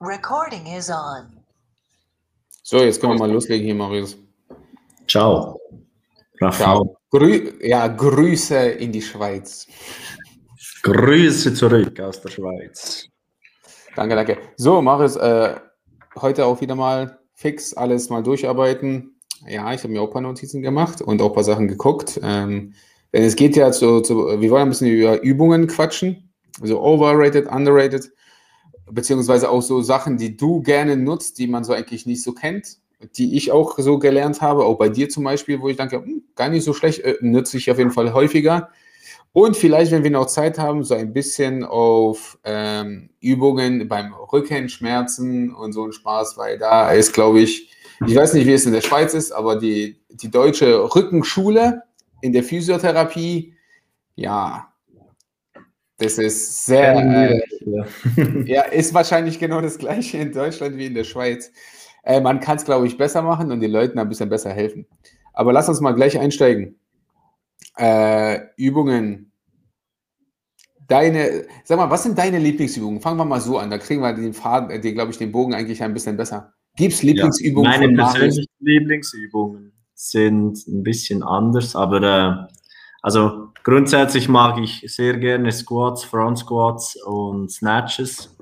Recording 0.00 0.66
is 0.66 0.90
on. 0.90 1.26
So, 2.62 2.82
jetzt 2.82 3.00
können 3.00 3.14
wir 3.14 3.18
mal 3.18 3.32
loslegen 3.32 3.64
hier, 3.64 3.74
Marius. 3.74 4.16
Ciao. 5.08 5.58
Ciao. 6.50 6.98
Grü 7.10 7.54
ja, 7.62 7.86
Grüße 7.86 8.56
in 8.56 8.92
die 8.92 9.00
Schweiz. 9.00 9.66
Grüße 10.82 11.54
zurück 11.54 11.98
aus 12.00 12.20
der 12.20 12.28
Schweiz. 12.28 13.08
Danke, 13.94 14.16
danke. 14.16 14.38
So, 14.56 14.82
Marius, 14.82 15.16
äh, 15.16 15.54
heute 16.20 16.44
auch 16.44 16.60
wieder 16.60 16.74
mal 16.74 17.18
fix 17.32 17.72
alles 17.72 18.10
mal 18.10 18.22
durcharbeiten. 18.22 19.16
Ja, 19.48 19.72
ich 19.72 19.82
habe 19.82 19.94
mir 19.94 20.02
auch 20.02 20.08
ein 20.08 20.12
paar 20.12 20.20
Notizen 20.20 20.60
gemacht 20.60 21.00
und 21.00 21.22
auch 21.22 21.30
ein 21.30 21.34
paar 21.34 21.44
Sachen 21.44 21.68
geguckt. 21.68 22.20
Ähm, 22.22 22.74
denn 23.14 23.22
es 23.22 23.34
geht 23.34 23.56
ja 23.56 23.72
zu, 23.72 24.02
zu, 24.02 24.40
wir 24.40 24.50
wollen 24.50 24.64
ein 24.64 24.68
bisschen 24.68 24.90
über 24.90 25.22
Übungen 25.22 25.66
quatschen. 25.68 26.34
Also 26.60 26.82
overrated, 26.82 27.46
underrated 27.46 28.10
beziehungsweise 28.90 29.50
auch 29.50 29.62
so 29.62 29.82
Sachen, 29.82 30.16
die 30.16 30.36
du 30.36 30.62
gerne 30.62 30.96
nutzt, 30.96 31.38
die 31.38 31.46
man 31.46 31.64
so 31.64 31.72
eigentlich 31.72 32.06
nicht 32.06 32.22
so 32.22 32.32
kennt, 32.32 32.78
die 33.16 33.36
ich 33.36 33.52
auch 33.52 33.78
so 33.78 33.98
gelernt 33.98 34.40
habe, 34.40 34.64
auch 34.64 34.78
bei 34.78 34.88
dir 34.88 35.08
zum 35.08 35.24
Beispiel, 35.24 35.60
wo 35.60 35.68
ich 35.68 35.76
denke, 35.76 35.96
hm, 35.96 36.22
gar 36.34 36.48
nicht 36.48 36.64
so 36.64 36.72
schlecht, 36.72 37.00
äh, 37.00 37.16
nutze 37.20 37.56
ich 37.56 37.70
auf 37.70 37.78
jeden 37.78 37.90
Fall 37.90 38.12
häufiger. 38.12 38.70
Und 39.32 39.54
vielleicht, 39.54 39.92
wenn 39.92 40.02
wir 40.02 40.10
noch 40.10 40.26
Zeit 40.26 40.58
haben, 40.58 40.82
so 40.82 40.94
ein 40.94 41.12
bisschen 41.12 41.62
auf 41.62 42.38
ähm, 42.44 43.10
Übungen 43.20 43.86
beim 43.86 44.14
Rückenschmerzen 44.14 45.54
und 45.54 45.72
so 45.72 45.84
ein 45.84 45.92
Spaß, 45.92 46.38
weil 46.38 46.56
da 46.56 46.90
ist, 46.92 47.12
glaube 47.12 47.40
ich, 47.40 47.70
ich 48.06 48.14
weiß 48.14 48.32
nicht, 48.32 48.46
wie 48.46 48.52
es 48.52 48.64
in 48.64 48.72
der 48.72 48.80
Schweiz 48.80 49.12
ist, 49.12 49.32
aber 49.32 49.56
die, 49.56 50.00
die 50.08 50.30
deutsche 50.30 50.94
Rückenschule 50.94 51.82
in 52.22 52.32
der 52.32 52.44
Physiotherapie, 52.44 53.54
ja, 54.14 54.72
das 55.98 56.18
ist 56.18 56.66
sehr, 56.66 56.94
äh, 56.96 57.40
ja, 58.44 58.62
ist 58.62 58.92
wahrscheinlich 58.92 59.38
genau 59.38 59.60
das 59.60 59.78
gleiche 59.78 60.18
in 60.18 60.32
Deutschland 60.32 60.76
wie 60.76 60.86
in 60.86 60.94
der 60.94 61.04
Schweiz. 61.04 61.50
Äh, 62.02 62.20
man 62.20 62.40
kann 62.40 62.56
es, 62.56 62.64
glaube 62.64 62.86
ich, 62.86 62.98
besser 62.98 63.22
machen 63.22 63.50
und 63.50 63.60
den 63.60 63.70
Leuten 63.70 63.98
ein 63.98 64.08
bisschen 64.08 64.28
besser 64.28 64.52
helfen. 64.52 64.86
Aber 65.32 65.52
lass 65.52 65.68
uns 65.68 65.80
mal 65.80 65.92
gleich 65.92 66.18
einsteigen. 66.18 66.78
Äh, 67.76 68.40
Übungen. 68.56 69.32
Deine, 70.88 71.46
sag 71.64 71.78
mal, 71.78 71.90
was 71.90 72.04
sind 72.04 72.16
deine 72.16 72.38
Lieblingsübungen? 72.38 73.00
Fangen 73.00 73.18
wir 73.18 73.24
mal 73.24 73.40
so 73.40 73.58
an. 73.58 73.70
Da 73.70 73.78
kriegen 73.78 74.02
wir 74.02 74.12
den 74.12 74.34
Faden, 74.34 74.70
äh, 74.70 74.80
den, 74.80 74.94
glaube 74.94 75.10
ich, 75.10 75.18
den 75.18 75.32
Bogen 75.32 75.52
eigentlich 75.52 75.82
ein 75.82 75.94
bisschen 75.94 76.16
besser. 76.16 76.52
Gibt 76.76 76.92
es 76.92 77.02
Lieblingsübungen? 77.02 77.72
Ja, 77.72 77.78
meine 77.78 77.94
persönlichen 77.94 78.46
Lieblingsübungen 78.60 79.72
sind 79.94 80.66
ein 80.68 80.82
bisschen 80.82 81.22
anders, 81.22 81.74
aber 81.74 82.48
äh, 82.48 82.52
also 83.06 83.52
grundsätzlich 83.62 84.28
mag 84.28 84.58
ich 84.58 84.82
sehr 84.92 85.16
gerne 85.18 85.52
Squats, 85.52 86.02
Front 86.02 86.40
Squats 86.40 86.96
und 87.04 87.52
Snatches. 87.52 88.36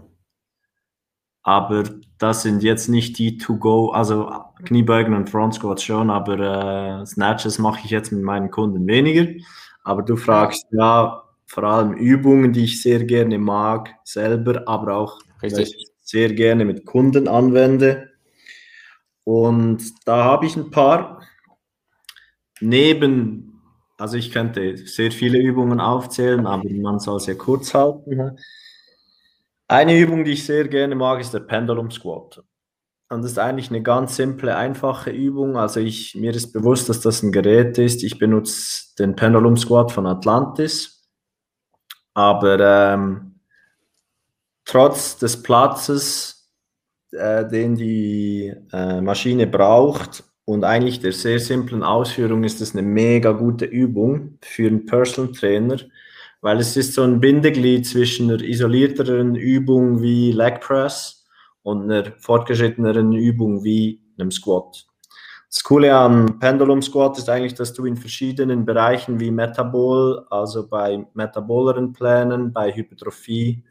Aber 1.42 1.84
das 2.16 2.44
sind 2.44 2.62
jetzt 2.62 2.88
nicht 2.88 3.18
die 3.18 3.36
to 3.36 3.58
go, 3.58 3.90
also 3.90 4.32
Kniebeugen 4.64 5.12
und 5.12 5.28
Front 5.28 5.56
Squats 5.56 5.82
schon, 5.82 6.08
aber 6.08 7.02
äh, 7.02 7.04
Snatches 7.04 7.58
mache 7.58 7.80
ich 7.84 7.90
jetzt 7.90 8.10
mit 8.10 8.22
meinen 8.22 8.50
Kunden 8.50 8.86
weniger. 8.86 9.30
Aber 9.82 10.00
du 10.00 10.16
fragst 10.16 10.64
ja 10.70 11.22
vor 11.44 11.64
allem 11.64 11.92
Übungen, 11.92 12.54
die 12.54 12.64
ich 12.64 12.80
sehr 12.80 13.04
gerne 13.04 13.38
mag, 13.38 13.90
selber, 14.02 14.66
aber 14.66 14.96
auch 14.96 15.20
sehr 16.00 16.32
gerne 16.32 16.64
mit 16.64 16.86
Kunden 16.86 17.28
anwende. 17.28 18.12
Und 19.24 19.82
da 20.06 20.24
habe 20.24 20.46
ich 20.46 20.56
ein 20.56 20.70
paar. 20.70 21.20
Neben 22.62 23.53
also 23.96 24.16
ich 24.16 24.32
könnte 24.32 24.76
sehr 24.76 25.12
viele 25.12 25.38
Übungen 25.38 25.80
aufzählen, 25.80 26.46
aber 26.46 26.68
man 26.70 26.98
soll 26.98 27.20
sehr 27.20 27.36
kurz 27.36 27.74
halten. 27.74 28.38
Eine 29.68 29.98
Übung, 29.98 30.24
die 30.24 30.32
ich 30.32 30.44
sehr 30.44 30.68
gerne 30.68 30.94
mag, 30.94 31.20
ist 31.20 31.32
der 31.32 31.40
Pendulum 31.40 31.90
Squat. 31.90 32.42
Und 33.08 33.22
das 33.22 33.32
ist 33.32 33.38
eigentlich 33.38 33.70
eine 33.70 33.82
ganz 33.82 34.16
simple, 34.16 34.56
einfache 34.56 35.10
Übung. 35.10 35.56
Also 35.56 35.80
ich, 35.80 36.14
mir 36.16 36.34
ist 36.34 36.52
bewusst, 36.52 36.88
dass 36.88 37.00
das 37.00 37.22
ein 37.22 37.32
Gerät 37.32 37.78
ist. 37.78 38.02
Ich 38.02 38.18
benutze 38.18 38.94
den 38.98 39.14
Pendulum 39.14 39.56
Squat 39.56 39.92
von 39.92 40.06
Atlantis. 40.06 41.08
Aber 42.14 42.58
ähm, 42.60 43.40
trotz 44.64 45.18
des 45.18 45.42
Platzes, 45.42 46.50
äh, 47.12 47.46
den 47.48 47.76
die 47.76 48.54
äh, 48.72 49.00
Maschine 49.00 49.46
braucht, 49.46 50.24
und 50.44 50.64
eigentlich 50.64 51.00
der 51.00 51.12
sehr 51.12 51.38
simplen 51.38 51.82
Ausführung 51.82 52.44
ist 52.44 52.60
es 52.60 52.74
eine 52.74 52.82
mega 52.82 53.32
gute 53.32 53.64
Übung 53.64 54.38
für 54.42 54.66
einen 54.66 54.86
Personal 54.86 55.32
Trainer, 55.32 55.78
weil 56.42 56.58
es 56.58 56.76
ist 56.76 56.92
so 56.92 57.02
ein 57.02 57.20
Bindeglied 57.20 57.86
zwischen 57.86 58.30
einer 58.30 58.42
isolierteren 58.42 59.34
Übung 59.34 60.02
wie 60.02 60.32
Leg 60.32 60.60
Press 60.60 61.24
und 61.62 61.90
einer 61.90 62.12
fortgeschritteneren 62.18 63.12
Übung 63.12 63.64
wie 63.64 64.02
einem 64.18 64.30
Squat. 64.30 64.86
Das 65.48 65.62
Coole 65.62 65.94
am 65.94 66.38
Pendulum 66.40 66.82
Squat 66.82 67.16
ist 67.16 67.30
eigentlich, 67.30 67.54
dass 67.54 67.72
du 67.72 67.86
in 67.86 67.96
verschiedenen 67.96 68.66
Bereichen 68.66 69.20
wie 69.20 69.30
Metabol, 69.30 70.26
also 70.28 70.68
bei 70.68 71.06
metaboleren 71.14 71.92
Plänen, 71.92 72.52
bei 72.52 72.72
Hypertrophie 72.72 73.62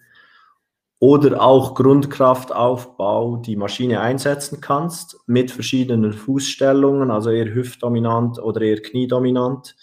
oder 1.04 1.42
auch 1.42 1.76
Grundkraftaufbau 1.76 3.36
die 3.36 3.58
Maschine 3.58 4.00
einsetzen 4.00 4.62
kannst 4.62 5.20
mit 5.26 5.52
verschiedenen 5.52 6.14
Fußstellungen, 6.14 7.12
also 7.12 7.30
eher 7.30 7.54
hüftdominant 7.54 8.40
oder 8.40 8.62
eher 8.62 8.82
kniedominant. 8.82 9.76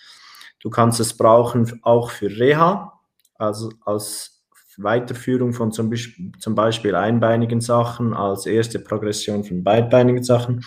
Du 0.60 0.70
kannst 0.70 0.98
es 0.98 1.14
brauchen 1.14 1.78
auch 1.82 2.10
für 2.10 2.30
Reha, 2.30 2.98
also 3.34 3.70
als 3.84 4.42
Weiterführung 4.78 5.52
von 5.52 5.72
zum 5.72 5.92
zum 6.38 6.54
Beispiel 6.54 6.94
einbeinigen 6.94 7.60
Sachen, 7.60 8.14
als 8.14 8.46
erste 8.46 8.78
Progression 8.78 9.44
von 9.44 9.62
beidbeinigen 9.62 10.22
Sachen. 10.22 10.64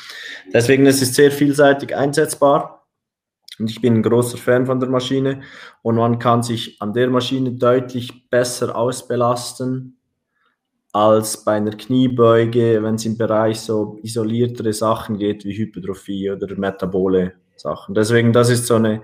Deswegen 0.53 0.85
ist 0.85 1.02
es 1.02 1.16
sehr 1.16 1.31
vielseitig 1.31 1.96
einsetzbar. 1.96 2.85
Und 3.58 3.72
ich 3.72 3.81
bin 3.81 3.96
ein 3.96 4.03
großer 4.03 4.38
Fan 4.38 4.68
von 4.68 4.80
der 4.80 4.90
Maschine 4.90 5.41
und 5.81 5.96
man 5.96 6.20
kann 6.20 6.44
sich 6.44 6.80
an 6.80 6.94
der 6.94 7.09
Maschine 7.09 7.53
deutlich 7.53 8.30
besser 8.30 8.75
ausbelasten 8.75 9.97
als 10.93 11.43
bei 11.43 11.53
einer 11.53 11.75
Kniebeuge, 11.75 12.81
wenn 12.81 12.95
es 12.95 13.05
im 13.05 13.17
Bereich 13.17 13.59
so 13.59 13.99
isoliertere 14.03 14.73
Sachen 14.73 15.17
geht 15.17 15.43
wie 15.43 15.57
Hypertrophie 15.57 16.29
oder 16.29 16.55
metabole 16.55 17.33
Sachen. 17.55 17.95
Deswegen, 17.95 18.31
das 18.31 18.49
ist 18.49 18.67
so 18.67 18.75
eine 18.75 19.01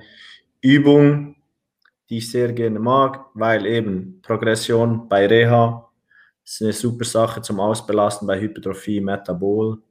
Übung, 0.62 1.36
die 2.10 2.20
ich 2.20 2.32
sehr 2.32 2.54
gerne 2.54 2.80
mag, 2.80 3.26
weil 3.34 3.66
eben 3.66 4.22
Progression 4.22 5.10
bei 5.10 5.26
Reha 5.26 5.90
ist 6.44 6.62
eine 6.62 6.74
super 6.74 7.06
Sache 7.06 7.42
zum 7.42 7.60
Ausbelasten 7.60 8.28
bei 8.28 8.40
Hypertrophie, 8.40 9.02
Metabol 9.02 9.82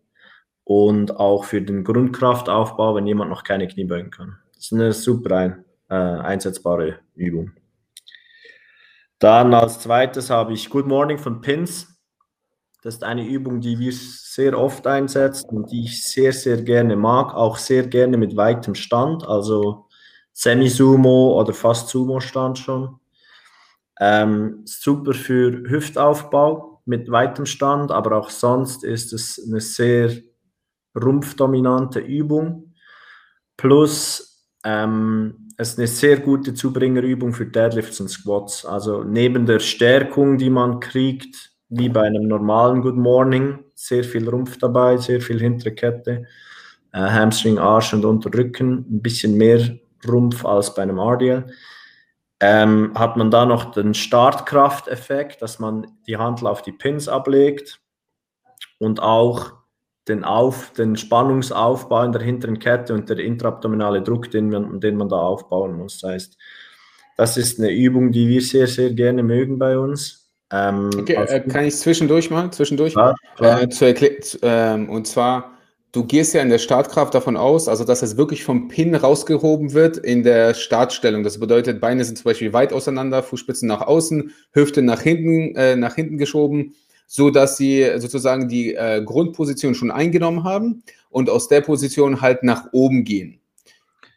und 0.65 1.16
auch 1.16 1.44
für 1.44 1.62
den 1.62 1.82
Grundkraftaufbau, 1.82 2.94
wenn 2.94 3.06
jemand 3.06 3.30
noch 3.30 3.42
keine 3.42 3.66
Kniebeugen 3.66 4.10
kann. 4.10 4.38
Das 4.54 4.65
ist 4.65 4.72
eine 4.72 4.92
super 4.92 5.36
ein, 5.36 5.65
äh, 5.88 5.94
einsetzbare 5.94 7.00
Übung. 7.16 7.53
Dann 9.19 9.53
als 9.53 9.81
zweites 9.81 10.31
habe 10.31 10.53
ich 10.53 10.71
Good 10.71 10.87
Morning 10.87 11.19
von 11.19 11.41
Pins. 11.41 11.99
Das 12.83 12.95
ist 12.95 13.05
eine 13.05 13.27
Übung, 13.27 13.61
die 13.61 13.79
wir 13.79 13.93
sehr 13.93 14.56
oft 14.56 14.87
einsetzen 14.87 15.51
und 15.51 15.73
die 15.73 15.84
ich 15.84 16.05
sehr, 16.05 16.33
sehr 16.33 16.62
gerne 16.62 16.95
mag. 16.95 17.34
Auch 17.34 17.57
sehr 17.59 17.87
gerne 17.89 18.17
mit 18.17 18.37
weitem 18.37 18.77
Stand, 18.77 19.27
also 19.27 19.89
Semi-Sumo 20.33 21.41
oder 21.41 21.53
fast 21.53 21.89
Sumo-Stand 21.89 22.59
schon. 22.59 23.01
Ähm, 23.99 24.62
super 24.65 25.12
für 25.12 25.69
Hüftaufbau 25.69 26.83
mit 26.84 27.11
weitem 27.11 27.47
Stand, 27.47 27.91
aber 27.91 28.17
auch 28.17 28.31
sonst 28.31 28.84
ist 28.84 29.12
es 29.12 29.45
eine 29.45 29.61
sehr 29.61 30.12
rumpfdominante 30.95 31.99
Übung. 31.99 32.75
Plus 33.57 34.49
ähm, 34.62 35.47
es 35.61 35.71
ist 35.71 35.79
eine 35.79 35.89
sehr 35.89 36.21
gute 36.21 36.55
Zubringerübung 36.55 37.33
für 37.33 37.45
Deadlifts 37.45 38.01
und 38.01 38.09
Squats. 38.09 38.65
Also 38.65 39.03
neben 39.03 39.45
der 39.45 39.59
Stärkung, 39.59 40.39
die 40.39 40.51
man 40.51 40.79
kriegt, 40.79 41.51
wie 41.69 41.89
bei 41.89 42.03
einem 42.03 42.29
normalen 42.29 42.81
Good 42.81 42.95
Morning, 42.97 43.59
sehr 43.75 44.05
viel 44.05 44.28
Rumpf 44.28 44.59
dabei, 44.59 44.97
sehr 44.99 45.21
viel 45.21 45.41
hintere 45.41 45.72
Kette, 45.75 46.27
äh, 46.93 46.99
Hamstring, 46.99 47.59
Arsch 47.59 47.93
und 47.93 48.05
Unterrücken, 48.05 48.87
ein 48.89 49.03
bisschen 49.03 49.37
mehr 49.37 49.77
Rumpf 50.07 50.45
als 50.45 50.72
bei 50.75 50.83
einem 50.83 50.99
RDL. 50.99 51.47
Ähm, 52.39 52.93
hat 52.95 53.16
man 53.16 53.33
da 53.33 53.45
noch 53.45 53.72
den 53.72 53.95
Startkrafteffekt, 53.95 55.43
dass 55.43 55.59
man 55.59 55.89
die 56.07 56.16
Handel 56.16 56.47
auf 56.47 56.63
die 56.63 56.71
Pins 56.71 57.09
ablegt 57.09 57.81
und 58.78 59.03
auch 59.03 59.58
den, 60.09 60.25
auf, 60.25 60.72
den 60.72 60.97
Spannungsaufbau 60.97 62.05
in 62.05 62.13
der 62.13 62.22
hinteren 62.22 62.59
Kette 62.59 62.95
und 62.95 63.09
der 63.09 63.19
intraabdominale 63.19 64.03
Druck, 64.03 64.31
den 64.31 64.49
man, 64.51 64.81
den 64.81 64.97
man 64.97 65.09
da 65.09 65.16
aufbauen 65.16 65.77
muss. 65.77 66.01
Das 66.01 66.10
heißt, 66.10 66.39
das 67.16 67.37
ist 67.37 67.59
eine 67.59 67.71
Übung, 67.71 68.13
die 68.13 68.28
wir 68.28 68.41
sehr, 68.41 68.66
sehr 68.66 68.91
gerne 68.91 69.22
mögen 69.22 69.59
bei 69.59 69.78
uns. 69.78 70.31
Ähm, 70.51 70.91
okay, 70.99 71.15
äh, 71.15 71.41
kann 71.41 71.65
ich 71.65 71.77
zwischendurch 71.77 72.31
mal? 72.31 72.51
Zwischendurch? 72.51 72.95
Ja, 72.95 73.60
äh, 73.60 73.69
zu 73.69 73.95
ähm, 74.43 74.89
und 74.89 75.07
zwar, 75.07 75.53
du 75.93 76.05
gehst 76.05 76.33
ja 76.33 76.41
in 76.41 76.49
der 76.49 76.59
Startkraft 76.59 77.15
davon 77.15 77.37
aus, 77.37 77.69
also 77.69 77.84
dass 77.84 78.03
es 78.03 78.16
wirklich 78.16 78.45
vom 78.45 78.69
Pin 78.69 78.95
rausgehoben 78.95 79.75
wird 79.75 79.99
in 79.99 80.22
der 80.22 80.54
Startstellung. 80.54 81.22
Das 81.22 81.39
bedeutet, 81.39 81.81
Beine 81.81 82.04
sind 82.04 82.16
zum 82.16 82.25
Beispiel 82.25 82.53
weit 82.53 82.72
auseinander, 82.72 83.22
Fußspitzen 83.22 83.69
nach 83.69 83.83
außen, 83.83 84.33
Hüfte 84.53 84.81
nach 84.81 85.03
hinten, 85.03 85.54
äh, 85.57 85.77
nach 85.77 85.97
hinten 85.97 86.16
geschoben 86.16 86.75
so 87.09 87.31
dass 87.31 87.57
sie 87.57 87.91
sozusagen 87.97 88.49
die 88.49 88.75
äh, 88.75 89.03
Grundposition 89.03 89.75
schon 89.75 89.91
eingenommen 89.91 90.45
haben 90.45 90.83
und 91.09 91.31
aus 91.31 91.49
der 91.49 91.63
Position 91.63 92.21
halt 92.21 92.43
nach 92.43 92.66
oben 92.72 93.03
gehen. 93.03 93.41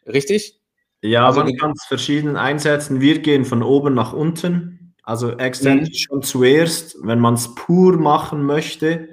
Richtig? 0.06 0.60
Ja, 1.00 1.26
also 1.26 1.42
man 1.42 1.56
kann 1.56 1.72
es 1.72 1.84
verschieden 1.84 2.36
einsetzen. 2.36 3.00
Wir 3.00 3.18
gehen 3.20 3.44
von 3.44 3.62
oben 3.62 3.94
nach 3.94 4.12
unten. 4.12 4.94
Also 5.02 5.32
exzentrisch 5.32 6.06
mhm. 6.10 6.12
schon 6.12 6.22
zuerst, 6.22 6.96
wenn 7.02 7.18
man 7.18 7.34
es 7.34 7.54
pur 7.54 7.96
machen 7.96 8.44
möchte, 8.44 9.08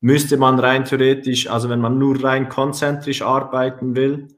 müsste 0.00 0.36
man 0.36 0.58
rein 0.58 0.84
theoretisch, 0.84 1.48
also 1.48 1.70
wenn 1.70 1.80
man 1.80 1.98
nur 1.98 2.22
rein 2.22 2.48
konzentrisch 2.48 3.22
arbeiten 3.22 3.94
will, 3.94 4.28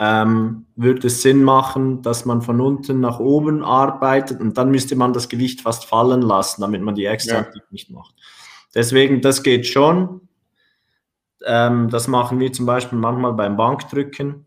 ähm, 0.00 0.64
würde 0.76 1.08
es 1.08 1.20
Sinn 1.20 1.44
machen, 1.44 2.00
dass 2.00 2.24
man 2.24 2.40
von 2.40 2.58
unten 2.62 3.00
nach 3.00 3.20
oben 3.20 3.62
arbeitet 3.62 4.40
und 4.40 4.56
dann 4.56 4.70
müsste 4.70 4.96
man 4.96 5.12
das 5.12 5.28
Gewicht 5.28 5.60
fast 5.60 5.84
fallen 5.84 6.22
lassen, 6.22 6.62
damit 6.62 6.80
man 6.80 6.94
die 6.94 7.04
Exzentrik 7.04 7.62
ja. 7.62 7.68
nicht 7.70 7.90
macht. 7.90 8.14
Deswegen, 8.74 9.20
das 9.20 9.42
geht 9.42 9.66
schon. 9.66 10.22
Ähm, 11.44 11.90
das 11.90 12.08
machen 12.08 12.40
wir 12.40 12.50
zum 12.50 12.64
Beispiel 12.64 12.98
manchmal 12.98 13.34
beim 13.34 13.58
Bankdrücken, 13.58 14.46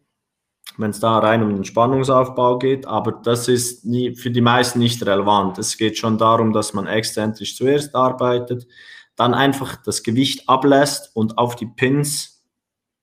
wenn 0.78 0.90
es 0.90 1.00
da 1.00 1.20
rein 1.20 1.44
um 1.44 1.54
den 1.54 1.66
Spannungsaufbau 1.66 2.58
geht, 2.58 2.88
aber 2.88 3.12
das 3.12 3.48
ist 3.48 3.86
nie, 3.86 4.16
für 4.16 4.32
die 4.32 4.42
meisten 4.42 4.80
nicht 4.80 5.06
relevant. 5.06 5.60
Es 5.60 5.78
geht 5.78 6.00
schon 6.00 6.18
darum, 6.18 6.52
dass 6.52 6.74
man 6.74 6.88
exzentrisch 6.88 7.56
zuerst 7.56 7.94
arbeitet, 7.94 8.68
dann 9.16 9.36
einfach 9.36 9.76
das 9.76 10.02
Gewicht 10.02 10.50
ablässt 10.50 11.16
und 11.16 11.38
auf 11.38 11.56
die 11.56 11.68
Pins, 11.68 12.44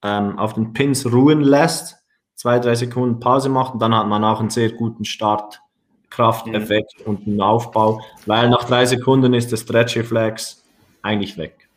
ähm, 0.03 0.37
auf 0.37 0.55
den 0.55 0.73
Pins 0.73 1.07
ruhen 1.07 1.43
lässt 1.43 2.00
zwei, 2.41 2.59
drei 2.59 2.75
Sekunden 2.75 3.21
Pause 3.21 3.51
macht 3.51 3.75
und 3.75 3.83
dann 3.83 3.95
hat 3.95 4.07
man 4.09 4.25
auch 4.25 4.41
einen 4.41 4.49
sehr 4.49 4.73
guten 4.73 5.05
Start, 5.05 5.61
Krafteffekt 6.09 6.95
mhm. 7.01 7.05
und 7.05 7.27
einen 7.27 7.43
Aufbau, 7.43 8.01
weil 8.25 8.49
nach 8.49 8.65
drei 8.65 8.87
Sekunden 8.87 9.35
ist 9.35 9.53
der 9.53 9.59
Stretch-Reflex 9.59 10.65
eigentlich 11.03 11.37
weg. 11.37 11.69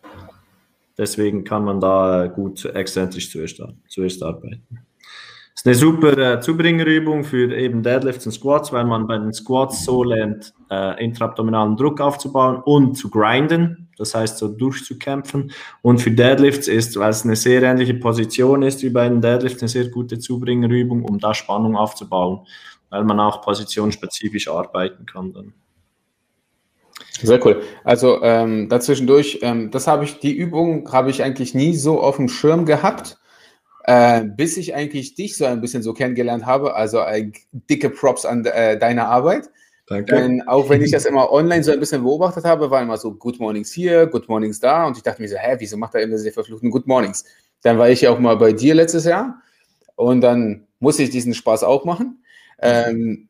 Deswegen 0.98 1.44
kann 1.44 1.66
man 1.66 1.82
da 1.82 2.28
gut 2.28 2.64
exzentrisch 2.64 3.30
zuerst, 3.30 3.62
zuerst 3.90 4.24
arbeiten. 4.24 4.64
Ist 5.64 5.68
eine 5.68 5.76
super 5.76 6.18
äh, 6.18 6.42
Zubringerübung 6.42 7.24
für 7.24 7.56
eben 7.56 7.84
Deadlifts 7.84 8.26
und 8.26 8.34
Squats, 8.34 8.74
weil 8.74 8.84
man 8.84 9.08
bei 9.08 9.18
den 9.18 9.32
Squats 9.32 9.86
so 9.86 10.04
lernt, 10.04 10.54
äh, 10.70 11.02
intraabdominalen 11.02 11.78
Druck 11.78 12.02
aufzubauen 12.02 12.58
und 12.66 12.96
zu 12.96 13.10
grinden, 13.10 13.88
das 13.98 14.14
heißt 14.14 14.40
so 14.40 14.50
durchzukämpfen. 14.50 15.54
Und 15.82 16.00
für 16.00 16.12
Deadlifts 16.12 16.68
ist, 16.68 17.00
weil 17.00 17.12
es 17.12 17.24
eine 17.24 17.38
sehr 17.38 17.64
ähnliche 17.64 17.94
Position 17.94 18.62
ist 18.62 18.84
wie 18.84 18.90
bei 18.90 19.08
den 19.08 19.22
Deadlifts, 19.22 19.62
eine 19.62 19.70
sehr 19.70 19.88
gute 19.88 20.20
Zubringerübung, 20.20 21.06
um 21.06 21.18
da 21.18 21.34
Spannung 21.34 21.78
aufzubauen, 21.78 22.46
weil 22.90 23.06
man 23.06 23.22
auch 23.22 23.42
positionsspezifisch 23.42 24.50
arbeiten 24.50 25.06
kann 25.06 25.32
dann. 25.32 25.54
Sehr 27.22 27.46
cool. 27.46 27.62
Also 27.86 28.22
ähm, 28.22 28.68
dazwischendurch, 28.68 29.40
ähm, 29.42 29.72
das 29.72 29.88
habe 29.88 30.04
ich, 30.04 30.20
die 30.20 30.36
Übung 30.36 30.92
habe 30.92 31.10
ich 31.10 31.24
eigentlich 31.24 31.56
nie 31.56 31.74
so 31.74 32.02
auf 32.02 32.18
dem 32.18 32.28
Schirm 32.28 32.66
gehabt, 32.66 33.18
äh, 33.84 34.24
bis 34.24 34.58
ich 34.58 34.74
eigentlich 34.76 35.16
dich 35.16 35.38
so 35.38 35.46
ein 35.46 35.62
bisschen 35.62 35.84
so 35.84 35.94
kennengelernt 35.94 36.46
habe. 36.46 36.76
Also 36.76 37.00
äh, 37.00 37.32
dicke 37.52 37.90
Props 37.90 38.26
an 38.26 38.46
äh, 38.46 38.78
deine 38.78 39.06
Arbeit. 39.06 39.50
Danke. 39.88 40.16
Denn 40.16 40.42
auch 40.48 40.70
wenn 40.70 40.82
ich 40.82 40.92
das 40.92 41.06
immer 41.06 41.32
online 41.32 41.64
so 41.64 41.72
ein 41.72 41.80
bisschen 41.80 42.04
beobachtet 42.04 42.46
habe, 42.46 42.72
war 42.72 42.82
immer 42.82 42.98
so 42.98 43.14
Good 43.14 43.40
Mornings 43.40 43.72
hier, 43.72 44.08
Good 44.08 44.30
Mornings 44.30 44.60
da 44.60 44.88
und 44.88 44.98
ich 44.98 45.04
dachte 45.04 45.22
mir 45.22 45.28
so, 45.28 45.38
hä, 45.38 45.56
wieso 45.60 45.78
macht 45.78 45.96
er 45.96 46.02
immer 46.02 46.16
diese 46.16 46.32
verfluchten 46.32 46.72
Good 46.72 46.88
Mornings? 46.88 47.26
Dann 47.62 47.78
war 47.78 47.90
ich 47.90 48.02
ja 48.02 48.12
auch 48.12 48.20
mal 48.20 48.38
bei 48.38 48.54
dir 48.54 48.76
letztes 48.76 49.06
Jahr 49.06 49.42
und 49.96 50.22
dann 50.22 50.68
musste 50.80 51.04
ich 51.04 51.10
diesen 51.10 51.34
Spaß 51.34 51.64
auch 51.64 51.86
machen. 51.86 52.24
Ähm, 52.62 53.28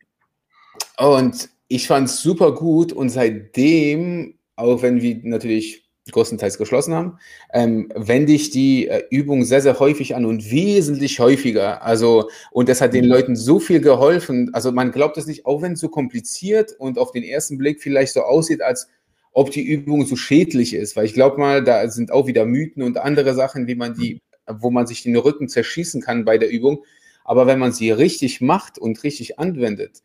und 0.97 1.49
ich 1.67 1.87
fand 1.87 2.07
es 2.07 2.21
super 2.21 2.53
gut 2.53 2.93
und 2.93 3.09
seitdem, 3.09 4.37
auch 4.55 4.83
wenn 4.83 5.01
wir 5.01 5.19
natürlich 5.23 5.82
größtenteils 6.11 6.57
geschlossen 6.57 6.93
haben, 6.93 7.17
ähm, 7.53 7.89
wende 7.95 8.33
ich 8.33 8.49
die 8.49 8.87
äh, 8.87 9.03
Übung 9.09 9.45
sehr, 9.45 9.61
sehr 9.61 9.79
häufig 9.79 10.15
an 10.15 10.25
und 10.25 10.51
wesentlich 10.51 11.19
häufiger. 11.19 11.81
Also, 11.81 12.29
und 12.51 12.67
das 12.67 12.81
hat 12.81 12.93
den 12.93 13.05
mhm. 13.05 13.11
Leuten 13.11 13.35
so 13.35 13.59
viel 13.59 13.79
geholfen. 13.79 14.49
Also, 14.53 14.71
man 14.71 14.91
glaubt 14.91 15.17
es 15.17 15.27
nicht, 15.27 15.45
auch 15.45 15.61
wenn 15.61 15.73
es 15.73 15.79
so 15.79 15.87
kompliziert 15.87 16.73
und 16.77 16.97
auf 16.97 17.11
den 17.11 17.23
ersten 17.23 17.57
Blick 17.57 17.81
vielleicht 17.81 18.13
so 18.13 18.21
aussieht, 18.21 18.61
als 18.61 18.89
ob 19.31 19.51
die 19.51 19.63
Übung 19.63 20.05
so 20.05 20.15
schädlich 20.15 20.73
ist. 20.73 20.95
Weil 20.95 21.05
ich 21.05 21.13
glaube 21.13 21.39
mal, 21.39 21.63
da 21.63 21.89
sind 21.89 22.11
auch 22.11 22.27
wieder 22.27 22.45
Mythen 22.45 22.83
und 22.83 22.97
andere 22.97 23.33
Sachen, 23.33 23.67
wie 23.67 23.75
man 23.75 23.93
die, 23.93 24.21
mhm. 24.49 24.55
wo 24.59 24.71
man 24.71 24.87
sich 24.87 25.03
den 25.03 25.15
Rücken 25.15 25.47
zerschießen 25.47 26.01
kann 26.01 26.25
bei 26.25 26.37
der 26.37 26.51
Übung. 26.51 26.83
Aber 27.23 27.47
wenn 27.47 27.59
man 27.59 27.71
sie 27.71 27.91
richtig 27.91 28.41
macht 28.41 28.77
und 28.77 29.01
richtig 29.03 29.39
anwendet, 29.39 30.03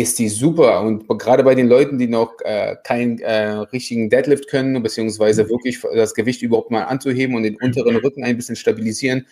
ist 0.00 0.18
die 0.18 0.28
super. 0.28 0.82
Und 0.82 1.08
gerade 1.18 1.42
bei 1.42 1.54
den 1.54 1.68
Leuten, 1.68 1.98
die 1.98 2.08
noch 2.08 2.34
äh, 2.44 2.76
keinen 2.84 3.18
äh, 3.18 3.48
richtigen 3.72 4.10
Deadlift 4.10 4.48
können, 4.48 4.82
beziehungsweise 4.82 5.44
mhm. 5.44 5.48
wirklich 5.50 5.80
das 5.94 6.14
Gewicht 6.14 6.42
überhaupt 6.42 6.70
mal 6.70 6.82
anzuheben 6.84 7.34
und 7.34 7.42
den 7.42 7.56
unteren 7.56 7.96
Rücken 7.96 8.24
ein 8.24 8.36
bisschen 8.36 8.56
stabilisieren, 8.56 9.26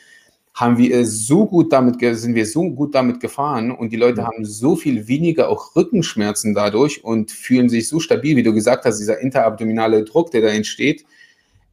haben 0.54 0.78
wir 0.78 1.04
so 1.04 1.44
gut 1.46 1.72
damit, 1.72 2.00
sind 2.18 2.34
wir 2.34 2.46
so 2.46 2.70
gut 2.70 2.94
damit 2.94 3.20
gefahren 3.20 3.70
und 3.70 3.92
die 3.92 3.96
Leute 3.96 4.22
mhm. 4.22 4.26
haben 4.26 4.44
so 4.44 4.74
viel 4.74 5.06
weniger 5.06 5.50
auch 5.50 5.76
Rückenschmerzen 5.76 6.54
dadurch 6.54 7.04
und 7.04 7.30
fühlen 7.30 7.68
sich 7.68 7.88
so 7.88 8.00
stabil, 8.00 8.36
wie 8.36 8.42
du 8.42 8.54
gesagt 8.54 8.86
hast, 8.86 8.98
dieser 8.98 9.20
interabdominale 9.20 10.04
Druck, 10.04 10.30
der 10.30 10.40
da 10.40 10.48
entsteht, 10.48 11.04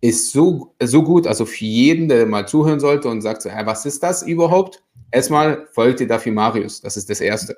ist 0.01 0.33
so, 0.33 0.73
so 0.83 1.01
gut. 1.01 1.27
Also 1.27 1.45
für 1.45 1.63
jeden, 1.63 2.09
der 2.09 2.25
mal 2.25 2.45
zuhören 2.45 2.81
sollte 2.81 3.07
und 3.07 3.21
sagt, 3.21 3.41
so, 3.41 3.49
ja, 3.49 3.65
was 3.65 3.85
ist 3.85 4.03
das 4.03 4.21
überhaupt? 4.23 4.83
Erstmal 5.11 5.67
folgt 5.71 6.01
ihr 6.01 6.07
dafür 6.07 6.33
Marius, 6.33 6.81
das 6.81 6.97
ist 6.97 7.09
das 7.09 7.21
Erste. 7.21 7.57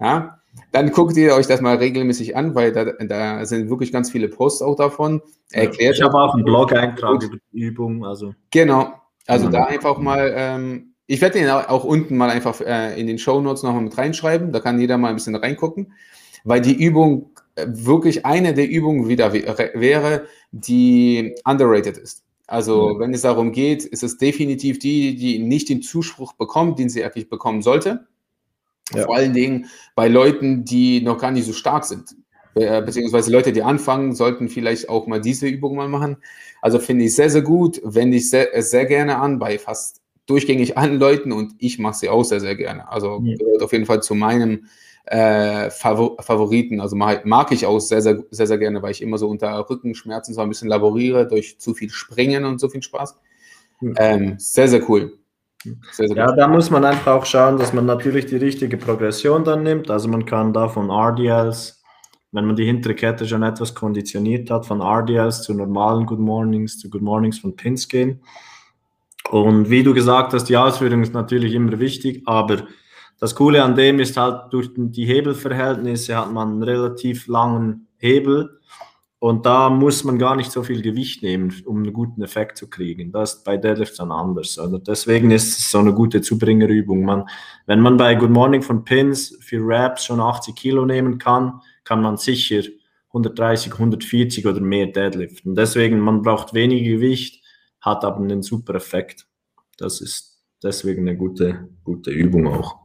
Ja, 0.00 0.38
dann 0.72 0.90
guckt 0.90 1.16
ihr 1.16 1.34
euch 1.34 1.46
das 1.46 1.60
mal 1.60 1.76
regelmäßig 1.76 2.36
an, 2.36 2.54
weil 2.54 2.72
da, 2.72 2.84
da 2.84 3.44
sind 3.46 3.70
wirklich 3.70 3.92
ganz 3.92 4.10
viele 4.10 4.28
Posts 4.28 4.62
auch 4.62 4.76
davon. 4.76 5.22
Erklärt 5.50 5.96
ich 5.96 6.02
habe 6.02 6.14
auch 6.14 6.34
einen 6.34 6.44
Blog-Eintrag 6.44 7.22
über 7.22 7.36
die 7.52 7.58
Übung. 7.58 8.04
Also. 8.04 8.34
Genau. 8.50 8.92
Also 9.26 9.46
ja. 9.46 9.50
da 9.50 9.64
einfach 9.64 9.98
mal, 9.98 10.32
ähm, 10.34 10.94
ich 11.06 11.20
werde 11.20 11.38
den 11.38 11.48
auch 11.50 11.84
unten 11.84 12.16
mal 12.16 12.30
einfach 12.30 12.60
äh, 12.60 12.98
in 12.98 13.06
den 13.06 13.18
Show 13.18 13.40
Notes 13.40 13.62
nochmal 13.62 13.82
mit 13.82 13.96
reinschreiben. 13.96 14.52
Da 14.52 14.60
kann 14.60 14.80
jeder 14.80 14.98
mal 14.98 15.08
ein 15.08 15.16
bisschen 15.16 15.34
reingucken, 15.34 15.92
weil 16.44 16.60
die 16.60 16.74
Übung 16.74 17.30
äh, 17.54 17.66
wirklich 17.68 18.26
eine 18.26 18.54
der 18.54 18.68
Übungen 18.68 19.08
wieder 19.08 19.32
wäre, 19.32 20.26
die 20.50 21.34
underrated 21.44 21.98
ist. 21.98 22.24
Also 22.46 22.94
mhm. 22.94 23.00
wenn 23.00 23.14
es 23.14 23.22
darum 23.22 23.52
geht, 23.52 23.84
ist 23.84 24.02
es 24.02 24.16
definitiv 24.16 24.78
die, 24.78 25.16
die 25.16 25.38
nicht 25.38 25.68
den 25.68 25.82
Zuspruch 25.82 26.32
bekommt, 26.32 26.78
den 26.78 26.88
sie 26.88 27.04
eigentlich 27.04 27.28
bekommen 27.28 27.62
sollte. 27.62 28.06
Ja. 28.94 29.04
Vor 29.04 29.16
allen 29.16 29.34
Dingen 29.34 29.66
bei 29.94 30.08
Leuten, 30.08 30.64
die 30.64 31.00
noch 31.02 31.18
gar 31.18 31.30
nicht 31.30 31.46
so 31.46 31.52
stark 31.52 31.84
sind. 31.84 32.16
Äh, 32.54 32.82
beziehungsweise 32.82 33.30
Leute, 33.30 33.52
die 33.52 33.62
anfangen, 33.62 34.14
sollten 34.14 34.48
vielleicht 34.48 34.88
auch 34.88 35.06
mal 35.06 35.20
diese 35.20 35.46
Übung 35.46 35.76
mal 35.76 35.88
machen. 35.88 36.16
Also 36.60 36.78
finde 36.78 37.04
ich 37.04 37.14
sehr, 37.14 37.30
sehr 37.30 37.42
gut, 37.42 37.80
wende 37.84 38.16
ich 38.16 38.30
sehr, 38.30 38.62
sehr 38.62 38.86
gerne 38.86 39.18
an 39.18 39.38
bei 39.38 39.58
fast 39.58 40.00
durchgängig 40.26 40.76
allen 40.76 40.98
Leuten 40.98 41.32
und 41.32 41.54
ich 41.58 41.78
mache 41.78 41.94
sie 41.94 42.08
auch 42.08 42.24
sehr, 42.24 42.40
sehr 42.40 42.56
gerne. 42.56 42.90
Also 42.90 43.20
ja. 43.22 43.36
gehört 43.36 43.62
auf 43.62 43.72
jeden 43.72 43.86
Fall 43.86 44.02
zu 44.02 44.14
meinem 44.14 44.66
äh, 45.06 45.70
Favoriten. 45.70 46.80
Also 46.80 46.96
mag, 46.96 47.24
mag, 47.24 47.52
ich 47.52 47.64
auch 47.64 47.78
sehr, 47.78 48.02
sehr, 48.02 48.22
sehr, 48.30 48.46
sehr 48.46 48.58
gerne, 48.58 48.82
weil 48.82 48.90
ich 48.90 49.02
immer 49.02 49.18
so 49.18 49.28
unter 49.28 49.68
Rückenschmerzen 49.68 50.34
so 50.34 50.40
ein 50.40 50.48
bisschen 50.48 50.68
laboriere 50.68 51.26
durch 51.26 51.58
zu 51.58 51.74
viel 51.74 51.90
Springen 51.90 52.44
und 52.44 52.60
so 52.60 52.68
viel 52.68 52.82
Spaß. 52.82 53.18
Ja. 53.80 53.92
Ähm, 53.96 54.34
sehr, 54.38 54.68
sehr 54.68 54.88
cool. 54.90 55.17
Sehr, 55.64 56.08
sehr 56.08 56.16
ja, 56.16 56.32
da 56.32 56.46
muss 56.46 56.70
man 56.70 56.84
einfach 56.84 57.14
auch 57.14 57.26
schauen, 57.26 57.58
dass 57.58 57.72
man 57.72 57.86
natürlich 57.86 58.26
die 58.26 58.36
richtige 58.36 58.76
Progression 58.76 59.44
dann 59.44 59.62
nimmt. 59.62 59.90
Also 59.90 60.08
man 60.08 60.24
kann 60.24 60.52
da 60.52 60.68
von 60.68 60.90
RDLs, 60.90 61.82
wenn 62.32 62.44
man 62.44 62.56
die 62.56 62.64
hintere 62.64 62.94
Kette 62.94 63.26
schon 63.26 63.42
etwas 63.42 63.74
konditioniert 63.74 64.50
hat, 64.50 64.66
von 64.66 64.80
RDLs 64.80 65.42
zu 65.42 65.54
normalen 65.54 66.06
Good 66.06 66.20
Mornings, 66.20 66.78
zu 66.78 66.88
Good 66.88 67.02
Mornings 67.02 67.38
von 67.40 67.56
Pins 67.56 67.88
gehen. 67.88 68.20
Und 69.30 69.68
wie 69.68 69.82
du 69.82 69.92
gesagt 69.94 70.32
hast, 70.32 70.44
die 70.44 70.56
Ausführung 70.56 71.02
ist 71.02 71.12
natürlich 71.12 71.52
immer 71.54 71.78
wichtig, 71.78 72.22
aber 72.26 72.62
das 73.18 73.34
Coole 73.34 73.62
an 73.62 73.74
dem 73.74 73.98
ist 73.98 74.16
halt, 74.16 74.52
durch 74.52 74.70
die 74.76 75.04
Hebelverhältnisse 75.04 76.16
hat 76.16 76.32
man 76.32 76.52
einen 76.52 76.62
relativ 76.62 77.26
langen 77.26 77.88
Hebel 77.96 78.60
und 79.20 79.46
da 79.46 79.68
muss 79.68 80.04
man 80.04 80.18
gar 80.18 80.36
nicht 80.36 80.52
so 80.52 80.62
viel 80.62 80.80
Gewicht 80.80 81.22
nehmen, 81.22 81.52
um 81.66 81.78
einen 81.78 81.92
guten 81.92 82.22
Effekt 82.22 82.56
zu 82.56 82.70
kriegen. 82.70 83.10
Das 83.10 83.34
ist 83.34 83.44
bei 83.44 83.56
Deadlift 83.56 83.98
dann 83.98 84.12
anders. 84.12 84.58
Also 84.58 84.78
deswegen 84.78 85.32
ist 85.32 85.58
es 85.58 85.70
so 85.70 85.78
eine 85.78 85.92
gute 85.92 86.20
Zubringerübung. 86.20 87.04
Man, 87.04 87.28
wenn 87.66 87.80
man 87.80 87.96
bei 87.96 88.14
Good 88.14 88.30
Morning 88.30 88.62
von 88.62 88.84
Pins 88.84 89.36
für 89.40 89.58
Raps 89.60 90.04
schon 90.04 90.20
80 90.20 90.54
Kilo 90.54 90.86
nehmen 90.86 91.18
kann, 91.18 91.60
kann 91.82 92.00
man 92.00 92.16
sicher 92.16 92.62
130, 93.08 93.72
140 93.72 94.46
oder 94.46 94.60
mehr 94.60 94.86
Deadliften. 94.86 95.56
Deswegen, 95.56 95.98
man 95.98 96.22
braucht 96.22 96.54
weniger 96.54 96.88
Gewicht, 96.88 97.42
hat 97.80 98.04
aber 98.04 98.18
einen 98.18 98.42
super 98.42 98.76
Effekt. 98.76 99.26
Das 99.78 100.00
ist 100.00 100.44
deswegen 100.62 101.08
eine 101.08 101.16
gute, 101.16 101.68
gute 101.82 102.12
Übung 102.12 102.46
auch. 102.46 102.76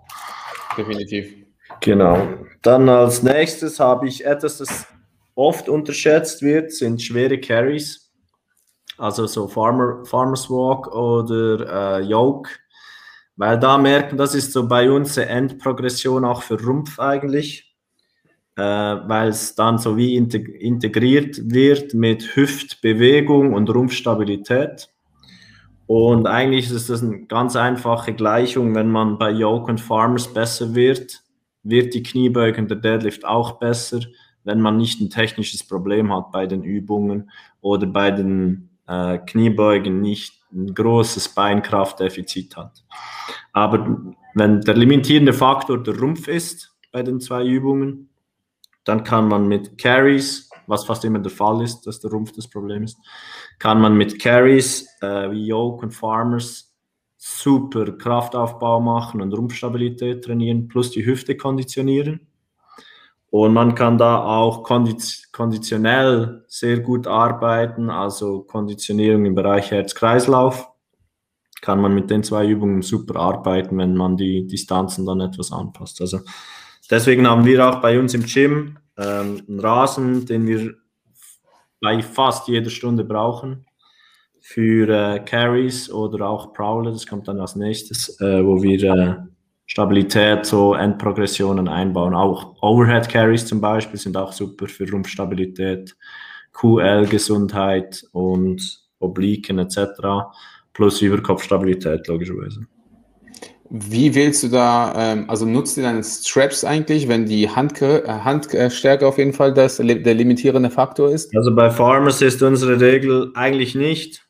Definitiv. 0.76 1.32
Genau. 1.80 2.28
Dann 2.64 2.90
als 2.90 3.22
nächstes 3.22 3.80
habe 3.80 4.08
ich 4.08 4.26
etwas, 4.26 4.58
das 4.58 4.88
oft 5.36 5.70
unterschätzt 5.70 6.42
wird, 6.42 6.72
sind 6.72 7.02
schwere 7.02 7.40
Carries. 7.40 8.12
Also 8.98 9.26
so 9.28 9.48
Farmer, 9.48 10.06
Farmers 10.06 10.50
Walk 10.50 10.88
oder 10.94 12.00
äh, 12.00 12.02
Yoke. 12.04 12.50
Weil 13.36 13.60
da 13.60 13.78
merken, 13.78 14.18
das 14.18 14.36
ist 14.36 14.54
so 14.54 14.68
bei 14.68 14.92
uns 14.92 15.18
eine 15.18 15.28
Endprogression 15.30 16.26
auch 16.26 16.44
für 16.44 16.62
Rumpf 16.64 17.00
eigentlich. 17.00 17.74
äh, 18.56 18.62
weil 18.62 19.30
es 19.30 19.56
dann 19.56 19.78
so 19.78 19.98
wie 19.98 20.16
integriert 20.16 21.40
wird 21.52 21.94
mit 21.94 22.36
Hüftbewegung 22.36 23.54
und 23.54 23.70
Rumpfstabilität. 23.70 24.90
Und 25.88 26.28
eigentlich 26.28 26.72
ist 26.72 26.90
das 26.90 27.04
eine 27.04 27.26
ganz 27.26 27.56
einfache 27.56 28.14
Gleichung, 28.14 28.76
wenn 28.76 28.90
man 28.90 29.18
bei 29.18 29.32
Yoke 29.32 29.72
und 29.72 29.82
Farmers 29.82 30.32
besser 30.34 30.76
wird, 30.76 31.22
wird 31.64 31.94
die 31.94 32.04
Kniebeuge 32.04 32.62
und 32.62 32.70
der 32.70 32.78
Deadlift 32.78 33.26
auch 33.26 33.60
besser, 33.60 34.02
wenn 34.44 34.62
man 34.62 34.78
nicht 34.78 35.02
ein 35.02 35.10
technisches 35.10 35.64
Problem 35.64 36.14
hat 36.14 36.32
bei 36.32 36.46
den 36.46 36.64
Übungen 36.64 37.32
oder 37.62 37.88
bei 37.88 38.12
den 38.12 38.70
äh, 38.88 39.18
Kniebeugen 39.20 40.02
nicht 40.02 40.42
ein 40.52 40.74
großes 40.74 41.30
Beinkraftdefizit 41.30 42.56
hat. 42.56 42.84
Aber 43.54 44.14
wenn 44.36 44.62
der 44.62 44.76
limitierende 44.76 45.34
Faktor 45.34 45.82
der 45.82 45.98
Rumpf 45.98 46.28
ist 46.28 46.76
bei 46.92 47.04
den 47.04 47.20
zwei 47.20 47.46
Übungen, 47.46 48.10
dann 48.84 49.04
kann 49.04 49.28
man 49.28 49.48
mit 49.48 49.78
Carries, 49.78 50.50
was 50.68 50.86
fast 50.86 51.06
immer 51.06 51.20
der 51.20 51.32
Fall 51.32 51.62
ist, 51.62 51.82
dass 51.82 52.00
der 52.00 52.12
Rumpf 52.12 52.34
das 52.34 52.48
Problem 52.48 52.84
ist, 52.84 52.98
kann 53.60 53.80
man 53.80 53.96
mit 53.96 54.22
Carries 54.22 54.88
äh, 55.02 55.32
wie 55.32 55.48
Yoke 55.48 55.86
und 55.86 55.92
Farmers 55.92 56.74
super 57.18 57.94
Kraftaufbau 57.94 58.82
machen 58.82 59.22
und 59.22 59.34
Rumpfstabilität 59.34 60.26
trainieren, 60.26 60.68
plus 60.68 60.92
die 60.92 61.06
Hüfte 61.06 61.38
konditionieren. 61.38 62.28
Und 63.34 63.52
man 63.52 63.74
kann 63.74 63.98
da 63.98 64.24
auch 64.24 64.62
konditionell 64.62 66.46
sehr 66.48 66.82
gut 66.82 67.08
arbeiten, 67.08 67.90
also 67.90 68.44
Konditionierung 68.44 69.26
im 69.26 69.34
Bereich 69.34 69.72
Herz-Kreislauf. 69.72 70.70
Kann 71.60 71.82
man 71.82 71.96
mit 71.96 72.12
den 72.12 72.22
zwei 72.22 72.46
Übungen 72.46 72.84
super 72.84 73.20
arbeiten, 73.20 73.76
wenn 73.80 73.96
man 73.96 74.18
die 74.18 74.46
Distanzen 74.46 75.08
dann 75.08 75.20
etwas 75.20 75.52
anpasst. 75.52 76.00
Also 76.02 76.20
deswegen 76.92 77.28
haben 77.28 77.44
wir 77.44 77.68
auch 77.68 77.82
bei 77.82 78.00
uns 78.00 78.14
im 78.14 78.24
Gym 78.24 78.78
ähm, 79.00 79.42
einen 79.48 79.60
Rasen, 79.60 80.28
den 80.28 80.46
wir 80.46 80.76
bei 81.82 82.04
fast 82.04 82.48
jeder 82.48 82.70
Stunde 82.70 83.04
brauchen 83.04 83.66
für 84.42 84.88
äh, 84.90 85.20
Carries 85.22 85.92
oder 85.92 86.30
auch 86.30 86.54
Prowler, 86.54 86.92
das 86.92 87.08
kommt 87.08 87.28
dann 87.28 87.40
als 87.40 87.56
nächstes, 87.56 88.22
äh, 88.22 88.46
wo 88.46 88.62
wir 88.62 88.84
äh, 88.84 89.16
Stabilität, 89.66 90.46
so 90.46 90.74
Endprogressionen 90.74 91.68
einbauen. 91.68 92.14
Auch 92.14 92.62
Overhead 92.62 93.10
Carries 93.10 93.46
zum 93.46 93.62
Beispiel 93.62 94.00
sind 94.00 94.18
auch 94.18 94.34
super 94.34 94.68
für 94.68 94.90
Rumpfstabilität, 94.90 95.96
QL-Gesundheit 96.54 98.04
und 98.12 98.82
Obliken 99.00 99.60
etc. 99.60 99.78
Plus 100.74 101.02
Überkopfstabilität 101.02 102.08
logischerweise. 102.08 102.68
Wie 103.70 104.14
wählst 104.14 104.44
du 104.44 104.50
da, 104.50 104.94
ähm, 104.96 105.30
also 105.30 105.48
nutzt 105.48 105.78
du 105.78 105.82
deine 105.82 106.04
Straps 106.04 106.64
eigentlich, 106.64 107.08
wenn 107.08 107.26
die 107.26 107.50
Hand, 107.50 107.82
äh, 107.82 108.04
Handstärke 108.08 109.08
auf 109.08 109.18
jeden 109.18 109.34
Fall 109.34 109.54
das, 109.54 109.78
der 109.78 110.14
limitierende 110.14 110.70
Faktor 110.70 111.10
ist? 111.10 111.36
Also 111.36 111.56
bei 111.56 111.72
Farmers 111.72 112.22
ist 112.22 112.44
unsere 112.44 112.80
Regel 112.80 113.32
eigentlich 113.34 113.74
nicht, 113.74 114.28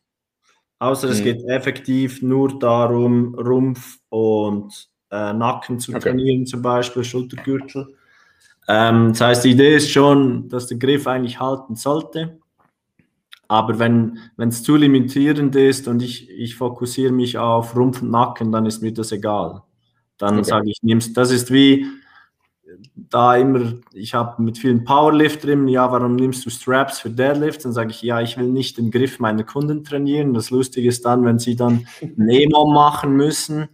außer 0.80 1.08
mhm. 1.08 1.14
es 1.14 1.24
geht 1.24 1.44
effektiv 1.50 2.22
nur 2.22 2.58
darum, 2.58 3.36
Rumpf 3.36 3.98
und 4.08 4.93
äh, 5.14 5.34
Nacken 5.34 5.80
zu 5.80 5.92
okay. 5.92 6.02
trainieren, 6.02 6.46
zum 6.46 6.62
Beispiel 6.62 7.04
Schultergürtel. 7.04 7.96
Ähm, 8.68 9.10
das 9.10 9.22
heißt, 9.22 9.46
die 9.46 9.52
Idee 9.52 9.76
ist 9.76 9.92
schon, 9.92 10.50
dass 10.50 10.68
der 10.68 10.78
Griff 10.78 11.06
eigentlich 11.06 11.40
halten 11.40 11.76
sollte. 11.76 12.40
Aber 13.48 13.78
wenn 13.78 14.18
es 14.38 14.64
zu 14.64 14.76
limitierend 14.76 15.56
ist 15.56 15.88
und 15.88 16.02
ich, 16.02 16.30
ich 16.30 16.56
fokussiere 16.56 17.12
mich 17.12 17.38
auf 17.38 17.76
Rumpf 17.76 18.02
und 18.02 18.10
Nacken, 18.10 18.52
dann 18.52 18.66
ist 18.66 18.82
mir 18.82 18.94
das 18.94 19.12
egal. 19.12 19.62
Dann 20.18 20.40
okay. 20.40 20.50
sage 20.50 20.70
ich, 20.72 20.80
nimm's. 20.82 21.14
Das 21.14 21.30
ist 21.30 21.52
wie 21.52 21.86
da 22.96 23.36
immer, 23.36 23.74
ich 23.94 24.16
habe 24.16 24.42
mit 24.42 24.58
vielen 24.58 24.84
Powerlift 24.84 25.44
drin, 25.44 25.68
ja, 25.68 25.92
warum 25.92 26.16
nimmst 26.16 26.46
du 26.46 26.50
Straps 26.50 27.00
für 27.00 27.12
Deadlift? 27.12 27.64
Dann 27.66 27.74
sage 27.74 27.92
ich, 27.92 28.02
ja, 28.02 28.22
ich 28.22 28.38
will 28.38 28.48
nicht 28.48 28.78
den 28.78 28.90
Griff 28.90 29.20
meiner 29.20 29.44
Kunden 29.44 29.84
trainieren. 29.84 30.34
Das 30.34 30.50
Lustige 30.50 30.88
ist 30.88 31.06
dann, 31.06 31.24
wenn 31.24 31.38
sie 31.38 31.56
dann 31.56 31.86
Nemo 32.16 32.66
machen 32.66 33.16
müssen, 33.16 33.70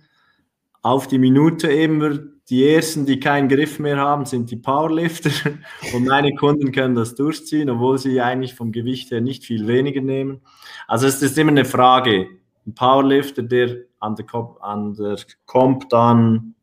auf 0.82 1.08
die 1.08 1.20
Minute 1.20 1.72
eben 1.72 2.42
die 2.50 2.68
ersten, 2.68 3.06
die 3.06 3.20
keinen 3.20 3.48
Griff 3.48 3.80
mehr 3.80 3.98
haben, 3.98 4.26
sind 4.26 4.50
die 4.50 4.56
Powerlifter 4.56 5.52
und 5.94 6.06
meine 6.06 6.34
Kunden 6.34 6.72
können 6.72 6.96
das 6.96 7.16
durchziehen, 7.16 7.70
obwohl 7.70 7.98
sie 7.98 8.22
eigentlich 8.22 8.56
vom 8.56 8.72
Gewicht 8.72 9.12
her 9.12 9.22
nicht 9.22 9.46
viel 9.46 9.68
weniger 9.68 10.02
nehmen. 10.02 10.42
Also 10.88 11.08
es 11.08 11.22
ist 11.22 11.38
immer 11.38 11.52
eine 11.52 11.66
Frage. 11.66 12.28
Ein 12.66 12.74
Powerlifter, 12.74 13.44
der 13.44 13.78
an 14.00 14.16
der, 14.16 14.26
Comp, 14.26 14.58
an 14.62 14.94
der 14.96 15.18
Comp 15.46 15.90
dann 15.90 16.56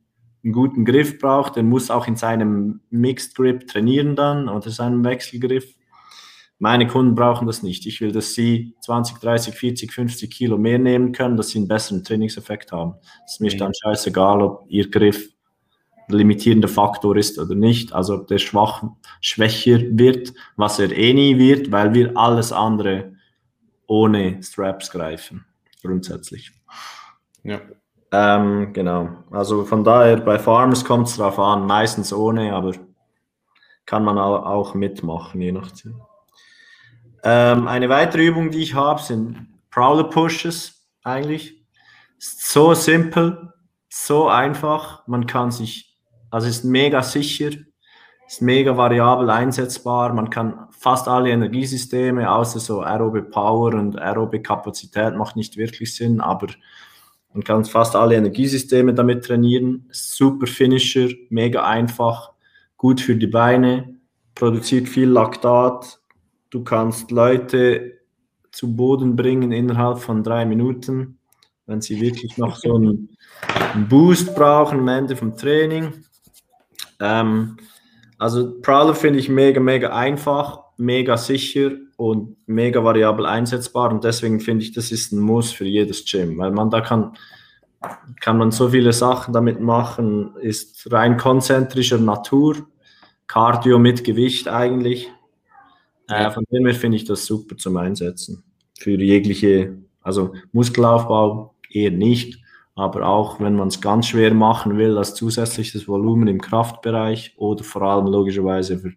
einen 0.42 0.52
guten 0.52 0.84
Griff 0.84 1.18
braucht, 1.18 1.56
der 1.56 1.62
muss 1.62 1.90
auch 1.90 2.06
in 2.06 2.16
seinem 2.16 2.80
Mixed 2.90 3.34
Grip 3.34 3.66
trainieren 3.66 4.16
dann 4.16 4.48
oder 4.48 4.70
seinem 4.70 5.04
Wechselgriff. 5.04 5.74
Meine 6.58 6.86
Kunden 6.86 7.14
brauchen 7.14 7.46
das 7.46 7.62
nicht. 7.62 7.86
Ich 7.86 8.00
will, 8.00 8.12
dass 8.12 8.34
sie 8.34 8.74
20, 8.80 9.18
30, 9.18 9.54
40, 9.54 9.92
50 9.92 10.30
Kilo 10.30 10.56
mehr 10.56 10.78
nehmen 10.78 11.12
können, 11.12 11.36
dass 11.36 11.50
sie 11.50 11.58
einen 11.58 11.68
besseren 11.68 12.02
Trainingseffekt 12.02 12.72
haben. 12.72 12.94
Es 13.26 13.34
ist 13.34 13.40
mir 13.40 13.54
dann 13.56 13.72
scheißegal, 13.74 14.40
ob 14.40 14.64
ihr 14.68 14.90
Griff 14.90 15.36
limitierender 16.08 16.68
Faktor 16.68 17.16
ist 17.16 17.38
oder 17.38 17.54
nicht. 17.54 17.92
Also 17.92 18.14
ob 18.14 18.26
der 18.28 18.38
schwach, 18.38 18.84
schwächer 19.20 19.80
wird, 19.90 20.32
was 20.56 20.78
er 20.78 20.90
eh 20.92 21.12
nie 21.12 21.38
wird, 21.38 21.72
weil 21.72 21.92
wir 21.94 22.16
alles 22.16 22.52
andere 22.52 23.16
ohne 23.86 24.42
Straps 24.42 24.90
greifen, 24.90 25.44
grundsätzlich. 25.82 26.52
Ja. 27.42 27.60
Ähm, 28.12 28.72
genau. 28.72 29.24
Also 29.30 29.64
von 29.64 29.84
daher, 29.84 30.16
bei 30.18 30.38
Farmers 30.38 30.84
kommt 30.84 31.08
es 31.08 31.16
darauf 31.16 31.38
an, 31.38 31.66
meistens 31.66 32.12
ohne, 32.12 32.54
aber 32.54 32.72
kann 33.84 34.04
man 34.04 34.18
auch 34.18 34.74
mitmachen, 34.74 35.40
je 35.40 35.52
nachdem. 35.52 36.00
Ähm, 37.28 37.66
eine 37.66 37.88
weitere 37.88 38.24
Übung, 38.24 38.52
die 38.52 38.62
ich 38.62 38.74
habe, 38.74 39.02
sind 39.02 39.48
Prowler 39.70 40.04
Pushes 40.04 40.86
eigentlich. 41.02 41.66
So 42.18 42.72
simpel, 42.72 43.52
so 43.88 44.28
einfach. 44.28 45.06
Man 45.08 45.26
kann 45.26 45.50
sich 45.50 45.86
also 46.30 46.48
ist 46.48 46.64
mega 46.64 47.02
sicher, 47.02 47.50
ist 48.26 48.42
mega 48.42 48.76
variabel 48.76 49.30
einsetzbar. 49.30 50.12
Man 50.12 50.30
kann 50.30 50.68
fast 50.70 51.08
alle 51.08 51.30
Energiesysteme, 51.30 52.30
außer 52.30 52.60
so 52.60 52.82
aerobe 52.82 53.22
Power 53.22 53.74
und 53.74 53.98
aerobe 53.98 54.42
Kapazität 54.42 55.16
macht 55.16 55.36
nicht 55.36 55.56
wirklich 55.56 55.94
Sinn, 55.94 56.20
aber 56.20 56.48
man 57.32 57.44
kann 57.44 57.64
fast 57.64 57.96
alle 57.96 58.16
Energiesysteme 58.16 58.94
damit 58.94 59.24
trainieren. 59.24 59.88
Super 59.90 60.46
Finisher, 60.46 61.08
mega 61.28 61.64
einfach, 61.64 62.32
gut 62.76 63.00
für 63.00 63.16
die 63.16 63.26
Beine, 63.26 63.96
produziert 64.34 64.88
viel 64.88 65.08
Laktat. 65.08 66.00
Du 66.50 66.62
kannst 66.62 67.10
Leute 67.10 67.98
zu 68.52 68.74
Boden 68.74 69.16
bringen 69.16 69.52
innerhalb 69.52 69.98
von 69.98 70.22
drei 70.22 70.46
Minuten, 70.46 71.18
wenn 71.66 71.80
sie 71.80 72.00
wirklich 72.00 72.38
noch 72.38 72.56
so 72.56 72.76
einen, 72.76 73.16
einen 73.74 73.88
Boost 73.88 74.34
brauchen 74.34 74.80
am 74.80 74.88
Ende 74.88 75.16
vom 75.16 75.36
Training. 75.36 75.92
Ähm, 77.00 77.56
also 78.18 78.60
Prowler 78.62 78.94
finde 78.94 79.18
ich 79.18 79.28
mega, 79.28 79.60
mega 79.60 79.94
einfach, 79.94 80.60
mega 80.78 81.16
sicher 81.16 81.72
und 81.96 82.36
mega 82.46 82.82
variabel 82.82 83.26
einsetzbar 83.26 83.90
und 83.90 84.04
deswegen 84.04 84.40
finde 84.40 84.64
ich, 84.64 84.72
das 84.72 84.90
ist 84.90 85.12
ein 85.12 85.20
Muss 85.20 85.52
für 85.52 85.66
jedes 85.66 86.04
Gym, 86.10 86.38
weil 86.38 86.50
man 86.50 86.70
da 86.70 86.80
kann, 86.80 87.12
kann 88.20 88.38
man 88.38 88.50
so 88.50 88.70
viele 88.70 88.92
Sachen 88.92 89.34
damit 89.34 89.60
machen, 89.60 90.34
ist 90.36 90.90
rein 90.90 91.16
konzentrischer 91.18 91.98
Natur, 91.98 92.66
Cardio 93.26 93.78
mit 93.78 94.04
Gewicht 94.04 94.48
eigentlich. 94.48 95.10
Äh, 96.08 96.30
von 96.30 96.44
dem 96.50 96.66
her 96.66 96.74
finde 96.74 96.96
ich 96.96 97.04
das 97.04 97.26
super 97.26 97.56
zum 97.56 97.76
Einsetzen. 97.76 98.44
Für 98.78 98.92
jegliche, 98.92 99.76
also 100.02 100.34
Muskelaufbau 100.52 101.54
eher 101.70 101.90
nicht, 101.90 102.38
aber 102.74 103.06
auch 103.06 103.40
wenn 103.40 103.56
man 103.56 103.68
es 103.68 103.80
ganz 103.80 104.08
schwer 104.08 104.34
machen 104.34 104.76
will, 104.76 104.98
als 104.98 105.14
zusätzliches 105.14 105.88
Volumen 105.88 106.28
im 106.28 106.40
Kraftbereich 106.40 107.34
oder 107.36 107.64
vor 107.64 107.82
allem 107.82 108.06
logischerweise 108.06 108.78
für 108.78 108.92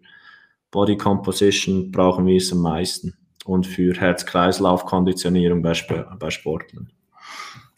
Body 0.72 0.98
Composition 0.98 1.92
brauchen 1.92 2.28
wir 2.28 2.38
es 2.38 2.52
am 2.52 2.62
meisten 2.62 3.16
und 3.46 3.66
für 3.66 3.94
Herz-Kreislauf-Konditionierung 3.94 5.62
bei, 5.62 5.74
bei 6.20 6.30
Sportlern. 6.30 6.92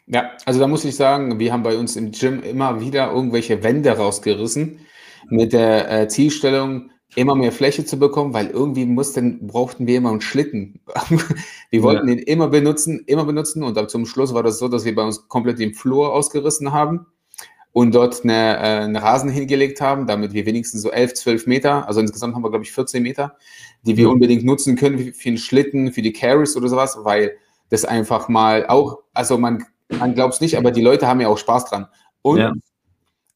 Ja, 0.07 0.31
also 0.45 0.59
da 0.59 0.67
muss 0.67 0.83
ich 0.83 0.95
sagen, 0.95 1.39
wir 1.39 1.53
haben 1.53 1.63
bei 1.63 1.77
uns 1.77 1.95
im 1.95 2.11
Gym 2.11 2.43
immer 2.43 2.81
wieder 2.81 3.11
irgendwelche 3.11 3.63
Wände 3.63 3.91
rausgerissen 3.91 4.79
mit 5.29 5.53
der 5.53 5.89
äh, 5.89 6.07
Zielstellung, 6.09 6.90
immer 7.15 7.35
mehr 7.35 7.51
Fläche 7.51 7.85
zu 7.85 7.99
bekommen, 7.99 8.33
weil 8.33 8.47
irgendwie 8.47 8.85
mussten, 8.85 9.47
brauchten 9.47 9.85
wir 9.87 9.97
immer 9.97 10.11
einen 10.11 10.21
Schlitten. 10.21 10.79
wir 11.69 11.83
wollten 11.83 12.07
ja. 12.07 12.15
den 12.15 12.23
immer 12.23 12.47
benutzen, 12.47 13.03
immer 13.05 13.25
benutzen 13.25 13.63
und 13.63 13.75
dann 13.75 13.89
zum 13.89 14.05
Schluss 14.05 14.33
war 14.33 14.43
das 14.43 14.59
so, 14.59 14.67
dass 14.67 14.85
wir 14.85 14.95
bei 14.95 15.03
uns 15.03 15.27
komplett 15.27 15.59
den 15.59 15.73
Flur 15.73 16.13
ausgerissen 16.13 16.71
haben 16.71 17.05
und 17.73 17.93
dort 17.93 18.23
eine, 18.23 18.57
äh, 18.57 18.83
einen 18.83 18.95
Rasen 18.95 19.29
hingelegt 19.29 19.81
haben, 19.81 20.07
damit 20.07 20.33
wir 20.33 20.45
wenigstens 20.45 20.81
so 20.81 20.91
11, 20.91 21.15
12 21.15 21.47
Meter, 21.47 21.87
also 21.87 21.99
insgesamt 21.99 22.35
haben 22.35 22.43
wir, 22.43 22.49
glaube 22.49 22.63
ich, 22.63 22.71
14 22.71 23.03
Meter, 23.03 23.37
die 23.83 23.97
wir 23.97 24.09
unbedingt 24.09 24.45
nutzen 24.45 24.75
können 24.75 25.13
für 25.13 25.29
einen 25.29 25.37
Schlitten, 25.37 25.91
für 25.91 26.01
die 26.01 26.13
Carries 26.13 26.55
oder 26.55 26.69
sowas, 26.69 26.97
weil 27.01 27.37
das 27.69 27.83
einfach 27.83 28.29
mal 28.29 28.65
auch, 28.67 28.99
also 29.13 29.37
man, 29.37 29.65
man 29.89 30.13
glaubt 30.13 30.35
es 30.35 30.41
nicht, 30.41 30.57
aber 30.57 30.71
die 30.71 30.81
Leute 30.81 31.07
haben 31.07 31.19
ja 31.19 31.27
auch 31.27 31.37
Spaß 31.37 31.65
dran. 31.65 31.87
Und 32.21 32.37
ja 32.37 32.53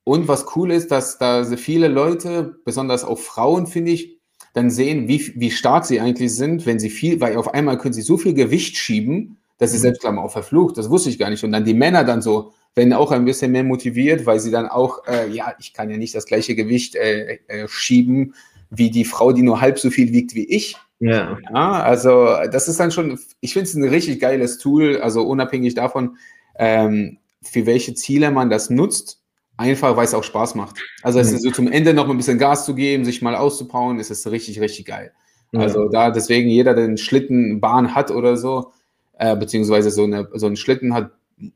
Und 0.06 0.30
was 0.30 0.56
cool 0.56 0.72
ist, 0.72 0.92
dass 0.92 1.18
da 1.18 1.44
viele 1.44 1.90
Leute, 1.90 2.60
besonders 2.64 3.04
auch 3.04 3.20
Frauen, 3.20 3.68
finde 3.68 3.92
ich, 3.92 4.18
dann 4.54 4.70
sehen, 4.70 5.10
wie, 5.10 5.34
wie 5.36 5.52
stark 5.52 5.86
sie 5.86 6.00
eigentlich 6.00 6.34
sind, 6.34 6.66
wenn 6.66 6.80
sie 6.80 6.90
viel, 6.90 7.20
weil 7.20 7.36
auf 7.36 7.54
einmal 7.54 7.78
können 7.78 7.94
sie 7.94 8.04
so 8.04 8.18
viel 8.18 8.34
Gewicht 8.34 8.78
schieben, 8.78 9.38
dass 9.58 9.72
sie 9.72 9.78
mhm. 9.78 9.82
selbst 9.82 10.06
auch 10.06 10.32
verflucht. 10.32 10.78
Das 10.78 10.90
wusste 10.90 11.10
ich 11.10 11.20
gar 11.20 11.30
nicht. 11.30 11.44
Und 11.44 11.52
dann 11.52 11.66
die 11.66 11.74
Männer 11.74 12.06
dann 12.06 12.22
so, 12.22 12.54
werden 12.76 12.94
auch 12.94 13.12
ein 13.12 13.26
bisschen 13.26 13.52
mehr 13.52 13.64
motiviert, 13.64 14.26
weil 14.26 14.40
sie 14.40 14.52
dann 14.52 14.68
auch, 14.68 15.08
äh, 15.08 15.30
ja, 15.30 15.54
ich 15.60 15.74
kann 15.74 15.90
ja 15.90 15.98
nicht 15.98 16.14
das 16.14 16.26
gleiche 16.26 16.56
Gewicht 16.56 16.96
äh, 16.96 17.40
äh, 17.48 17.68
schieben 17.68 18.36
wie 18.70 18.92
die 18.92 19.06
Frau, 19.06 19.32
die 19.32 19.42
nur 19.42 19.62
halb 19.62 19.80
so 19.80 19.90
viel 19.90 20.12
wiegt 20.12 20.36
wie 20.36 20.46
ich. 20.46 20.76
Ja. 21.00 21.38
ja 21.54 21.72
also 21.84 22.28
das 22.52 22.68
ist 22.68 22.80
dann 22.80 22.92
schon, 22.92 23.18
ich 23.40 23.54
finde 23.54 23.70
es 23.70 23.76
ein 23.76 23.84
richtig 23.84 24.20
geiles 24.20 24.58
Tool, 24.58 25.00
also 25.02 25.24
unabhängig 25.24 25.74
davon, 25.74 26.18
ähm, 26.58 27.18
für 27.42 27.66
welche 27.66 27.94
Ziele 27.94 28.32
man 28.32 28.50
das 28.50 28.70
nutzt, 28.70 29.22
einfach 29.58 29.96
weil 29.96 30.06
es 30.06 30.14
auch 30.14 30.24
Spaß 30.24 30.56
macht. 30.56 30.78
Also 31.02 31.20
es 31.20 31.30
mhm. 31.30 31.36
ist 31.38 31.44
so 31.44 31.52
zum 31.52 31.72
Ende 31.72 31.94
noch 31.94 32.10
ein 32.10 32.18
bisschen 32.18 32.38
Gas 32.38 32.66
zu 32.66 32.76
geben, 32.76 33.06
sich 33.06 33.22
mal 33.22 33.36
auszupauen, 33.36 34.00
ist 34.00 34.12
es 34.12 34.30
richtig, 34.30 34.60
richtig 34.60 34.86
geil. 34.86 35.12
Also 35.58 35.88
da 35.90 36.12
deswegen 36.12 36.50
jeder, 36.50 36.74
der 36.74 36.86
einen 36.86 36.98
Schlittenbahn 36.98 37.96
hat 37.96 38.12
oder 38.12 38.36
so, 38.38 38.72
äh, 39.18 39.36
beziehungsweise 39.36 39.92
so, 39.92 40.04
eine, 40.04 40.28
so 40.34 40.48
einen 40.48 40.58
Schlitten 40.58 40.94
hat, 40.94 41.12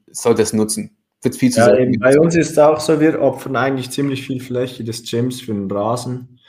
sollte 0.07 0.41
es 0.41 0.53
nutzen. 0.53 0.97
Wird 1.21 1.35
viel 1.35 1.51
zu 1.51 1.59
ja, 1.59 1.75
eben, 1.75 1.99
Bei 1.99 2.17
uns 2.17 2.35
ist 2.35 2.51
es 2.51 2.57
auch 2.57 2.79
so, 2.79 2.99
wir 2.99 3.21
opfern 3.21 3.55
eigentlich 3.55 3.91
ziemlich 3.91 4.25
viel 4.25 4.39
Fläche 4.39 4.83
des 4.83 5.03
Gyms 5.03 5.41
für 5.41 5.53
den 5.53 5.69
Rasen. 5.69 6.39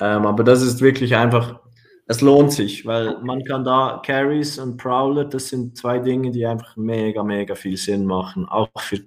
Ähm, 0.00 0.26
aber 0.26 0.44
das 0.44 0.62
ist 0.62 0.80
wirklich 0.80 1.16
einfach, 1.16 1.60
es 2.06 2.20
lohnt 2.20 2.52
sich, 2.52 2.86
weil 2.86 3.20
man 3.22 3.42
kann 3.42 3.64
da 3.64 4.00
Carries 4.04 4.58
und 4.58 4.76
Prowler, 4.76 5.24
das 5.24 5.48
sind 5.48 5.76
zwei 5.76 5.98
Dinge, 5.98 6.30
die 6.30 6.46
einfach 6.46 6.76
mega, 6.76 7.24
mega 7.24 7.56
viel 7.56 7.76
Sinn 7.76 8.04
machen, 8.04 8.46
auch 8.46 8.68
für 8.78 9.00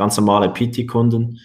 ganz 0.00 0.16
normale 0.16 0.48
PT-Kunden, 0.48 1.40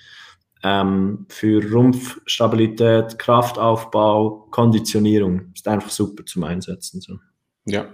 ähm, 0.64 1.26
für 1.28 1.62
Rumpfstabilität, 1.70 3.20
Kraftaufbau, 3.20 4.48
Konditionierung. 4.50 5.52
Ist 5.54 5.68
einfach 5.68 5.90
super 5.90 6.26
zum 6.26 6.46
Einsetzen. 6.46 7.02
So. 7.02 7.20
Ja, 7.66 7.86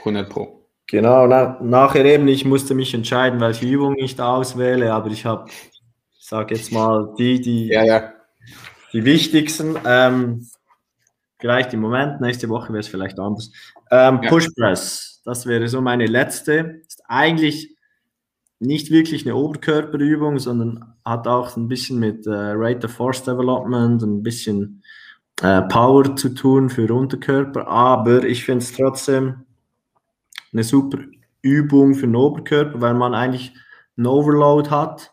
100 0.00 0.30
Pro. 0.30 0.70
Genau, 0.86 1.26
na, 1.26 1.58
nachher 1.60 2.06
eben, 2.06 2.28
ich 2.28 2.46
musste 2.46 2.74
mich 2.74 2.94
entscheiden, 2.94 3.40
welche 3.40 3.66
Übung 3.66 3.96
ich 3.98 4.16
da 4.16 4.36
auswähle, 4.36 4.90
aber 4.90 5.10
ich 5.10 5.26
habe, 5.26 5.50
ich 5.50 6.26
sage 6.26 6.54
jetzt 6.54 6.72
mal, 6.72 7.14
die, 7.18 7.42
die, 7.42 7.66
ja, 7.66 7.84
ja. 7.84 8.14
die 8.94 9.04
wichtigsten. 9.04 9.76
Ähm, 9.84 10.48
vielleicht 11.38 11.74
im 11.74 11.80
Moment, 11.80 12.22
nächste 12.22 12.48
Woche 12.48 12.72
wäre 12.72 12.80
es 12.80 12.88
vielleicht 12.88 13.18
anders. 13.18 13.52
Ähm, 13.90 14.20
ja. 14.22 14.30
Push 14.30 14.48
Press, 14.56 15.20
das 15.26 15.44
wäre 15.44 15.68
so 15.68 15.82
meine 15.82 16.06
letzte. 16.06 16.80
Ist 16.86 17.02
eigentlich 17.06 17.77
nicht 18.60 18.90
wirklich 18.90 19.24
eine 19.24 19.36
Oberkörperübung, 19.36 20.38
sondern 20.38 20.94
hat 21.04 21.28
auch 21.28 21.56
ein 21.56 21.68
bisschen 21.68 21.98
mit 21.98 22.26
äh, 22.26 22.30
Rate 22.32 22.86
of 22.86 22.92
Force 22.92 23.22
Development, 23.22 24.02
ein 24.02 24.22
bisschen 24.22 24.82
äh, 25.42 25.62
Power 25.62 26.16
zu 26.16 26.30
tun 26.30 26.68
für 26.68 26.92
Unterkörper, 26.92 27.66
aber 27.68 28.24
ich 28.24 28.44
finde 28.44 28.64
es 28.64 28.72
trotzdem 28.72 29.44
eine 30.52 30.64
super 30.64 30.98
Übung 31.42 31.94
für 31.94 32.06
den 32.06 32.16
Oberkörper, 32.16 32.80
weil 32.80 32.94
man 32.94 33.14
eigentlich 33.14 33.54
einen 33.96 34.06
Overload 34.06 34.70
hat, 34.70 35.12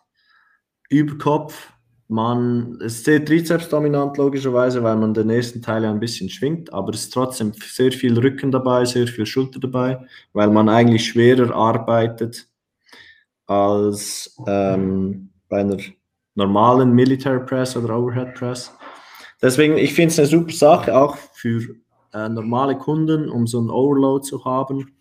über 0.90 1.18
Kopf. 1.18 1.72
Man, 2.08 2.80
ist 2.82 3.04
sehr 3.04 3.26
trizepsdominant 3.26 4.18
logischerweise, 4.18 4.84
weil 4.84 4.96
man 4.96 5.16
den 5.16 5.32
ersten 5.32 5.64
Teil 5.64 5.84
ja 5.84 5.90
ein 5.90 6.00
bisschen 6.00 6.30
schwingt, 6.30 6.72
aber 6.72 6.94
es 6.94 7.06
ist 7.06 7.14
trotzdem 7.14 7.52
sehr 7.54 7.92
viel 7.92 8.18
Rücken 8.18 8.52
dabei, 8.52 8.86
sehr 8.86 9.08
viel 9.08 9.26
Schulter 9.26 9.60
dabei, 9.60 10.06
weil 10.32 10.52
man 10.52 10.70
eigentlich 10.70 11.08
schwerer 11.08 11.56
arbeitet 11.56 12.48
als 13.48 14.36
ähm, 14.48 15.30
bei 15.50 15.60
einer 15.60 15.78
normalen 16.36 16.94
Military 16.94 17.46
Press 17.46 17.76
oder 17.78 17.98
Overhead 17.98 18.34
Press. 18.36 18.74
Deswegen, 19.42 19.78
ich 19.78 19.94
finde 19.94 20.10
es 20.10 20.20
eine 20.20 20.28
super 20.28 20.54
Sache, 20.54 20.98
auch 20.98 21.18
für 21.34 21.76
äh, 22.14 22.30
normale 22.30 22.78
Kunden, 22.78 23.30
um 23.30 23.48
so 23.48 23.60
einen 23.60 23.70
Overload 23.70 24.26
zu 24.26 24.46
haben 24.46 24.96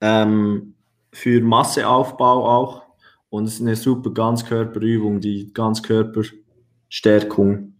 ähm, 0.00 0.74
für 1.12 1.40
Masseaufbau 1.40 2.48
auch. 2.48 2.82
Und 3.30 3.44
es 3.44 3.54
ist 3.54 3.60
eine 3.60 3.76
super 3.76 4.10
Ganzkörperübung, 4.10 5.20
die 5.20 5.52
Ganzkörperstärkung 5.52 7.74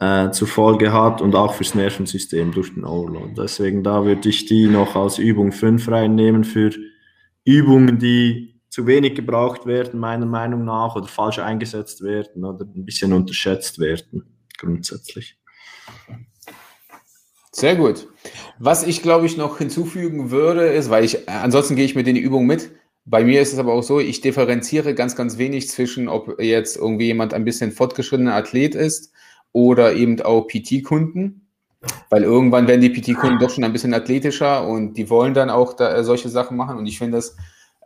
äh, 0.00 0.30
zur 0.30 0.48
Folge 0.48 0.92
hat 0.92 1.20
und 1.20 1.36
auch 1.36 1.54
fürs 1.54 1.76
Nervensystem 1.76 2.50
durch 2.52 2.74
den 2.74 2.84
Overload. 2.84 3.34
Deswegen 3.36 3.84
da 3.84 4.04
würde 4.04 4.28
ich 4.28 4.46
die 4.46 4.66
noch 4.66 4.96
als 4.96 5.18
Übung 5.18 5.52
5 5.52 5.88
reinnehmen 5.88 6.42
für 6.42 6.70
Übungen, 7.44 7.98
die 7.98 8.59
zu 8.70 8.86
wenig 8.86 9.16
gebraucht 9.16 9.66
werden, 9.66 10.00
meiner 10.00 10.26
Meinung 10.26 10.64
nach, 10.64 10.96
oder 10.96 11.08
falsch 11.08 11.40
eingesetzt 11.40 12.02
werden 12.02 12.44
oder 12.44 12.64
ein 12.64 12.84
bisschen 12.84 13.12
unterschätzt 13.12 13.78
werden, 13.80 14.24
grundsätzlich. 14.58 15.36
Sehr 17.52 17.74
gut. 17.74 18.06
Was 18.60 18.86
ich, 18.86 19.02
glaube 19.02 19.26
ich, 19.26 19.36
noch 19.36 19.58
hinzufügen 19.58 20.30
würde, 20.30 20.66
ist, 20.66 20.88
weil 20.88 21.04
ich, 21.04 21.26
äh, 21.26 21.32
ansonsten 21.42 21.74
gehe 21.74 21.84
ich 21.84 21.96
mit 21.96 22.06
den 22.06 22.16
Übungen 22.16 22.46
mit. 22.46 22.70
Bei 23.04 23.24
mir 23.24 23.42
ist 23.42 23.52
es 23.52 23.58
aber 23.58 23.72
auch 23.72 23.82
so, 23.82 23.98
ich 23.98 24.20
differenziere 24.20 24.94
ganz, 24.94 25.16
ganz 25.16 25.36
wenig 25.36 25.68
zwischen, 25.68 26.08
ob 26.08 26.40
jetzt 26.40 26.76
irgendwie 26.76 27.06
jemand 27.06 27.34
ein 27.34 27.44
bisschen 27.44 27.72
fortgeschrittener 27.72 28.36
Athlet 28.36 28.76
ist 28.76 29.12
oder 29.52 29.94
eben 29.94 30.20
auch 30.22 30.46
PT-Kunden. 30.46 31.48
Weil 32.08 32.22
irgendwann 32.22 32.68
werden 32.68 32.82
die 32.82 32.90
PT-Kunden 32.90 33.38
doch 33.40 33.50
schon 33.50 33.64
ein 33.64 33.72
bisschen 33.72 33.94
athletischer 33.94 34.68
und 34.68 34.94
die 34.94 35.10
wollen 35.10 35.34
dann 35.34 35.50
auch 35.50 35.72
da, 35.72 35.96
äh, 35.96 36.04
solche 36.04 36.28
Sachen 36.28 36.56
machen. 36.56 36.78
Und 36.78 36.86
ich 36.86 36.98
finde 36.98 37.16
das, 37.16 37.36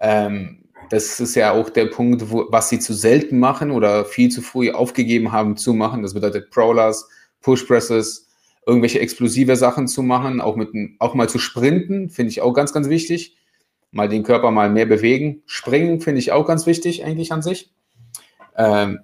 ähm, 0.01 0.64
das 0.91 1.21
ist 1.21 1.35
ja 1.35 1.53
auch 1.53 1.71
der 1.71 1.87
Punkt, 1.87 2.31
wo, 2.31 2.47
was 2.51 2.69
sie 2.69 2.79
zu 2.79 2.93
selten 2.95 3.39
machen 3.39 3.71
oder 3.71 4.05
viel 4.05 4.31
zu 4.31 4.43
früh 4.43 4.71
aufgegeben 4.71 5.33
haben 5.33 5.57
zu 5.57 5.75
machen. 5.75 6.03
Das 6.03 6.15
bedeutet 6.15 6.51
Prowlers, 6.51 7.09
Push 7.41 7.65
Presses, 7.65 8.29
irgendwelche 8.67 9.01
explosive 9.01 9.57
Sachen 9.57 9.89
zu 9.89 10.03
machen, 10.03 10.41
auch, 10.41 10.57
mit, 10.57 10.71
auch 10.99 11.15
mal 11.15 11.29
zu 11.29 11.39
sprinten, 11.39 12.11
finde 12.11 12.31
ich 12.31 12.41
auch 12.41 12.53
ganz, 12.53 12.73
ganz 12.73 12.89
wichtig. 12.89 13.37
Mal 13.91 14.09
den 14.09 14.25
Körper 14.25 14.51
mal 14.51 14.71
mehr 14.71 14.87
bewegen. 14.87 15.43
Springen 15.47 16.01
finde 16.01 16.19
ich 16.19 16.33
auch 16.33 16.47
ganz 16.47 16.67
wichtig 16.67 17.05
eigentlich 17.05 17.33
an 17.33 17.43
sich. 17.43 17.73
Ähm, 18.57 19.01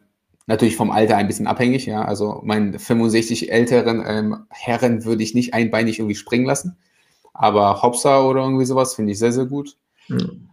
natürlich 0.47 0.77
vom 0.77 0.91
Alter 0.91 1.17
ein 1.17 1.29
bisschen 1.29 1.47
abhängig, 1.47 1.87
ja. 1.87 2.05
Also 2.05 2.41
meinen 2.43 2.79
65 2.79 3.53
älteren 3.53 4.03
ähm, 4.05 4.47
Herren 4.51 5.05
würde 5.05 5.23
ich 5.23 5.35
nicht 5.35 5.55
einbeinig 5.55 6.01
irgendwie 6.01 6.17
springen 6.17 6.47
lassen. 6.47 6.77
Aber 7.33 7.83
Hopsa 7.83 8.23
oder 8.25 8.43
irgendwie 8.43 8.65
sowas 8.65 8.95
finde 8.95 9.13
ich 9.13 9.19
sehr, 9.19 9.33
sehr 9.33 9.47
gut. 9.47 9.77
Mhm. 10.09 10.50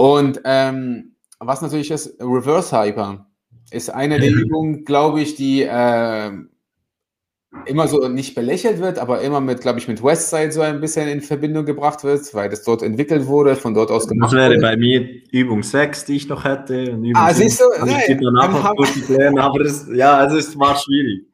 Und 0.00 0.40
ähm, 0.44 1.12
was 1.40 1.60
natürlich 1.60 1.90
ist, 1.90 2.18
Reverse 2.20 2.74
Hyper 2.74 3.26
ist 3.70 3.90
eine 3.90 4.18
der 4.18 4.30
Übungen, 4.30 4.86
glaube 4.86 5.20
ich, 5.20 5.34
die 5.34 5.62
äh, 5.62 6.30
immer 7.66 7.86
so 7.86 8.08
nicht 8.08 8.34
belächelt 8.34 8.80
wird, 8.80 8.98
aber 8.98 9.20
immer 9.20 9.42
mit, 9.42 9.60
glaube 9.60 9.78
ich, 9.78 9.88
mit 9.88 10.02
Westside 10.02 10.52
so 10.52 10.62
ein 10.62 10.80
bisschen 10.80 11.06
in 11.06 11.20
Verbindung 11.20 11.66
gebracht 11.66 12.02
wird, 12.02 12.32
weil 12.32 12.48
das 12.48 12.62
dort 12.62 12.82
entwickelt 12.82 13.26
wurde, 13.26 13.56
von 13.56 13.74
dort 13.74 13.90
aus 13.90 14.08
gemacht 14.08 14.32
Das 14.32 14.38
wäre 14.38 14.54
wurde. 14.54 14.62
bei 14.62 14.76
mir 14.78 15.06
Übung 15.32 15.62
6, 15.62 16.06
die 16.06 16.16
ich 16.16 16.28
noch 16.28 16.44
hätte. 16.44 16.82
Übung 16.82 17.12
ah, 17.16 17.34
siehst 17.34 17.60
du? 17.60 17.64
Nein, 17.84 18.18
danach 18.22 18.74
noch 18.74 19.08
lernen, 19.10 19.38
aber 19.38 19.64
das, 19.64 19.86
ja, 19.92 20.16
also 20.16 20.38
es 20.38 20.58
war 20.58 20.76
schwierig. 20.76 21.29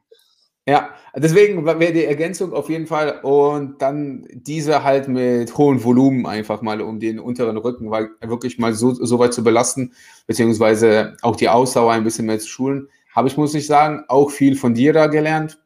Ja, 0.67 0.89
deswegen 1.15 1.65
wäre 1.65 1.93
die 1.93 2.03
Ergänzung 2.03 2.51
auf 2.51 2.69
jeden 2.69 2.87
Fall 2.87 3.21
und 3.21 3.81
dann 3.81 4.27
diese 4.33 4.83
halt 4.83 5.07
mit 5.07 5.57
hohem 5.57 5.81
Volumen 5.81 6.25
einfach 6.25 6.61
mal, 6.61 6.81
um 6.81 6.99
den 6.99 7.19
unteren 7.19 7.55
Rücken 7.55 7.89
wirklich 7.89 8.59
mal 8.59 8.73
so, 8.73 8.93
so 8.93 9.17
weit 9.17 9.33
zu 9.33 9.43
belasten, 9.43 9.93
beziehungsweise 10.27 11.15
auch 11.21 11.37
die 11.37 11.47
Ausdauer 11.47 11.93
ein 11.93 12.03
bisschen 12.03 12.25
mehr 12.25 12.39
zu 12.39 12.49
schulen. 12.49 12.89
Habe 13.15 13.29
ich, 13.29 13.37
muss 13.37 13.55
ich 13.55 13.65
sagen, 13.65 14.03
auch 14.09 14.29
viel 14.29 14.57
von 14.57 14.73
dir 14.73 14.91
da 14.91 15.07
gelernt 15.07 15.57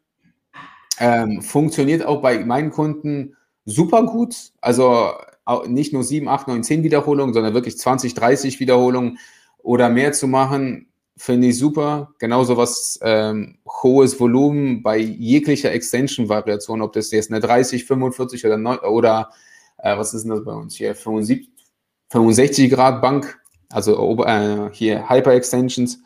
ähm, 1.02 1.42
funktioniert 1.42 2.06
auch 2.06 2.22
bei 2.22 2.46
meinen 2.46 2.70
Kunden 2.70 3.36
super 3.66 4.06
gut. 4.06 4.36
Also 4.62 5.10
nicht 5.68 5.94
nur 5.94 6.04
7, 6.04 6.28
8, 6.28 6.48
9, 6.48 6.64
10 6.64 6.84
Wiederholungen, 6.84 7.34
sondern 7.34 7.56
wirklich 7.56 7.78
20, 7.78 8.14
30 8.14 8.60
Wiederholungen 8.60 9.18
oder 9.58 9.90
mehr 9.90 10.14
zu 10.14 10.28
machen, 10.28 10.91
finde 11.18 11.48
ich 11.48 11.58
super. 11.58 12.14
Genauso 12.20 12.58
was 12.58 13.00
ähm, 13.02 13.60
hohes 13.68 14.20
Volumen 14.20 14.84
bei 14.84 14.98
jeglicher 14.98 15.72
Extension-Variation, 15.72 16.82
ob 16.82 16.94
das 16.94 17.12
jetzt 17.12 17.32
eine 17.32 17.40
30, 17.40 17.86
45 17.86 18.46
oder, 18.46 18.58
9, 18.58 18.80
oder 18.80 19.30
äh, 19.78 19.98
was 19.98 20.14
ist 20.14 20.24
denn 20.24 20.32
das 20.32 20.44
bei 20.44 20.54
uns 20.54 20.76
hier, 20.76 20.96
75, 20.96 21.50
65 22.10 22.72
Grad 22.72 23.02
Bank, 23.02 23.40
also 23.70 24.24
äh, 24.26 24.70
hier 24.74 25.10
Hyper-Extensions 25.10 26.00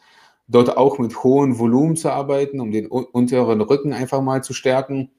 dort 0.47 0.77
auch 0.77 0.99
mit 0.99 1.23
hohem 1.23 1.57
Volumen 1.57 1.95
zu 1.95 2.11
arbeiten, 2.11 2.59
um 2.59 2.71
den 2.71 2.87
unteren 2.87 3.61
Rücken 3.61 3.93
einfach 3.93 4.21
mal 4.21 4.43
zu 4.43 4.53
stärken. 4.53 5.11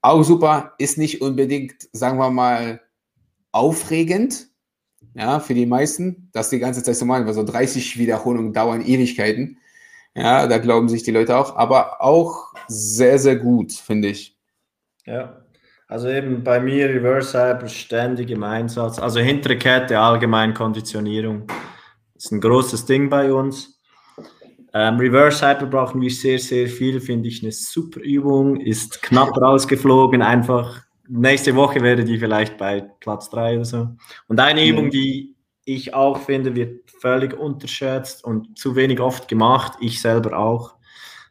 Auch 0.00 0.22
super, 0.22 0.74
ist 0.78 0.98
nicht 0.98 1.20
unbedingt, 1.20 1.88
sagen 1.92 2.18
wir 2.18 2.30
mal, 2.30 2.80
aufregend, 3.52 4.48
ja, 5.16 5.40
für 5.40 5.54
die 5.54 5.66
meisten, 5.66 6.28
das 6.32 6.50
die 6.50 6.58
ganze 6.58 6.82
Zeit 6.82 6.96
zu 6.96 7.06
machen, 7.06 7.26
weil 7.26 7.32
so 7.32 7.42
30 7.42 7.98
Wiederholungen 7.98 8.52
dauern 8.52 8.84
Ewigkeiten. 8.84 9.58
Ja, 10.14 10.46
da 10.46 10.58
glauben 10.58 10.88
sich 10.88 11.02
die 11.02 11.10
Leute 11.10 11.36
auch, 11.36 11.56
aber 11.56 12.02
auch 12.02 12.52
sehr, 12.68 13.18
sehr 13.18 13.36
gut, 13.36 13.72
finde 13.72 14.08
ich. 14.08 14.36
Ja, 15.04 15.42
also 15.88 16.08
eben 16.08 16.42
bei 16.42 16.60
mir 16.60 16.88
Reverse 16.88 17.38
Hyper 17.38 17.68
ständig 17.68 18.30
im 18.30 18.42
Einsatz, 18.42 18.98
also 18.98 19.20
hintere 19.20 19.56
Kette, 19.56 19.98
allgemein 19.98 20.52
Konditionierung. 20.52 21.46
Ist 22.14 22.32
ein 22.32 22.40
großes 22.40 22.86
Ding 22.86 23.08
bei 23.08 23.32
uns. 23.32 23.78
Ähm, 24.74 24.96
Reverse 24.96 25.48
Hyper 25.48 25.66
brauchen 25.66 26.00
wir 26.00 26.10
sehr, 26.10 26.38
sehr 26.38 26.66
viel, 26.66 27.00
finde 27.00 27.28
ich 27.28 27.42
eine 27.42 27.52
super 27.52 28.00
Übung, 28.00 28.60
ist 28.60 29.00
knapp 29.02 29.36
rausgeflogen, 29.36 30.20
einfach 30.20 30.85
nächste 31.08 31.54
Woche 31.54 31.80
wäre 31.80 32.04
die 32.04 32.18
vielleicht 32.18 32.58
bei 32.58 32.82
Platz 33.00 33.30
3 33.30 33.56
oder 33.56 33.64
so. 33.64 33.88
Und 34.28 34.40
eine 34.40 34.62
mhm. 34.62 34.68
Übung, 34.68 34.90
die 34.90 35.36
ich 35.64 35.94
auch 35.94 36.18
finde, 36.18 36.54
wird 36.54 36.90
völlig 37.00 37.36
unterschätzt 37.38 38.24
und 38.24 38.58
zu 38.58 38.76
wenig 38.76 39.00
oft 39.00 39.28
gemacht, 39.28 39.74
ich 39.80 40.00
selber 40.00 40.38
auch. 40.38 40.76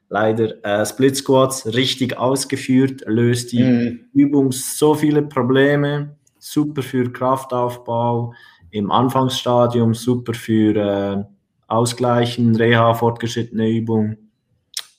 Leider 0.09 0.63
äh, 0.63 0.85
Split 0.85 1.17
Squats 1.17 1.65
richtig 1.73 2.17
ausgeführt, 2.17 3.01
löst 3.07 3.51
die 3.53 3.63
mhm. 3.63 4.05
Übung 4.13 4.51
so 4.51 4.93
viele 4.93 5.23
Probleme, 5.23 6.17
super 6.37 6.83
für 6.83 7.11
Kraftaufbau 7.11 8.33
im 8.71 8.91
Anfangsstadium, 8.91 9.93
super 9.93 10.33
für 10.33 10.75
äh, 10.75 11.23
Ausgleichen, 11.67 12.55
Reha, 12.55 12.93
fortgeschrittene 12.93 13.69
Übung, 13.69 14.17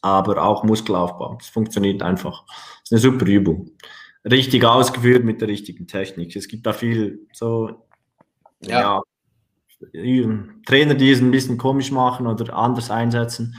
aber 0.01 0.43
auch 0.43 0.65
Muskelaufbau. 0.65 1.39
Es 1.41 1.49
funktioniert 1.49 2.03
einfach. 2.03 2.45
Es 2.83 2.91
ist 2.91 2.93
eine 2.93 3.01
super 3.01 3.27
Übung. 3.27 3.71
Richtig 4.29 4.65
ausgeführt 4.65 5.25
mit 5.25 5.41
der 5.41 5.49
richtigen 5.49 5.87
Technik. 5.87 6.35
Es 6.35 6.49
gibt 6.49 6.67
da 6.67 6.73
viel 6.73 7.27
so, 7.33 7.87
ja. 8.61 9.03
ja 9.93 10.29
Trainer, 10.67 10.95
die 10.95 11.11
es 11.11 11.21
ein 11.21 11.31
bisschen 11.31 11.59
komisch 11.59 11.93
machen 11.93 12.27
oder 12.27 12.55
anders 12.55 12.91
einsetzen 12.91 13.57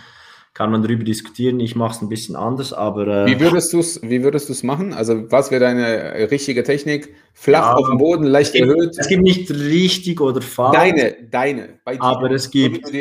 kann 0.58 0.72
man 0.72 0.82
darüber 0.82 1.04
diskutieren. 1.04 1.60
Ich 1.60 1.76
mache 1.76 1.98
es 1.98 2.02
ein 2.02 2.10
bisschen 2.10 2.36
anders, 2.36 2.74
aber. 2.74 3.06
Äh, 3.08 3.26
wie 3.28 3.40
würdest 3.40 3.72
du 3.74 3.80
es 3.80 4.02
wie 4.02 4.24
würdest 4.24 4.50
du's 4.50 4.64
machen? 4.64 4.92
Also, 4.92 5.32
was 5.32 5.52
wäre 5.52 5.62
deine 5.62 6.32
richtige 6.32 6.64
Technik? 6.64 7.14
Flach 7.36 7.60
ja, 7.60 7.74
auf 7.76 7.88
dem 7.88 8.00
Boden, 8.00 8.24
leicht 8.24 8.56
es 8.56 8.62
gibt, 8.62 8.68
erhöht? 8.68 8.98
Es 8.98 9.08
gibt 9.08 9.22
nicht 9.22 9.52
richtig 9.52 10.20
oder 10.20 10.42
falsch. 10.42 10.76
Deine, 10.76 11.16
deine. 11.30 11.80
Aber 12.00 12.32
es 12.32 12.50
gibt 12.50 12.92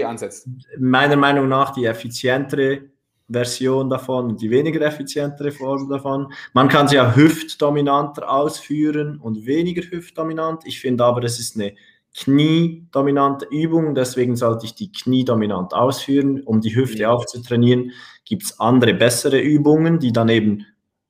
meiner 0.79 1.17
Meinung 1.17 1.49
nach 1.49 1.73
die 1.73 1.87
effizientere 1.87 2.91
Version 3.29 3.91
davon 3.91 4.37
die 4.37 4.51
weniger 4.51 4.81
effizientere 4.83 5.51
Form 5.51 5.89
davon. 5.89 6.33
Man 6.53 6.69
kann 6.69 6.89
sie 6.89 6.97
ja 6.97 7.15
hüftdominanter 7.15 8.31
ausführen 8.31 9.19
und 9.19 9.47
weniger 9.47 9.83
hüftdominant. 9.83 10.63
Ich 10.65 10.81
finde 10.81 11.05
aber, 11.05 11.25
es 11.25 11.41
ist 11.41 11.57
eine 11.57 11.75
kniedominante 12.17 13.47
Übung, 13.51 13.95
deswegen 13.95 14.37
sollte 14.37 14.67
ich 14.67 14.75
die 14.75 14.91
kniedominant 14.91 15.75
ausführen. 15.75 16.43
Um 16.43 16.61
die 16.61 16.75
Hüfte 16.75 17.03
ja. 17.03 17.11
aufzutrainieren, 17.11 17.93
gibt 18.25 18.45
es 18.45 18.61
andere 18.61 18.95
bessere 18.95 19.41
Übungen, 19.41 19.99
die 19.99 20.13
dann 20.13 20.29
eben 20.29 20.65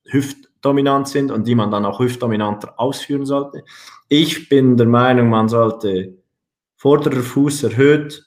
hüftdominant 0.05 1.09
sind 1.09 1.31
und 1.31 1.47
die 1.47 1.55
man 1.55 1.71
dann 1.71 1.85
auch 1.85 2.01
hüftdominanter 2.01 2.75
ausführen 2.81 3.27
sollte. 3.27 3.63
Ich 4.09 4.49
bin 4.49 4.77
der 4.77 4.87
Meinung, 4.87 5.29
man 5.29 5.49
sollte 5.49 6.17
vorderer 6.77 7.23
Fuß 7.23 7.65
erhöht 7.65 8.26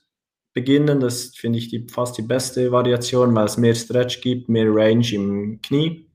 beginnen. 0.53 0.99
Das 0.99 1.35
finde 1.35 1.59
ich 1.59 1.69
die, 1.69 1.88
fast 1.89 2.17
die 2.17 2.23
beste 2.23 2.71
Variation, 2.71 3.35
weil 3.35 3.45
es 3.45 3.57
mehr 3.57 3.75
Stretch 3.75 4.21
gibt, 4.21 4.49
mehr 4.49 4.67
Range 4.67 5.07
im 5.13 5.62
Knie 5.62 6.09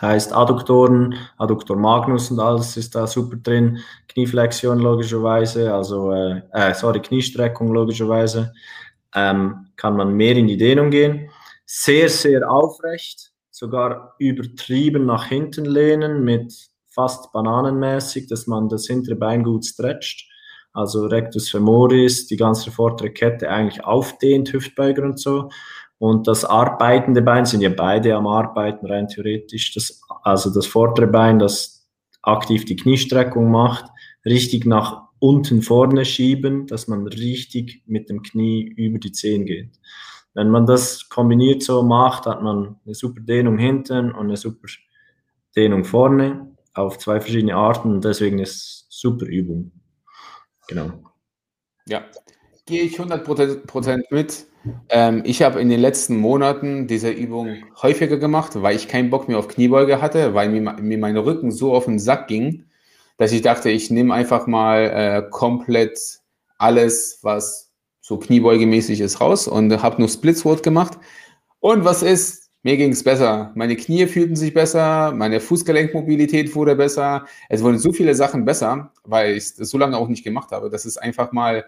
heißt 0.00 0.32
Adduktoren, 0.32 1.14
Adduktor 1.38 1.76
Magnus 1.76 2.30
und 2.30 2.40
alles 2.40 2.76
ist 2.76 2.94
da 2.94 3.06
super 3.06 3.36
drin, 3.36 3.78
Knieflexion 4.08 4.78
logischerweise, 4.78 5.72
also 5.72 6.12
äh, 6.12 6.42
äh, 6.52 6.74
sorry, 6.74 7.00
Kniestreckung 7.00 7.72
logischerweise, 7.72 8.52
ähm, 9.14 9.68
kann 9.76 9.96
man 9.96 10.14
mehr 10.14 10.36
in 10.36 10.48
die 10.48 10.56
Dehnung 10.56 10.90
gehen. 10.90 11.30
Sehr, 11.64 12.08
sehr 12.08 12.50
aufrecht, 12.50 13.32
sogar 13.50 14.14
übertrieben 14.18 15.06
nach 15.06 15.26
hinten 15.26 15.64
lehnen 15.64 16.22
mit 16.22 16.54
fast 16.88 17.32
bananenmäßig, 17.32 18.26
dass 18.28 18.46
man 18.46 18.68
das 18.68 18.86
hintere 18.86 19.16
Bein 19.16 19.42
gut 19.42 19.64
stretcht. 19.64 20.28
Also 20.76 21.06
Rectus 21.06 21.48
femoris, 21.48 22.26
die 22.26 22.36
ganze 22.36 22.70
vordere 22.70 23.08
Kette 23.08 23.48
eigentlich 23.48 23.82
aufdehnt, 23.82 24.52
Hüftbeuger 24.52 25.04
und 25.04 25.18
so. 25.18 25.48
Und 25.96 26.26
das 26.26 26.44
arbeitende 26.44 27.22
Bein 27.22 27.46
sind 27.46 27.62
ja 27.62 27.70
beide 27.70 28.14
am 28.14 28.26
Arbeiten, 28.26 28.84
rein 28.84 29.08
theoretisch. 29.08 29.72
Das, 29.72 30.02
also 30.22 30.52
das 30.52 30.66
vordere 30.66 31.06
Bein, 31.06 31.38
das 31.38 31.88
aktiv 32.20 32.66
die 32.66 32.76
Kniestreckung 32.76 33.50
macht, 33.50 33.86
richtig 34.26 34.66
nach 34.66 35.04
unten 35.18 35.62
vorne 35.62 36.04
schieben, 36.04 36.66
dass 36.66 36.88
man 36.88 37.06
richtig 37.06 37.82
mit 37.86 38.10
dem 38.10 38.22
Knie 38.22 38.62
über 38.76 38.98
die 38.98 39.12
Zehen 39.12 39.46
geht. 39.46 39.80
Wenn 40.34 40.50
man 40.50 40.66
das 40.66 41.08
kombiniert 41.08 41.62
so 41.62 41.82
macht, 41.82 42.26
hat 42.26 42.42
man 42.42 42.76
eine 42.84 42.94
super 42.94 43.22
Dehnung 43.22 43.56
hinten 43.56 44.12
und 44.12 44.26
eine 44.26 44.36
super 44.36 44.68
Dehnung 45.56 45.84
vorne 45.84 46.54
auf 46.74 46.98
zwei 46.98 47.18
verschiedene 47.18 47.56
Arten 47.56 47.92
und 47.92 48.04
deswegen 48.04 48.40
ist 48.40 48.56
es 48.56 48.86
super 48.90 49.24
Übung. 49.24 49.72
Genau. 50.68 50.90
Ja, 51.86 52.04
gehe 52.66 52.82
ich 52.82 52.98
100% 52.98 54.06
mit. 54.10 54.46
Ähm, 54.88 55.22
ich 55.24 55.42
habe 55.42 55.60
in 55.60 55.68
den 55.68 55.80
letzten 55.80 56.16
Monaten 56.16 56.86
diese 56.88 57.10
Übung 57.10 57.62
häufiger 57.80 58.16
gemacht, 58.16 58.60
weil 58.62 58.74
ich 58.76 58.88
keinen 58.88 59.10
Bock 59.10 59.28
mehr 59.28 59.38
auf 59.38 59.48
Kniebeuge 59.48 60.02
hatte, 60.02 60.34
weil 60.34 60.48
mir, 60.48 60.60
mir 60.60 60.98
mein 60.98 61.16
Rücken 61.16 61.52
so 61.52 61.72
auf 61.74 61.84
den 61.84 61.98
Sack 62.00 62.26
ging, 62.28 62.64
dass 63.16 63.32
ich 63.32 63.42
dachte, 63.42 63.70
ich 63.70 63.90
nehme 63.90 64.12
einfach 64.12 64.46
mal 64.46 64.80
äh, 64.82 65.30
komplett 65.30 65.98
alles, 66.58 67.20
was 67.22 67.72
so 68.00 68.18
kniebeugemäßig 68.18 69.00
ist, 69.00 69.20
raus 69.20 69.48
und 69.48 69.82
habe 69.82 69.98
nur 69.98 70.08
Splitsword 70.08 70.62
gemacht. 70.62 70.98
Und 71.60 71.84
was 71.84 72.02
ist? 72.02 72.45
Mir 72.66 72.76
ging 72.76 72.90
es 72.90 73.04
besser. 73.04 73.52
Meine 73.54 73.76
Knie 73.76 74.08
fühlten 74.08 74.34
sich 74.34 74.52
besser, 74.52 75.12
meine 75.12 75.38
Fußgelenkmobilität 75.38 76.52
wurde 76.56 76.74
besser. 76.74 77.24
Es 77.48 77.62
wurden 77.62 77.78
so 77.78 77.92
viele 77.92 78.12
Sachen 78.16 78.44
besser, 78.44 78.90
weil 79.04 79.36
ich 79.36 79.44
es 79.56 79.70
so 79.70 79.78
lange 79.78 79.96
auch 79.96 80.08
nicht 80.08 80.24
gemacht 80.24 80.50
habe, 80.50 80.68
dass 80.68 80.84
es 80.84 80.96
einfach 80.96 81.30
mal 81.30 81.64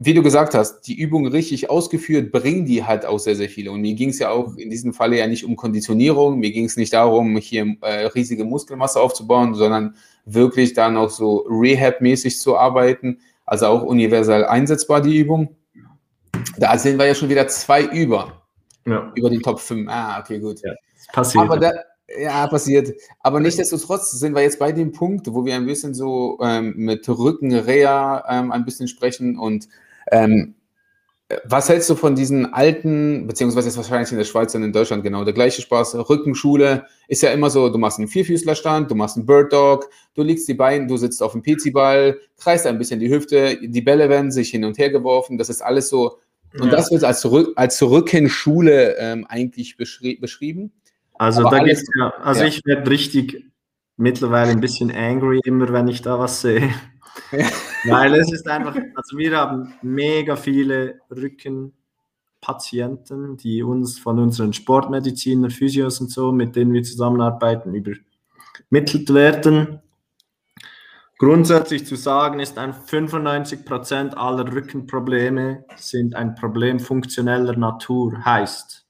wie 0.00 0.12
du 0.12 0.24
gesagt 0.24 0.54
hast, 0.54 0.80
die 0.88 0.98
Übung 0.98 1.28
richtig 1.28 1.70
ausgeführt, 1.70 2.32
bringen 2.32 2.66
die 2.66 2.82
halt 2.82 3.06
auch 3.06 3.20
sehr, 3.20 3.36
sehr 3.36 3.48
viele. 3.48 3.70
Und 3.70 3.82
mir 3.82 3.94
ging 3.94 4.08
es 4.08 4.18
ja 4.18 4.30
auch 4.30 4.56
in 4.56 4.68
diesem 4.68 4.92
Falle 4.92 5.16
ja 5.16 5.28
nicht 5.28 5.44
um 5.44 5.54
Konditionierung, 5.54 6.40
mir 6.40 6.50
ging 6.50 6.64
es 6.64 6.76
nicht 6.76 6.92
darum, 6.92 7.36
hier 7.36 7.76
äh, 7.80 8.06
riesige 8.06 8.44
Muskelmasse 8.44 9.00
aufzubauen, 9.00 9.54
sondern 9.54 9.94
wirklich 10.24 10.74
dann 10.74 10.96
auch 10.96 11.10
so 11.10 11.46
Rehab-mäßig 11.48 12.40
zu 12.40 12.58
arbeiten, 12.58 13.20
also 13.46 13.66
auch 13.66 13.82
universal 13.84 14.44
einsetzbar 14.44 15.00
die 15.00 15.16
Übung. 15.16 15.54
Da 16.58 16.76
sind 16.76 16.98
wir 16.98 17.06
ja 17.06 17.14
schon 17.14 17.28
wieder 17.28 17.46
zwei 17.46 17.84
über. 17.84 18.43
Ja. 18.86 19.12
Über 19.14 19.30
die 19.30 19.38
Top 19.38 19.60
5. 19.60 19.88
Ah, 19.90 20.20
okay, 20.20 20.38
gut. 20.38 20.60
Ja, 20.62 20.72
passiert. 21.12 21.44
Aber 21.44 21.58
da, 21.58 21.72
ja, 22.18 22.46
passiert. 22.46 22.92
Aber 23.20 23.40
nichtsdestotrotz 23.40 24.10
sind 24.12 24.34
wir 24.34 24.42
jetzt 24.42 24.58
bei 24.58 24.72
dem 24.72 24.92
Punkt, 24.92 25.32
wo 25.32 25.44
wir 25.44 25.54
ein 25.54 25.66
bisschen 25.66 25.94
so 25.94 26.38
ähm, 26.42 26.74
mit 26.76 27.08
Rücken-Reha 27.08 28.24
ähm, 28.28 28.52
ein 28.52 28.64
bisschen 28.64 28.88
sprechen 28.88 29.38
und 29.38 29.68
ähm, 30.10 30.54
was 31.44 31.70
hältst 31.70 31.88
du 31.88 31.94
von 31.94 32.14
diesen 32.14 32.52
alten, 32.52 33.26
beziehungsweise 33.26 33.68
jetzt 33.68 33.78
wahrscheinlich 33.78 34.12
in 34.12 34.18
der 34.18 34.24
Schweiz 34.24 34.54
und 34.54 34.62
in 34.62 34.72
Deutschland 34.72 35.02
genau 35.02 35.24
der 35.24 35.32
gleiche 35.32 35.62
Spaß, 35.62 35.94
Rückenschule 36.10 36.86
ist 37.08 37.22
ja 37.22 37.30
immer 37.30 37.48
so, 37.48 37.70
du 37.70 37.78
machst 37.78 37.98
einen 37.98 38.08
Vierfüßlerstand, 38.08 38.90
du 38.90 38.94
machst 38.94 39.16
einen 39.16 39.24
Bird 39.24 39.52
Dog, 39.52 39.88
du 40.14 40.22
legst 40.22 40.46
die 40.48 40.54
Beine, 40.54 40.86
du 40.86 40.98
sitzt 40.98 41.22
auf 41.22 41.32
dem 41.32 41.42
PC-Ball, 41.42 42.18
kreist 42.36 42.66
ein 42.66 42.78
bisschen 42.78 43.00
die 43.00 43.10
Hüfte, 43.10 43.58
die 43.62 43.80
Bälle 43.80 44.10
werden 44.10 44.30
sich 44.30 44.50
hin 44.50 44.64
und 44.64 44.76
her 44.76 44.90
geworfen, 44.90 45.38
das 45.38 45.48
ist 45.48 45.62
alles 45.62 45.88
so, 45.88 46.18
und 46.60 46.66
ja. 46.66 46.76
das 46.76 46.90
wird 46.90 47.04
als, 47.04 47.26
als 47.56 47.82
Rückenschule 47.82 48.96
ähm, 48.98 49.26
eigentlich 49.28 49.76
beschri 49.76 50.16
beschrieben. 50.16 50.72
Also 51.14 51.46
Aber 51.46 51.58
da 51.58 51.64
geht's 51.64 51.84
ja, 51.98 52.12
also 52.22 52.42
ja. 52.42 52.46
ich 52.46 52.64
werde 52.64 52.90
richtig 52.90 53.44
mittlerweile 53.96 54.50
ein 54.50 54.60
bisschen 54.60 54.90
angry 54.90 55.40
immer, 55.44 55.72
wenn 55.72 55.88
ich 55.88 56.02
da 56.02 56.18
was 56.18 56.40
sehe. 56.40 56.70
Weil 57.84 58.14
es 58.14 58.32
ist 58.32 58.48
einfach, 58.48 58.76
also 58.94 59.16
wir 59.16 59.36
haben 59.36 59.74
mega 59.82 60.34
viele 60.36 61.00
Rückenpatienten, 61.10 63.36
die 63.36 63.62
uns 63.62 63.98
von 63.98 64.18
unseren 64.18 64.52
Sportmedizinern, 64.52 65.50
Physios 65.50 66.00
und 66.00 66.10
so, 66.10 66.32
mit 66.32 66.56
denen 66.56 66.72
wir 66.72 66.82
zusammenarbeiten, 66.82 67.74
übermittelt 67.74 69.14
werden. 69.14 69.80
Grundsätzlich 71.18 71.86
zu 71.86 71.96
sagen 71.96 72.40
ist, 72.40 72.58
ein 72.58 72.72
95% 72.72 74.14
aller 74.14 74.52
Rückenprobleme 74.52 75.64
sind 75.76 76.16
ein 76.16 76.34
Problem 76.34 76.80
funktioneller 76.80 77.56
Natur, 77.56 78.24
heißt, 78.24 78.84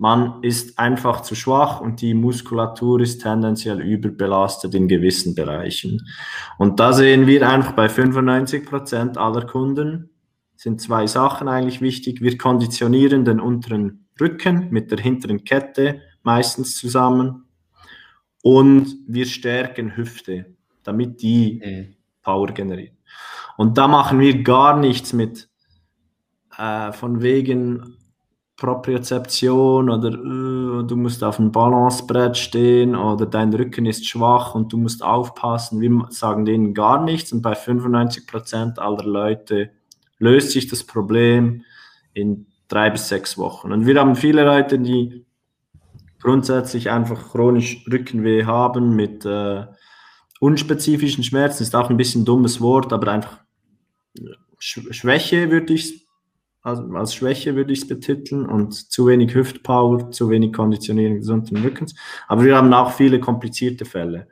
man 0.00 0.42
ist 0.44 0.78
einfach 0.78 1.22
zu 1.22 1.34
schwach 1.34 1.80
und 1.80 2.00
die 2.00 2.14
Muskulatur 2.14 3.00
ist 3.00 3.20
tendenziell 3.20 3.80
überbelastet 3.80 4.74
in 4.74 4.86
gewissen 4.86 5.34
Bereichen. 5.34 6.00
Und 6.56 6.78
da 6.78 6.92
sehen 6.92 7.26
wir 7.26 7.48
einfach 7.48 7.72
bei 7.72 7.88
95 7.88 8.64
Prozent 8.64 9.18
aller 9.18 9.44
Kunden 9.44 10.10
sind 10.54 10.80
zwei 10.80 11.06
Sachen 11.06 11.48
eigentlich 11.48 11.80
wichtig. 11.80 12.20
Wir 12.20 12.36
konditionieren 12.36 13.24
den 13.24 13.40
unteren 13.40 14.08
Rücken 14.20 14.68
mit 14.70 14.90
der 14.90 14.98
hinteren 14.98 15.44
Kette 15.44 16.00
meistens 16.22 16.76
zusammen 16.76 17.48
und 18.42 18.96
wir 19.06 19.26
stärken 19.26 19.96
Hüfte, 19.96 20.56
damit 20.88 21.20
die 21.20 21.60
mhm. 21.62 21.94
Power 22.22 22.48
generiert. 22.48 22.94
Und 23.58 23.76
da 23.76 23.86
machen 23.86 24.20
wir 24.20 24.42
gar 24.42 24.78
nichts 24.78 25.12
mit 25.12 25.48
äh, 26.56 26.92
von 26.92 27.20
wegen 27.20 27.96
Propriozeption 28.56 29.88
oder 29.88 30.18
uh, 30.18 30.82
du 30.82 30.96
musst 30.96 31.22
auf 31.22 31.36
dem 31.36 31.52
Balancebrett 31.52 32.36
stehen 32.36 32.96
oder 32.96 33.26
dein 33.26 33.54
Rücken 33.54 33.86
ist 33.86 34.06
schwach 34.06 34.54
und 34.54 34.72
du 34.72 34.78
musst 34.78 35.02
aufpassen. 35.02 35.80
Wir 35.80 36.06
sagen 36.10 36.44
denen 36.44 36.74
gar 36.74 37.04
nichts 37.04 37.32
und 37.32 37.42
bei 37.42 37.52
95% 37.52 38.78
aller 38.78 39.04
Leute 39.04 39.70
löst 40.18 40.50
sich 40.50 40.66
das 40.66 40.82
Problem 40.82 41.62
in 42.14 42.46
drei 42.66 42.90
bis 42.90 43.08
sechs 43.08 43.38
Wochen. 43.38 43.70
Und 43.72 43.86
wir 43.86 44.00
haben 44.00 44.16
viele 44.16 44.44
Leute, 44.44 44.80
die 44.80 45.24
grundsätzlich 46.20 46.90
einfach 46.90 47.30
chronisch 47.30 47.84
Rückenweh 47.90 48.44
haben 48.44 48.96
mit 48.96 49.24
äh, 49.24 49.66
unspezifischen 50.40 51.24
Schmerzen, 51.24 51.62
ist 51.62 51.74
auch 51.74 51.90
ein 51.90 51.96
bisschen 51.96 52.22
ein 52.22 52.26
dummes 52.26 52.60
Wort, 52.60 52.92
aber 52.92 53.10
einfach 53.12 53.38
Schwäche 54.58 55.50
würde 55.50 55.74
ich 55.74 56.08
also 56.62 56.82
als 56.94 57.14
Schwäche 57.14 57.54
würde 57.54 57.72
ich 57.72 57.82
es 57.82 57.88
betiteln 57.88 58.44
und 58.46 58.74
zu 58.74 59.06
wenig 59.06 59.34
Hüftpower, 59.34 60.10
zu 60.10 60.28
wenig 60.28 60.52
Konditionierung 60.52 61.18
des 61.18 61.28
unteren 61.28 61.62
Rückens. 61.62 61.94
Aber 62.26 62.44
wir 62.44 62.56
haben 62.56 62.72
auch 62.74 62.92
viele 62.92 63.20
komplizierte 63.20 63.84
Fälle. 63.84 64.28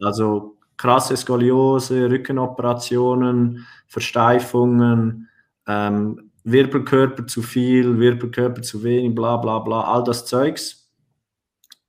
Also 0.00 0.56
krasse 0.76 1.16
Skoliose, 1.16 2.10
Rückenoperationen, 2.10 3.66
Versteifungen, 3.86 5.28
ähm, 5.66 6.30
Wirbelkörper 6.44 7.26
zu 7.26 7.42
viel, 7.42 7.98
Wirbelkörper 7.98 8.62
zu 8.62 8.82
wenig, 8.82 9.14
bla 9.14 9.36
bla 9.36 9.58
bla, 9.58 9.82
all 9.82 10.04
das 10.04 10.26
Zeugs, 10.26 10.90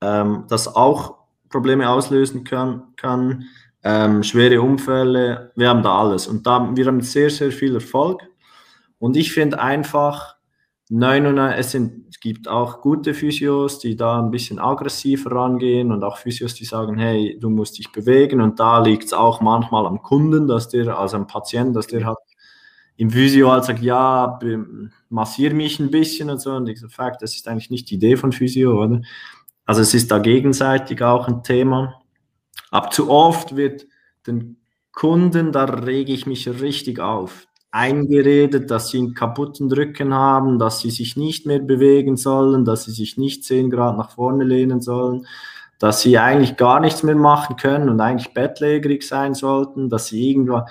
ähm, 0.01 0.45
das 0.49 0.75
auch 0.75 1.24
Probleme 1.55 1.89
auslösen 1.89 2.43
kann, 2.43 2.83
kann 2.97 3.45
ähm, 3.81 4.23
schwere 4.23 4.61
Unfälle, 4.61 5.53
wir 5.55 5.69
haben 5.69 5.83
da 5.83 5.99
alles. 6.01 6.27
Und 6.27 6.45
da, 6.45 6.75
wir 6.75 6.85
haben 6.85 6.99
sehr, 6.99 7.29
sehr 7.29 7.49
viel 7.49 7.75
Erfolg. 7.75 8.23
Und 8.99 9.15
ich 9.15 9.31
finde 9.31 9.61
einfach, 9.61 10.35
99, 10.89 11.57
es, 11.57 11.71
sind, 11.71 12.09
es 12.09 12.19
gibt 12.19 12.49
auch 12.49 12.81
gute 12.81 13.13
Physios, 13.13 13.79
die 13.79 13.95
da 13.95 14.19
ein 14.19 14.31
bisschen 14.31 14.59
aggressiver 14.59 15.31
rangehen 15.31 15.93
und 15.93 16.03
auch 16.03 16.17
Physios, 16.17 16.55
die 16.55 16.65
sagen, 16.65 16.97
hey, 16.97 17.37
du 17.39 17.49
musst 17.49 17.77
dich 17.77 17.89
bewegen. 17.93 18.41
Und 18.41 18.59
da 18.59 18.79
liegt 18.79 19.05
es 19.05 19.13
auch 19.13 19.39
manchmal 19.39 19.85
am 19.85 20.01
Kunden, 20.01 20.49
dass 20.49 20.67
der, 20.67 20.99
also 20.99 21.15
am 21.15 21.25
Patienten, 21.25 21.73
dass 21.73 21.87
der 21.87 22.05
hat 22.05 22.17
im 22.97 23.11
Physio 23.11 23.49
halt 23.49 23.63
sagt, 23.63 23.81
ja, 23.81 24.39
massier 25.07 25.53
mich 25.53 25.79
ein 25.79 25.89
bisschen 25.89 26.29
und 26.29 26.41
so. 26.41 26.51
Und 26.51 26.67
ich 26.67 26.81
sage, 26.81 27.17
das 27.21 27.33
ist 27.33 27.47
eigentlich 27.47 27.69
nicht 27.69 27.89
die 27.89 27.95
Idee 27.95 28.17
von 28.17 28.33
Physio, 28.33 28.83
oder? 28.83 29.01
Also 29.65 29.81
es 29.81 29.93
ist 29.93 30.11
da 30.11 30.19
gegenseitig 30.19 31.01
auch 31.01 31.27
ein 31.27 31.43
Thema. 31.43 32.01
Aber 32.71 32.89
zu 32.89 33.09
oft 33.09 33.55
wird 33.55 33.85
den 34.27 34.57
Kunden, 34.91 35.51
da 35.51 35.65
rege 35.65 36.13
ich 36.13 36.25
mich 36.25 36.47
richtig 36.61 36.99
auf, 36.99 37.47
eingeredet, 37.71 38.71
dass 38.71 38.89
sie 38.89 38.99
einen 38.99 39.13
kaputten 39.13 39.71
Rücken 39.71 40.13
haben, 40.13 40.59
dass 40.59 40.79
sie 40.79 40.89
sich 40.89 41.17
nicht 41.17 41.45
mehr 41.45 41.59
bewegen 41.59 42.15
sollen, 42.15 42.63
dass 42.63 42.85
sie 42.85 42.91
sich 42.91 43.17
nicht 43.17 43.43
10 43.43 43.69
Grad 43.69 43.97
nach 43.97 44.11
vorne 44.11 44.45
lehnen 44.45 44.81
sollen, 44.81 45.27
dass 45.79 46.01
sie 46.01 46.17
eigentlich 46.17 46.55
gar 46.55 46.79
nichts 46.79 47.03
mehr 47.03 47.15
machen 47.15 47.57
können 47.57 47.89
und 47.89 47.99
eigentlich 47.99 48.33
bettlägerig 48.33 49.05
sein 49.05 49.33
sollten, 49.33 49.89
dass 49.89 50.07
sie 50.07 50.29
irgendwo 50.29 50.63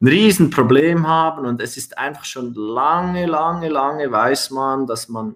ein 0.00 0.08
Riesenproblem 0.08 1.06
haben 1.06 1.44
und 1.44 1.60
es 1.60 1.76
ist 1.76 1.98
einfach 1.98 2.24
schon 2.24 2.54
lange, 2.54 3.26
lange, 3.26 3.68
lange 3.68 4.10
weiß 4.10 4.50
man, 4.52 4.86
dass 4.86 5.08
man 5.08 5.34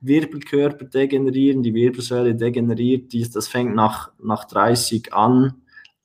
Wirbelkörper 0.00 0.84
degenerieren, 0.84 1.62
die 1.62 1.74
Wirbelsäule 1.74 2.34
degeneriert, 2.34 3.12
dies, 3.12 3.30
das 3.30 3.48
fängt 3.48 3.74
nach, 3.74 4.12
nach 4.22 4.44
30 4.44 5.12
an. 5.12 5.54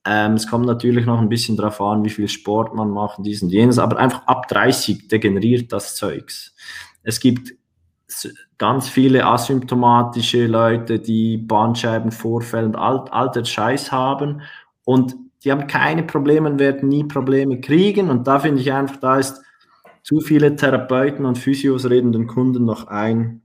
Ähm, 0.04 0.34
es 0.34 0.46
kommt 0.46 0.66
natürlich 0.66 1.06
noch 1.06 1.20
ein 1.20 1.28
bisschen 1.28 1.56
darauf 1.56 1.80
an, 1.80 2.04
wie 2.04 2.10
viel 2.10 2.28
Sport 2.28 2.74
man 2.74 2.90
macht, 2.90 3.18
dies 3.24 3.42
und 3.42 3.50
jenes, 3.50 3.78
aber 3.78 3.98
einfach 3.98 4.26
ab 4.26 4.48
30 4.48 5.08
degeneriert 5.08 5.72
das 5.72 5.96
Zeugs. 5.96 6.54
Es 7.02 7.20
gibt 7.20 7.54
ganz 8.58 8.88
viele 8.88 9.24
asymptomatische 9.24 10.46
Leute, 10.46 10.98
die 10.98 11.36
Bandscheibenvorfälle 11.36 12.66
und 12.66 12.76
all, 12.76 13.04
all 13.10 13.30
der 13.30 13.44
Scheiß 13.44 13.92
haben 13.92 14.42
und 14.84 15.16
die 15.44 15.50
haben 15.50 15.66
keine 15.66 16.02
Probleme 16.02 16.50
und 16.50 16.58
werden 16.58 16.88
nie 16.88 17.04
Probleme 17.04 17.60
kriegen. 17.60 18.10
Und 18.10 18.26
da 18.26 18.38
finde 18.38 18.60
ich 18.60 18.72
einfach, 18.72 18.96
da 18.96 19.16
ist 19.16 19.42
zu 20.02 20.20
viele 20.20 20.56
Therapeuten 20.56 21.24
und 21.24 21.38
Physios 21.38 21.88
reden 21.88 22.12
den 22.12 22.26
Kunden 22.26 22.64
noch 22.64 22.86
ein, 22.88 23.42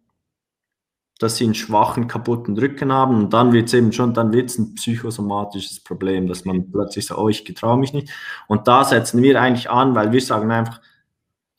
dass 1.19 1.37
sie 1.37 1.45
einen 1.45 1.55
schwachen, 1.55 2.07
kaputten 2.07 2.57
Rücken 2.57 2.91
haben. 2.91 3.15
Und 3.15 3.33
dann 3.33 3.53
wird 3.53 3.67
es 3.67 3.73
eben 3.73 3.93
schon, 3.93 4.13
dann 4.13 4.33
wird 4.33 4.49
es 4.49 4.57
ein 4.57 4.75
psychosomatisches 4.75 5.81
Problem, 5.81 6.27
dass 6.27 6.45
man 6.45 6.71
plötzlich 6.71 7.05
sagt, 7.05 7.19
oh, 7.19 7.29
ich 7.29 7.45
getraue 7.45 7.77
mich 7.77 7.93
nicht. 7.93 8.09
Und 8.47 8.67
da 8.67 8.83
setzen 8.83 9.21
wir 9.21 9.39
eigentlich 9.41 9.69
an, 9.69 9.95
weil 9.95 10.11
wir 10.11 10.21
sagen 10.21 10.51
einfach, 10.51 10.81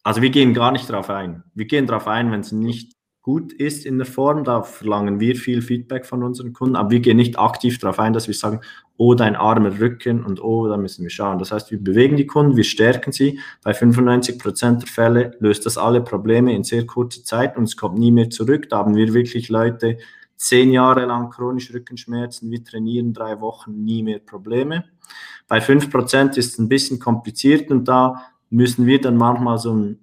also 0.02 0.22
wir 0.22 0.30
gehen 0.30 0.54
gar 0.54 0.72
nicht 0.72 0.88
darauf 0.88 1.10
ein. 1.10 1.42
Wir 1.54 1.66
gehen 1.66 1.86
darauf 1.86 2.06
ein, 2.06 2.30
wenn 2.30 2.40
es 2.40 2.52
nicht 2.52 2.95
gut 3.26 3.52
ist 3.52 3.84
in 3.84 3.98
der 3.98 4.06
Form. 4.06 4.44
Da 4.44 4.62
verlangen 4.62 5.18
wir 5.18 5.34
viel 5.34 5.60
Feedback 5.60 6.06
von 6.06 6.22
unseren 6.22 6.52
Kunden, 6.52 6.76
aber 6.76 6.90
wir 6.90 7.00
gehen 7.00 7.16
nicht 7.16 7.40
aktiv 7.40 7.76
darauf 7.78 7.98
ein, 7.98 8.12
dass 8.12 8.28
wir 8.28 8.34
sagen, 8.34 8.60
oh, 8.98 9.14
dein 9.14 9.34
armer 9.34 9.80
Rücken 9.80 10.24
und 10.24 10.40
oh, 10.40 10.68
da 10.68 10.76
müssen 10.76 11.02
wir 11.02 11.10
schauen. 11.10 11.40
Das 11.40 11.50
heißt, 11.50 11.72
wir 11.72 11.82
bewegen 11.82 12.16
die 12.16 12.28
Kunden, 12.28 12.56
wir 12.56 12.62
stärken 12.62 13.10
sie. 13.10 13.40
Bei 13.64 13.74
95 13.74 14.38
Prozent 14.38 14.82
der 14.82 14.88
Fälle 14.88 15.36
löst 15.40 15.66
das 15.66 15.76
alle 15.76 16.02
Probleme 16.02 16.54
in 16.54 16.62
sehr 16.62 16.86
kurzer 16.86 17.24
Zeit 17.24 17.56
und 17.56 17.64
es 17.64 17.76
kommt 17.76 17.98
nie 17.98 18.12
mehr 18.12 18.30
zurück. 18.30 18.68
Da 18.68 18.78
haben 18.78 18.94
wir 18.94 19.12
wirklich 19.12 19.48
Leute, 19.48 19.98
zehn 20.36 20.70
Jahre 20.70 21.04
lang 21.06 21.30
chronisch 21.30 21.74
Rückenschmerzen, 21.74 22.48
wir 22.52 22.62
trainieren 22.62 23.12
drei 23.12 23.40
Wochen, 23.40 23.72
nie 23.82 24.04
mehr 24.04 24.20
Probleme. 24.20 24.84
Bei 25.48 25.60
5 25.60 25.90
Prozent 25.90 26.36
ist 26.36 26.52
es 26.52 26.58
ein 26.60 26.68
bisschen 26.68 27.00
kompliziert 27.00 27.72
und 27.72 27.88
da 27.88 28.22
müssen 28.50 28.86
wir 28.86 29.00
dann 29.00 29.16
manchmal 29.16 29.58
so 29.58 29.74
ein 29.74 29.98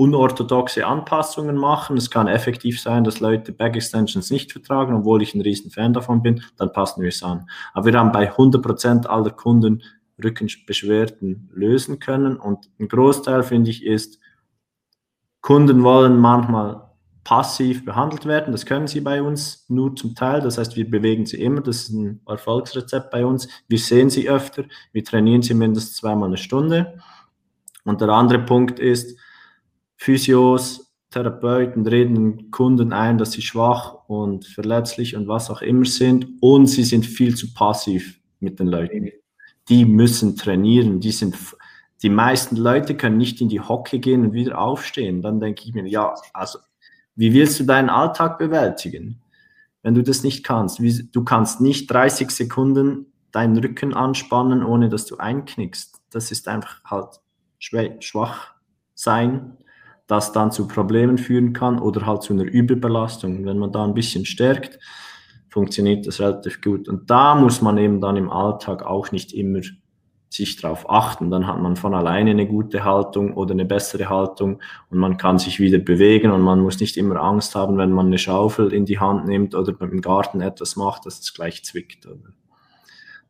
unorthodoxe 0.00 0.86
Anpassungen 0.86 1.56
machen. 1.56 1.98
Es 1.98 2.10
kann 2.10 2.26
effektiv 2.26 2.80
sein, 2.80 3.04
dass 3.04 3.20
Leute 3.20 3.52
Back 3.52 3.76
Extensions 3.76 4.30
nicht 4.30 4.50
vertragen, 4.50 4.94
obwohl 4.94 5.20
ich 5.20 5.34
ein 5.34 5.42
riesen 5.42 5.70
Fan 5.70 5.92
davon 5.92 6.22
bin, 6.22 6.42
dann 6.56 6.72
passen 6.72 7.02
wir 7.02 7.10
es 7.10 7.22
an. 7.22 7.46
Aber 7.74 7.84
wir 7.92 7.98
haben 7.98 8.10
bei 8.10 8.32
100% 8.32 9.06
aller 9.06 9.30
Kunden 9.30 9.82
Rückenbeschwerden 10.24 11.50
lösen 11.52 11.98
können 11.98 12.38
und 12.38 12.70
ein 12.78 12.88
Großteil, 12.88 13.42
finde 13.42 13.70
ich, 13.70 13.84
ist, 13.84 14.18
Kunden 15.42 15.82
wollen 15.82 16.18
manchmal 16.18 16.88
passiv 17.22 17.84
behandelt 17.84 18.24
werden. 18.24 18.52
Das 18.52 18.64
können 18.64 18.86
sie 18.86 19.02
bei 19.02 19.22
uns 19.22 19.66
nur 19.68 19.94
zum 19.96 20.14
Teil. 20.14 20.40
Das 20.40 20.56
heißt, 20.56 20.76
wir 20.76 20.90
bewegen 20.90 21.26
sie 21.26 21.42
immer. 21.42 21.60
Das 21.60 21.82
ist 21.82 21.90
ein 21.90 22.22
Erfolgsrezept 22.26 23.10
bei 23.10 23.26
uns. 23.26 23.48
Wir 23.68 23.78
sehen 23.78 24.08
sie 24.08 24.30
öfter. 24.30 24.64
Wir 24.92 25.04
trainieren 25.04 25.42
sie 25.42 25.54
mindestens 25.54 25.96
zweimal 25.96 26.28
eine 26.28 26.38
Stunde. 26.38 26.98
Und 27.84 28.00
der 28.00 28.08
andere 28.08 28.38
Punkt 28.38 28.78
ist, 28.78 29.18
Physios, 30.00 30.90
Therapeuten 31.10 31.86
reden 31.86 32.14
den 32.14 32.50
Kunden 32.50 32.94
ein, 32.94 33.18
dass 33.18 33.32
sie 33.32 33.42
schwach 33.42 34.08
und 34.08 34.46
verletzlich 34.46 35.14
und 35.14 35.28
was 35.28 35.50
auch 35.50 35.60
immer 35.60 35.84
sind 35.84 36.26
und 36.40 36.68
sie 36.68 36.84
sind 36.84 37.04
viel 37.04 37.34
zu 37.34 37.52
passiv 37.52 38.18
mit 38.38 38.58
den 38.58 38.68
Leuten. 38.68 39.10
Die 39.68 39.84
müssen 39.84 40.36
trainieren, 40.36 41.00
die 41.00 41.12
sind 41.12 41.36
die 42.02 42.08
meisten 42.08 42.56
Leute 42.56 42.96
können 42.96 43.18
nicht 43.18 43.42
in 43.42 43.50
die 43.50 43.60
Hocke 43.60 43.98
gehen 43.98 44.24
und 44.24 44.32
wieder 44.32 44.58
aufstehen. 44.58 45.20
Dann 45.20 45.38
denke 45.38 45.64
ich 45.66 45.74
mir, 45.74 45.86
ja, 45.86 46.14
also 46.32 46.60
wie 47.14 47.34
willst 47.34 47.60
du 47.60 47.64
deinen 47.64 47.90
Alltag 47.90 48.38
bewältigen, 48.38 49.20
wenn 49.82 49.94
du 49.94 50.02
das 50.02 50.22
nicht 50.22 50.44
kannst? 50.44 50.80
Du 51.12 51.24
kannst 51.24 51.60
nicht 51.60 51.90
30 51.90 52.30
Sekunden 52.30 53.12
deinen 53.32 53.58
Rücken 53.58 53.92
anspannen, 53.92 54.64
ohne 54.64 54.88
dass 54.88 55.04
du 55.04 55.18
einknickst. 55.18 56.00
Das 56.08 56.30
ist 56.30 56.48
einfach 56.48 56.82
halt 56.84 57.20
schwach 57.60 58.54
sein 58.94 59.58
das 60.10 60.32
dann 60.32 60.50
zu 60.50 60.66
Problemen 60.66 61.18
führen 61.18 61.52
kann 61.52 61.78
oder 61.78 62.04
halt 62.04 62.22
zu 62.22 62.32
einer 62.32 62.44
Überbelastung. 62.44 63.44
Wenn 63.44 63.58
man 63.58 63.70
da 63.70 63.84
ein 63.84 63.94
bisschen 63.94 64.26
stärkt, 64.26 64.78
funktioniert 65.48 66.06
das 66.06 66.20
relativ 66.20 66.60
gut. 66.60 66.88
Und 66.88 67.10
da 67.10 67.34
muss 67.34 67.62
man 67.62 67.78
eben 67.78 68.00
dann 68.00 68.16
im 68.16 68.30
Alltag 68.30 68.82
auch 68.82 69.12
nicht 69.12 69.32
immer 69.32 69.60
sich 70.28 70.56
darauf 70.56 70.88
achten. 70.88 71.30
Dann 71.30 71.46
hat 71.46 71.60
man 71.60 71.76
von 71.76 71.94
alleine 71.94 72.30
eine 72.30 72.46
gute 72.46 72.84
Haltung 72.84 73.34
oder 73.34 73.52
eine 73.52 73.64
bessere 73.64 74.08
Haltung 74.08 74.60
und 74.88 74.98
man 74.98 75.16
kann 75.16 75.38
sich 75.38 75.60
wieder 75.60 75.78
bewegen 75.78 76.30
und 76.30 76.40
man 76.40 76.60
muss 76.60 76.80
nicht 76.80 76.96
immer 76.96 77.20
Angst 77.20 77.54
haben, 77.54 77.78
wenn 77.78 77.92
man 77.92 78.06
eine 78.06 78.18
Schaufel 78.18 78.72
in 78.72 78.86
die 78.86 78.98
Hand 78.98 79.26
nimmt 79.26 79.54
oder 79.54 79.74
im 79.80 80.00
Garten 80.00 80.40
etwas 80.40 80.76
macht, 80.76 81.06
dass 81.06 81.20
es 81.20 81.34
gleich 81.34 81.64
zwickt. 81.64 82.08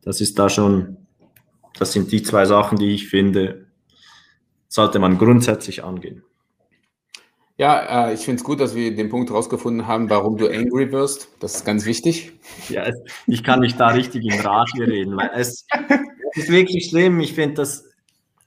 Das 0.03 0.21
ist 0.21 0.37
da 0.37 0.49
schon, 0.49 0.97
das 1.77 1.91
sind 1.91 2.11
die 2.11 2.21
zwei 2.23 2.45
Sachen, 2.45 2.77
die 2.77 2.93
ich 2.93 3.07
finde, 3.07 3.67
sollte 4.67 4.99
man 4.99 5.17
grundsätzlich 5.17 5.83
angehen. 5.83 6.23
Ja, 7.57 8.07
äh, 8.07 8.13
ich 8.13 8.21
finde 8.21 8.39
es 8.39 8.43
gut, 8.43 8.59
dass 8.59 8.75
wir 8.75 8.95
den 8.95 9.09
Punkt 9.09 9.29
herausgefunden 9.29 9.87
haben, 9.87 10.09
warum 10.09 10.37
du 10.37 10.47
angry 10.47 10.91
wirst. 10.91 11.29
Das 11.39 11.55
ist 11.55 11.65
ganz 11.65 11.85
wichtig. 11.85 12.33
Ja, 12.69 12.85
ich 13.27 13.43
kann 13.43 13.59
nicht 13.59 13.79
da 13.79 13.89
richtig 13.89 14.25
in 14.25 14.39
Rage 14.39 14.87
reden, 14.87 15.17
weil 15.17 15.29
es, 15.35 15.65
es 16.31 16.43
ist 16.43 16.49
wirklich 16.49 16.89
schlimm. 16.89 17.19
Ich 17.19 17.33
finde, 17.33 17.55
das 17.55 17.85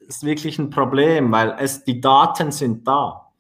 ist 0.01 0.25
wirklich 0.25 0.59
ein 0.59 0.71
Problem, 0.71 1.31
weil 1.33 1.55
es, 1.59 1.85
die 1.85 2.01
Daten 2.01 2.51
sind 2.53 2.87
da. 2.87 3.31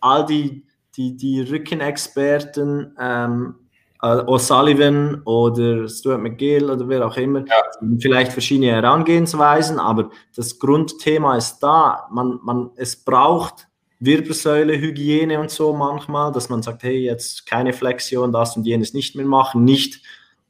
All 0.00 0.26
die, 0.26 0.64
die, 0.96 1.16
die 1.16 1.40
Rückenexperten, 1.40 2.96
ähm, 2.98 3.54
äh, 4.02 4.06
O'Sullivan 4.06 5.22
oder 5.24 5.88
Stuart 5.88 6.20
McGill 6.20 6.70
oder 6.70 6.88
wer 6.88 7.06
auch 7.06 7.16
immer, 7.16 7.44
ja. 7.46 7.62
vielleicht 8.00 8.32
verschiedene 8.32 8.72
Herangehensweisen, 8.72 9.78
aber 9.78 10.10
das 10.34 10.58
Grundthema 10.58 11.36
ist 11.36 11.60
da. 11.60 12.08
Man, 12.10 12.40
man, 12.42 12.70
es 12.76 12.96
braucht 12.96 13.68
Wirbelsäule, 14.04 14.80
Hygiene 14.80 15.38
und 15.38 15.50
so 15.50 15.72
manchmal, 15.72 16.32
dass 16.32 16.48
man 16.48 16.60
sagt, 16.60 16.82
hey, 16.82 17.04
jetzt 17.04 17.46
keine 17.46 17.72
Flexion, 17.72 18.32
das 18.32 18.56
und 18.56 18.66
jenes 18.66 18.94
nicht 18.94 19.14
mehr 19.14 19.26
machen, 19.26 19.64
nicht 19.64 20.02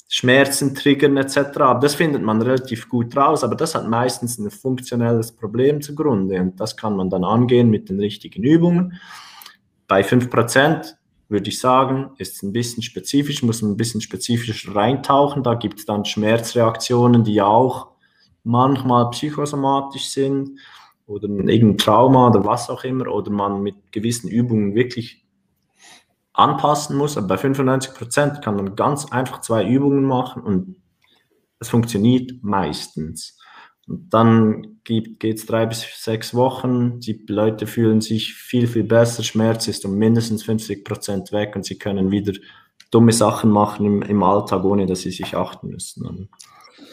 Schmerzen 0.08 0.74
triggern 0.74 1.16
etc. 1.18 1.58
Das 1.80 1.94
findet 1.94 2.22
man 2.22 2.40
relativ 2.40 2.88
gut 2.88 3.14
raus, 3.14 3.44
aber 3.44 3.54
das 3.54 3.74
hat 3.74 3.88
meistens 3.88 4.38
ein 4.38 4.50
funktionelles 4.50 5.32
Problem 5.32 5.82
zugrunde 5.82 6.40
und 6.40 6.60
das 6.60 6.76
kann 6.76 6.96
man 6.96 7.10
dann 7.10 7.24
angehen 7.24 7.68
mit 7.68 7.90
den 7.90 8.00
richtigen 8.00 8.42
Übungen. 8.42 9.00
bei 9.86 10.02
5% 10.02 10.94
würde 11.28 11.48
ich 11.48 11.58
sagen, 11.58 12.10
ist 12.18 12.36
es 12.36 12.42
ein 12.42 12.52
bisschen 12.52 12.82
spezifisch, 12.82 13.42
muss 13.42 13.62
man 13.62 13.72
ein 13.72 13.76
bisschen 13.76 14.00
spezifisch 14.00 14.74
reintauchen. 14.74 15.42
Da 15.42 15.54
gibt 15.54 15.78
es 15.78 15.86
dann 15.86 16.04
Schmerzreaktionen, 16.04 17.24
die 17.24 17.40
auch 17.42 17.88
manchmal 18.44 19.10
psychosomatisch 19.10 20.08
sind 20.08 20.58
oder 21.12 21.28
irgendein 21.28 21.78
Trauma 21.78 22.28
oder 22.28 22.44
was 22.44 22.70
auch 22.70 22.84
immer, 22.84 23.08
oder 23.08 23.30
man 23.30 23.62
mit 23.62 23.92
gewissen 23.92 24.28
Übungen 24.28 24.74
wirklich 24.74 25.24
anpassen 26.32 26.96
muss. 26.96 27.16
Aber 27.16 27.28
bei 27.28 27.38
95 27.38 27.94
Prozent 27.94 28.42
kann 28.42 28.56
man 28.56 28.76
ganz 28.76 29.06
einfach 29.06 29.40
zwei 29.40 29.66
Übungen 29.66 30.04
machen 30.04 30.42
und 30.42 30.76
es 31.58 31.68
funktioniert 31.68 32.32
meistens. 32.42 33.38
Und 33.86 34.12
dann 34.12 34.78
geht 34.84 35.22
es 35.22 35.46
drei 35.46 35.66
bis 35.66 35.84
sechs 36.02 36.34
Wochen, 36.34 37.00
die 37.00 37.24
Leute 37.28 37.66
fühlen 37.66 38.00
sich 38.00 38.34
viel, 38.34 38.66
viel 38.66 38.84
besser, 38.84 39.22
Schmerz 39.22 39.68
ist 39.68 39.84
um 39.84 39.96
mindestens 39.96 40.44
50 40.44 40.84
Prozent 40.84 41.32
weg 41.32 41.54
und 41.56 41.64
sie 41.64 41.78
können 41.78 42.10
wieder 42.10 42.32
dumme 42.90 43.12
Sachen 43.12 43.50
machen 43.50 43.86
im, 43.86 44.02
im 44.02 44.22
Alltag, 44.22 44.64
ohne 44.64 44.86
dass 44.86 45.00
sie 45.00 45.10
sich 45.10 45.36
achten 45.36 45.68
müssen. 45.68 46.28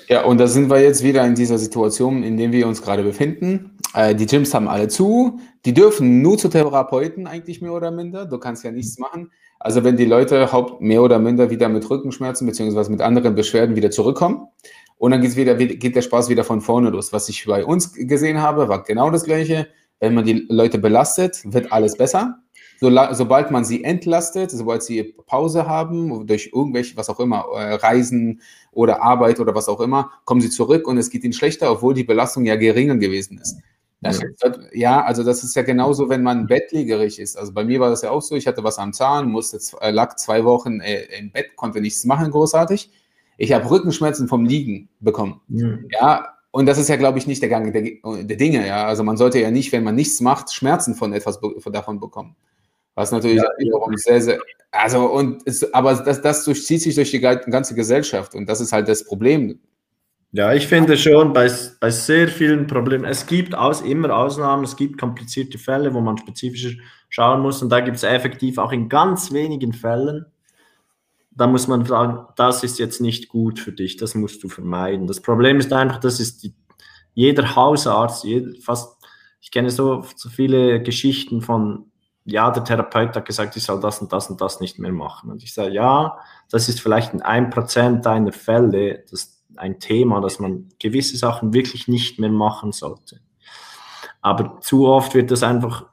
Ja, 0.10 0.24
und 0.24 0.40
da 0.40 0.48
sind 0.48 0.72
wir 0.72 0.82
jetzt 0.82 1.04
wieder 1.04 1.24
in 1.24 1.36
dieser 1.36 1.60
Situation, 1.60 2.24
in 2.24 2.36
der 2.36 2.52
wir 2.52 2.68
uns 2.68 2.82
gerade 2.82 3.04
befinden. 3.04 3.78
Äh, 3.94 4.16
die 4.16 4.26
Gyms 4.26 4.52
haben 4.56 4.68
alle 4.68 4.88
zu. 4.88 5.40
Die 5.66 5.74
dürfen 5.76 6.24
nur 6.24 6.40
zu 6.40 6.50
Therapeuten 6.50 7.28
eigentlich 7.28 7.62
mehr 7.62 7.74
oder 7.74 7.92
minder. 7.92 8.26
Du 8.26 8.40
kannst 8.40 8.64
ja 8.64 8.72
nichts 8.72 8.98
machen. 8.98 9.32
Also 9.60 9.84
wenn 9.84 9.98
die 9.98 10.06
Leute 10.06 10.52
haupt 10.52 10.82
mehr 10.82 11.04
oder 11.04 11.20
minder 11.20 11.52
wieder 11.52 11.70
mit 11.70 11.88
Rückenschmerzen 11.88 12.48
beziehungsweise 12.48 12.90
mit 12.90 13.02
anderen 13.02 13.36
Beschwerden 13.36 13.76
wieder 13.76 13.92
zurückkommen 13.92 14.48
und 14.98 15.12
dann 15.12 15.22
geht's 15.22 15.36
wieder, 15.36 15.54
geht 15.56 15.96
der 15.96 16.02
Spaß 16.02 16.30
wieder 16.30 16.44
von 16.44 16.62
vorne 16.62 16.90
los. 16.90 17.14
Was 17.14 17.30
ich 17.30 17.46
bei 17.46 17.64
uns 17.64 17.94
gesehen 17.94 18.42
habe, 18.42 18.68
war 18.68 18.84
genau 18.84 19.12
das 19.12 19.26
Gleiche. 19.26 19.68
Wenn 20.00 20.16
man 20.16 20.26
die 20.26 20.48
Leute 20.50 20.80
belastet, 20.80 21.42
wird 21.44 21.72
alles 21.72 21.98
besser. 21.98 22.40
So, 22.80 22.90
sobald 23.12 23.52
man 23.52 23.66
sie 23.66 23.84
entlastet, 23.84 24.52
sobald 24.52 24.84
sie 24.84 25.16
Pause 25.26 25.68
haben, 25.68 26.26
durch 26.26 26.52
irgendwelche, 26.54 26.96
was 26.96 27.10
auch 27.10 27.20
immer, 27.20 27.46
äh, 27.56 27.74
Reisen 27.74 28.42
oder 28.72 29.02
Arbeit 29.02 29.40
oder 29.42 29.54
was 29.54 29.68
auch 29.68 29.82
immer, 29.82 30.12
kommen 30.24 30.40
sie 30.40 30.50
zurück 30.50 30.88
und 30.88 30.98
es 30.98 31.10
geht 31.10 31.26
ihnen 31.26 31.34
schlechter, 31.34 31.72
obwohl 31.72 31.94
die 31.94 32.06
Belastung 32.06 32.46
ja 32.46 32.56
geringer 32.56 32.96
gewesen 32.96 33.38
ist. 33.38 33.58
Das, 34.02 34.22
ja, 34.72 35.04
also 35.04 35.24
das 35.24 35.44
ist 35.44 35.58
ja 35.58 35.62
genauso, 35.62 36.08
wenn 36.08 36.24
man 36.24 36.48
bettlägerig 36.48 37.20
ist. 37.20 37.38
Also 37.38 37.52
bei 37.52 37.66
mir 37.66 37.82
war 37.82 37.90
das 37.90 38.02
ja 38.02 38.12
auch 38.12 38.22
so, 38.22 38.36
ich 38.36 38.48
hatte 38.48 38.64
was 38.64 38.78
am 38.78 38.94
Zahn, 38.94 39.30
musste, 39.30 39.60
äh, 39.82 39.92
lag 39.92 40.16
zwei 40.16 40.46
Wochen 40.46 40.80
äh, 40.80 41.04
im 41.20 41.32
Bett, 41.32 41.58
konnte 41.58 41.82
nichts 41.82 42.06
machen, 42.06 42.32
großartig. 42.32 42.90
Ich 43.38 43.52
habe 43.52 43.70
Rückenschmerzen 43.70 44.30
vom 44.30 44.46
Liegen 44.46 44.88
bekommen. 45.02 45.42
Mhm. 45.50 45.88
Ja, 45.92 46.34
und 46.52 46.66
das 46.66 46.78
ist 46.78 46.88
ja, 46.88 46.96
glaube 46.96 47.20
ich, 47.20 47.28
nicht 47.28 47.42
der 47.42 47.50
Gang 47.50 47.74
der, 47.74 47.82
der, 48.24 48.38
Dinge. 48.38 48.66
Ja, 48.66 48.86
also 48.86 49.04
man 49.04 49.18
sollte 49.18 49.40
ja 49.40 49.52
nicht, 49.52 49.72
wenn 49.74 49.84
man 49.84 49.96
nichts 49.96 50.22
macht, 50.22 50.54
Schmerzen 50.54 50.96
von 50.96 51.12
etwas 51.12 51.40
von 51.60 51.74
davon 51.74 52.00
bekommen. 52.00 52.36
Was 53.00 53.14
natürlich 53.14 53.38
ja, 53.38 53.50
wiederum 53.58 53.96
sehr, 53.96 54.22
sehr, 54.22 54.40
also 54.72 55.06
und 55.06 55.42
es, 55.46 55.74
aber 55.74 55.94
das, 55.96 56.22
das 56.22 56.44
durchzieht 56.44 56.82
sich 56.82 56.96
durch 56.96 57.12
die 57.12 57.22
ganze 57.22 57.74
Gesellschaft 57.74 58.36
und 58.36 58.50
das 58.50 58.60
ist 58.60 58.74
halt 58.74 58.90
das 58.90 59.06
Problem. 59.06 59.58
Ja, 60.34 60.54
ich 60.54 60.68
finde 60.68 60.98
schon 60.98 61.32
bei, 61.32 61.50
bei 61.80 61.92
sehr 61.92 62.28
vielen 62.28 62.68
Problemen, 62.68 63.06
es 63.06 63.26
gibt 63.26 63.56
aus, 63.56 63.80
immer 63.80 64.14
Ausnahmen, 64.14 64.66
es 64.66 64.76
gibt 64.76 65.00
komplizierte 65.00 65.58
Fälle, 65.58 65.94
wo 65.94 66.02
man 66.02 66.18
spezifischer 66.18 66.72
schauen 67.08 67.40
muss 67.40 67.62
und 67.62 67.70
da 67.70 67.80
gibt 67.80 67.96
es 67.96 68.04
effektiv 68.04 68.58
auch 68.58 68.74
in 68.74 68.90
ganz 68.90 69.32
wenigen 69.32 69.72
Fällen, 69.72 70.26
da 71.32 71.48
muss 71.48 71.70
man 71.70 71.86
sagen, 71.86 72.28
das 72.36 72.66
ist 72.66 72.80
jetzt 72.80 73.00
nicht 73.00 73.30
gut 73.30 73.60
für 73.60 73.72
dich, 73.72 73.96
das 73.96 74.14
musst 74.14 74.44
du 74.44 74.50
vermeiden. 74.50 75.08
Das 75.08 75.22
Problem 75.22 75.60
ist 75.60 75.72
einfach, 75.72 76.02
das 76.02 76.20
ist 76.20 76.44
die, 76.44 76.54
jeder 77.14 77.56
Hausarzt, 77.56 78.26
jeder, 78.26 78.52
fast, 78.60 78.98
ich 79.40 79.52
kenne 79.52 79.70
so, 79.70 80.04
so 80.18 80.28
viele 80.28 80.84
Geschichten 80.84 81.42
von 81.42 81.86
ja, 82.26 82.52
der 82.52 82.64
Therapeut 82.64 83.16
hat 83.16 83.26
gesagt, 83.26 83.56
ich 83.56 83.64
soll 83.64 83.80
das 83.80 84.02
und 84.02 84.14
das 84.14 84.30
und 84.30 84.40
das 84.42 84.60
nicht 84.60 84.80
mehr 84.80 84.92
machen. 84.92 85.32
Und 85.32 85.44
ich 85.44 85.54
sage, 85.54 85.74
ja, 85.74 86.18
das 86.52 86.70
ist 86.70 86.80
vielleicht 86.82 87.14
in 87.14 87.22
ein 87.22 87.50
Prozent 87.50 88.06
deiner 88.06 88.32
Fälle 88.32 89.04
das, 89.10 89.44
ein 89.56 89.80
Thema, 89.80 90.22
dass 90.22 90.40
man 90.40 90.70
gewisse 90.80 91.18
Sachen 91.18 91.54
wirklich 91.54 91.88
nicht 91.88 92.20
mehr 92.20 92.30
machen 92.30 92.72
sollte. 92.72 93.20
Aber 94.22 94.60
zu 94.62 94.88
oft 94.88 95.16
wird 95.16 95.32
das 95.32 95.44
einfach 95.44 95.86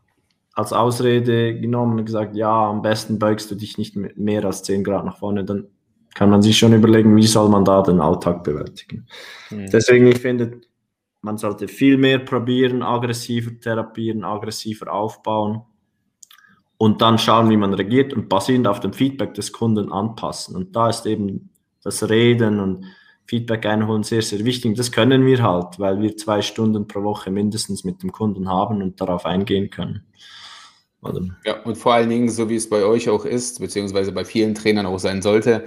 als 0.53 0.73
Ausrede 0.73 1.59
genommen 1.59 1.99
und 1.99 2.07
gesagt, 2.07 2.37
ja, 2.37 2.69
am 2.69 2.83
besten 2.83 3.19
beugst 3.19 3.51
du 3.51 3.55
dich 3.55 3.77
nicht 3.77 3.97
mehr 3.97 4.45
als 4.45 4.63
10 4.63 4.85
Grad 4.85 5.05
nach 5.05 5.19
vorne, 5.19 5.45
dann 5.45 5.69
kann 6.15 6.31
man 6.31 6.43
sich 6.43 6.57
schon 6.57 6.73
überlegen, 6.73 7.15
wie 7.17 7.27
soll 7.27 7.49
man 7.49 7.65
da 7.65 7.83
den 7.83 8.01
Alltag 8.01 8.43
bewältigen. 8.43 9.07
Mhm. 9.51 9.71
Deswegen, 9.71 10.07
ich 10.07 10.19
finde, 10.19 10.61
man 11.21 11.37
sollte 11.37 11.69
viel 11.69 11.99
mehr 11.99 12.19
probieren, 12.21 12.83
aggressiver 12.83 13.51
therapieren, 13.61 14.25
aggressiver 14.25 14.93
aufbauen 14.93 15.63
und 16.79 17.01
dann 17.01 17.19
schauen, 17.19 17.51
wie 17.51 17.57
man 17.57 17.75
reagiert 17.75 18.13
und 18.13 18.29
basierend 18.29 18.67
auf 18.67 18.81
dem 18.81 18.93
Feedback 18.93 19.35
des 19.35 19.53
Kunden 19.53 19.93
anpassen. 19.93 20.57
Und 20.57 20.77
da 20.77 20.91
ist 20.91 21.07
eben 21.07 21.51
das 21.83 22.09
Reden 22.09 22.61
und 22.61 22.87
Feedback 23.27 23.67
einholen 23.67 24.03
sehr, 24.03 24.23
sehr 24.23 24.45
wichtig. 24.45 24.77
Das 24.77 24.93
können 24.93 25.27
wir 25.27 25.43
halt, 25.43 25.79
weil 25.79 26.01
wir 26.01 26.17
zwei 26.17 26.43
Stunden 26.43 26.87
pro 26.87 27.03
Woche 27.03 27.31
mindestens 27.31 27.85
mit 27.85 28.03
dem 28.03 28.13
Kunden 28.13 28.49
haben 28.49 28.83
und 28.83 29.01
darauf 29.01 29.27
eingehen 29.27 29.71
können. 29.71 30.05
Also. 31.03 31.21
Ja, 31.45 31.63
und 31.63 31.77
vor 31.77 31.95
allen 31.95 32.09
Dingen, 32.09 32.29
so 32.29 32.49
wie 32.49 32.57
es 32.57 32.69
bei 32.69 32.85
euch 32.85 33.09
auch 33.09 33.25
ist, 33.25 33.61
beziehungsweise 33.61 34.13
bei 34.13 34.25
vielen 34.25 34.55
Trainern 34.55 34.87
auch 34.87 34.99
sein 34.99 35.23
sollte, 35.23 35.65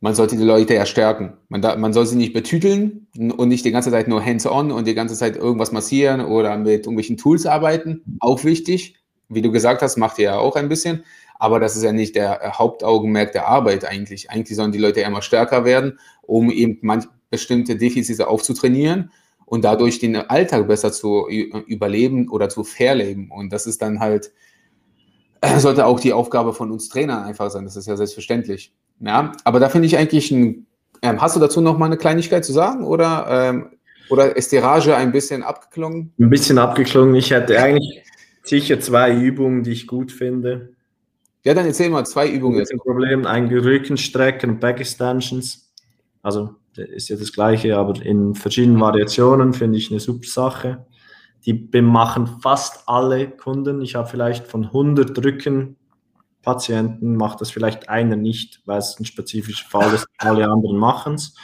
man 0.00 0.14
sollte 0.14 0.36
die 0.36 0.44
Leute 0.44 0.74
ja 0.74 0.84
stärken. 0.84 1.34
Man, 1.48 1.62
da, 1.62 1.76
man 1.76 1.92
soll 1.92 2.06
sie 2.06 2.16
nicht 2.16 2.34
betüteln 2.34 3.06
und 3.16 3.48
nicht 3.48 3.64
die 3.64 3.70
ganze 3.70 3.90
Zeit 3.90 4.06
nur 4.06 4.22
hands-on 4.22 4.70
und 4.70 4.86
die 4.86 4.94
ganze 4.94 5.14
Zeit 5.14 5.36
irgendwas 5.36 5.72
massieren 5.72 6.20
oder 6.20 6.56
mit 6.58 6.80
irgendwelchen 6.80 7.16
Tools 7.16 7.46
arbeiten. 7.46 8.02
Auch 8.20 8.44
wichtig 8.44 8.96
wie 9.28 9.42
du 9.42 9.50
gesagt 9.50 9.82
hast, 9.82 9.96
macht 9.96 10.18
ihr 10.18 10.24
ja 10.24 10.38
auch 10.38 10.56
ein 10.56 10.68
bisschen. 10.68 11.04
Aber 11.38 11.60
das 11.60 11.76
ist 11.76 11.82
ja 11.82 11.92
nicht 11.92 12.14
der 12.14 12.52
Hauptaugenmerk 12.58 13.32
der 13.32 13.48
Arbeit 13.48 13.84
eigentlich. 13.84 14.30
Eigentlich 14.30 14.56
sollen 14.56 14.72
die 14.72 14.78
Leute 14.78 15.00
ja 15.00 15.08
immer 15.08 15.22
stärker 15.22 15.64
werden, 15.64 15.98
um 16.22 16.50
eben 16.50 16.78
manch 16.82 17.04
bestimmte 17.30 17.76
Defizite 17.76 18.28
aufzutrainieren 18.28 19.10
und 19.46 19.64
dadurch 19.64 19.98
den 19.98 20.16
Alltag 20.16 20.66
besser 20.68 20.92
zu 20.92 21.28
überleben 21.28 22.28
oder 22.28 22.48
zu 22.48 22.64
verleben. 22.64 23.30
Und 23.30 23.52
das 23.52 23.66
ist 23.66 23.82
dann 23.82 24.00
halt, 24.00 24.32
sollte 25.58 25.86
auch 25.86 26.00
die 26.00 26.12
Aufgabe 26.12 26.54
von 26.54 26.70
uns 26.70 26.88
Trainern 26.88 27.24
einfach 27.24 27.50
sein. 27.50 27.64
Das 27.64 27.76
ist 27.76 27.86
ja 27.86 27.96
selbstverständlich. 27.96 28.72
Ja, 29.00 29.32
aber 29.42 29.60
da 29.60 29.68
finde 29.68 29.86
ich 29.86 29.98
eigentlich 29.98 30.30
ein, 30.30 30.66
ähm, 31.02 31.20
hast 31.20 31.36
du 31.36 31.40
dazu 31.40 31.60
noch 31.60 31.76
mal 31.76 31.86
eine 31.86 31.96
Kleinigkeit 31.96 32.44
zu 32.44 32.52
sagen 32.52 32.84
oder, 32.84 33.26
ähm, 33.28 33.70
oder 34.08 34.36
ist 34.36 34.52
die 34.52 34.58
Rage 34.58 34.94
ein 34.94 35.12
bisschen 35.12 35.42
abgeklungen? 35.42 36.12
Ein 36.18 36.30
bisschen 36.30 36.58
abgeklungen. 36.58 37.14
Ich 37.14 37.30
hätte 37.30 37.60
eigentlich 37.60 38.02
sicher 38.44 38.78
zwei 38.80 39.18
Übungen, 39.18 39.62
die 39.64 39.72
ich 39.72 39.86
gut 39.86 40.12
finde. 40.12 40.74
Ja, 41.42 41.54
dann 41.54 41.66
erzähl 41.66 41.90
mal 41.90 42.06
zwei 42.06 42.28
Übungen. 42.30 42.58
Das 42.58 42.70
ist 42.70 42.74
ein 42.74 42.78
Problem, 42.78 43.26
ein 43.26 43.48
Rückenstrecken 43.48 44.60
Back 44.60 44.80
Extensions. 44.80 45.72
Also 46.22 46.54
ist 46.76 47.08
ja 47.08 47.16
das 47.16 47.32
gleiche, 47.32 47.76
aber 47.76 48.00
in 48.02 48.34
verschiedenen 48.34 48.80
Variationen 48.80 49.52
finde 49.52 49.78
ich 49.78 49.90
eine 49.90 50.00
super 50.00 50.26
Sache. 50.26 50.86
Die 51.44 51.68
machen 51.82 52.38
fast 52.40 52.88
alle 52.88 53.28
Kunden. 53.28 53.82
Ich 53.82 53.94
habe 53.94 54.08
vielleicht 54.08 54.46
von 54.46 54.64
100 54.64 55.22
Rückenpatienten, 55.22 57.16
macht 57.16 57.42
das 57.42 57.50
vielleicht 57.50 57.90
einer 57.90 58.16
nicht, 58.16 58.62
weil 58.64 58.78
es 58.78 58.98
ein 58.98 59.04
spezifischer 59.04 59.68
Fall 59.68 59.92
ist. 59.92 60.06
Alle 60.16 60.48
anderen 60.48 60.78
machen 60.78 61.16
es. 61.16 61.34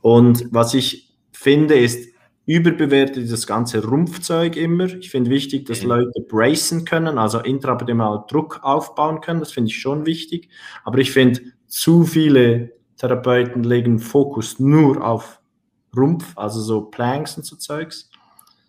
Und 0.00 0.46
was 0.50 0.72
ich 0.72 1.14
finde, 1.32 1.78
ist, 1.78 2.15
überbewertet 2.46 3.30
das 3.30 3.46
ganze 3.46 3.84
Rumpfzeug 3.84 4.56
immer. 4.56 4.84
Ich 4.84 5.10
finde 5.10 5.30
wichtig, 5.30 5.66
dass. 5.66 5.82
Leute 5.82 6.20
bracen 6.28 6.84
können, 6.84 7.18
also 7.18 7.40
intraabdominal 7.40 8.24
Druck 8.28 8.60
aufbauen 8.62 9.20
können. 9.20 9.40
Das 9.40 9.52
finde 9.52 9.70
ich 9.70 9.78
schon 9.78 10.06
wichtig. 10.06 10.48
Aber 10.84 10.98
ich 10.98 11.10
finde, 11.10 11.40
zu 11.66 12.04
viele 12.04 12.72
Therapeuten 12.96 13.64
legen 13.64 13.98
Fokus 13.98 14.60
nur 14.60 15.04
auf 15.04 15.40
Rumpf, 15.96 16.32
also 16.36 16.60
so 16.60 16.82
Planks 16.82 17.36
und 17.36 17.44
so 17.44 17.56
Zeugs. 17.56 18.10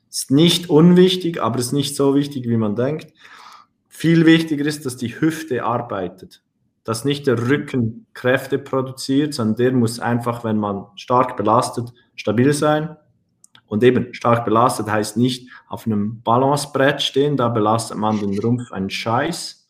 Ist 0.10 0.32
nicht 0.32 0.70
unwichtig, 0.70 1.42
aber 1.42 1.60
ist 1.60 1.72
nicht 1.72 1.96
so 1.96 2.16
wichtig, 2.16 2.48
wie 2.48 2.58
man 2.58 2.76
denkt. 2.76 3.14
Viel 3.88 4.26
wichtiger 4.26 4.66
ist, 4.66 4.86
dass 4.86 4.98
die 4.98 5.22
Hüfte 5.22 5.64
arbeitet. 5.64 6.42
Dass 6.84 7.06
nicht 7.06 7.28
der 7.28 7.50
Rücken 7.50 8.08
Kräfte 8.14 8.58
produziert, 8.58 9.36
sondern 9.36 9.56
der 9.58 9.72
muss 9.74 10.00
einfach, 10.00 10.44
wenn 10.44 10.58
man 10.58 10.86
stark 10.96 11.38
belastet, 11.38 11.94
stabil 12.16 12.54
sein 12.54 12.98
und 13.68 13.84
eben 13.84 14.14
stark 14.14 14.46
belastet 14.46 14.90
heißt 14.90 15.18
nicht 15.18 15.50
auf 15.68 15.86
einem 15.86 16.22
Balancebrett 16.22 17.02
stehen, 17.02 17.38
da 17.38 17.50
belastet 17.50 17.98
man 17.98 18.20
den 18.20 18.40
Rumpf 18.40 18.72
einen 18.72 18.90
Scheiß, 18.90 19.70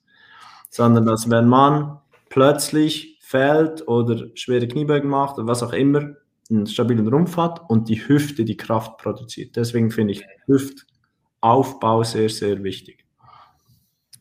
sondern 0.69 1.05
dass 1.05 1.29
wenn 1.29 1.47
man 1.47 1.99
plötzlich 2.29 3.19
fällt 3.21 3.87
oder 3.87 4.27
schwere 4.35 4.67
Kniebeugen 4.67 5.09
macht 5.09 5.37
oder 5.37 5.47
was 5.47 5.63
auch 5.63 5.73
immer, 5.73 6.15
einen 6.49 6.67
stabilen 6.67 7.07
Rumpf 7.07 7.35
hat 7.35 7.69
und 7.69 7.89
die 7.89 8.07
Hüfte 8.07 8.45
die 8.45 8.55
Kraft 8.55 8.97
produziert. 8.97 9.55
Deswegen 9.55 9.91
finde 9.91 10.13
ich 10.13 10.23
Hüftaufbau 10.45 12.03
sehr, 12.03 12.29
sehr 12.29 12.63
wichtig. 12.63 13.05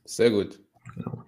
Sehr 0.04 0.30
gut. 0.30 0.58
Genau. 0.94 1.22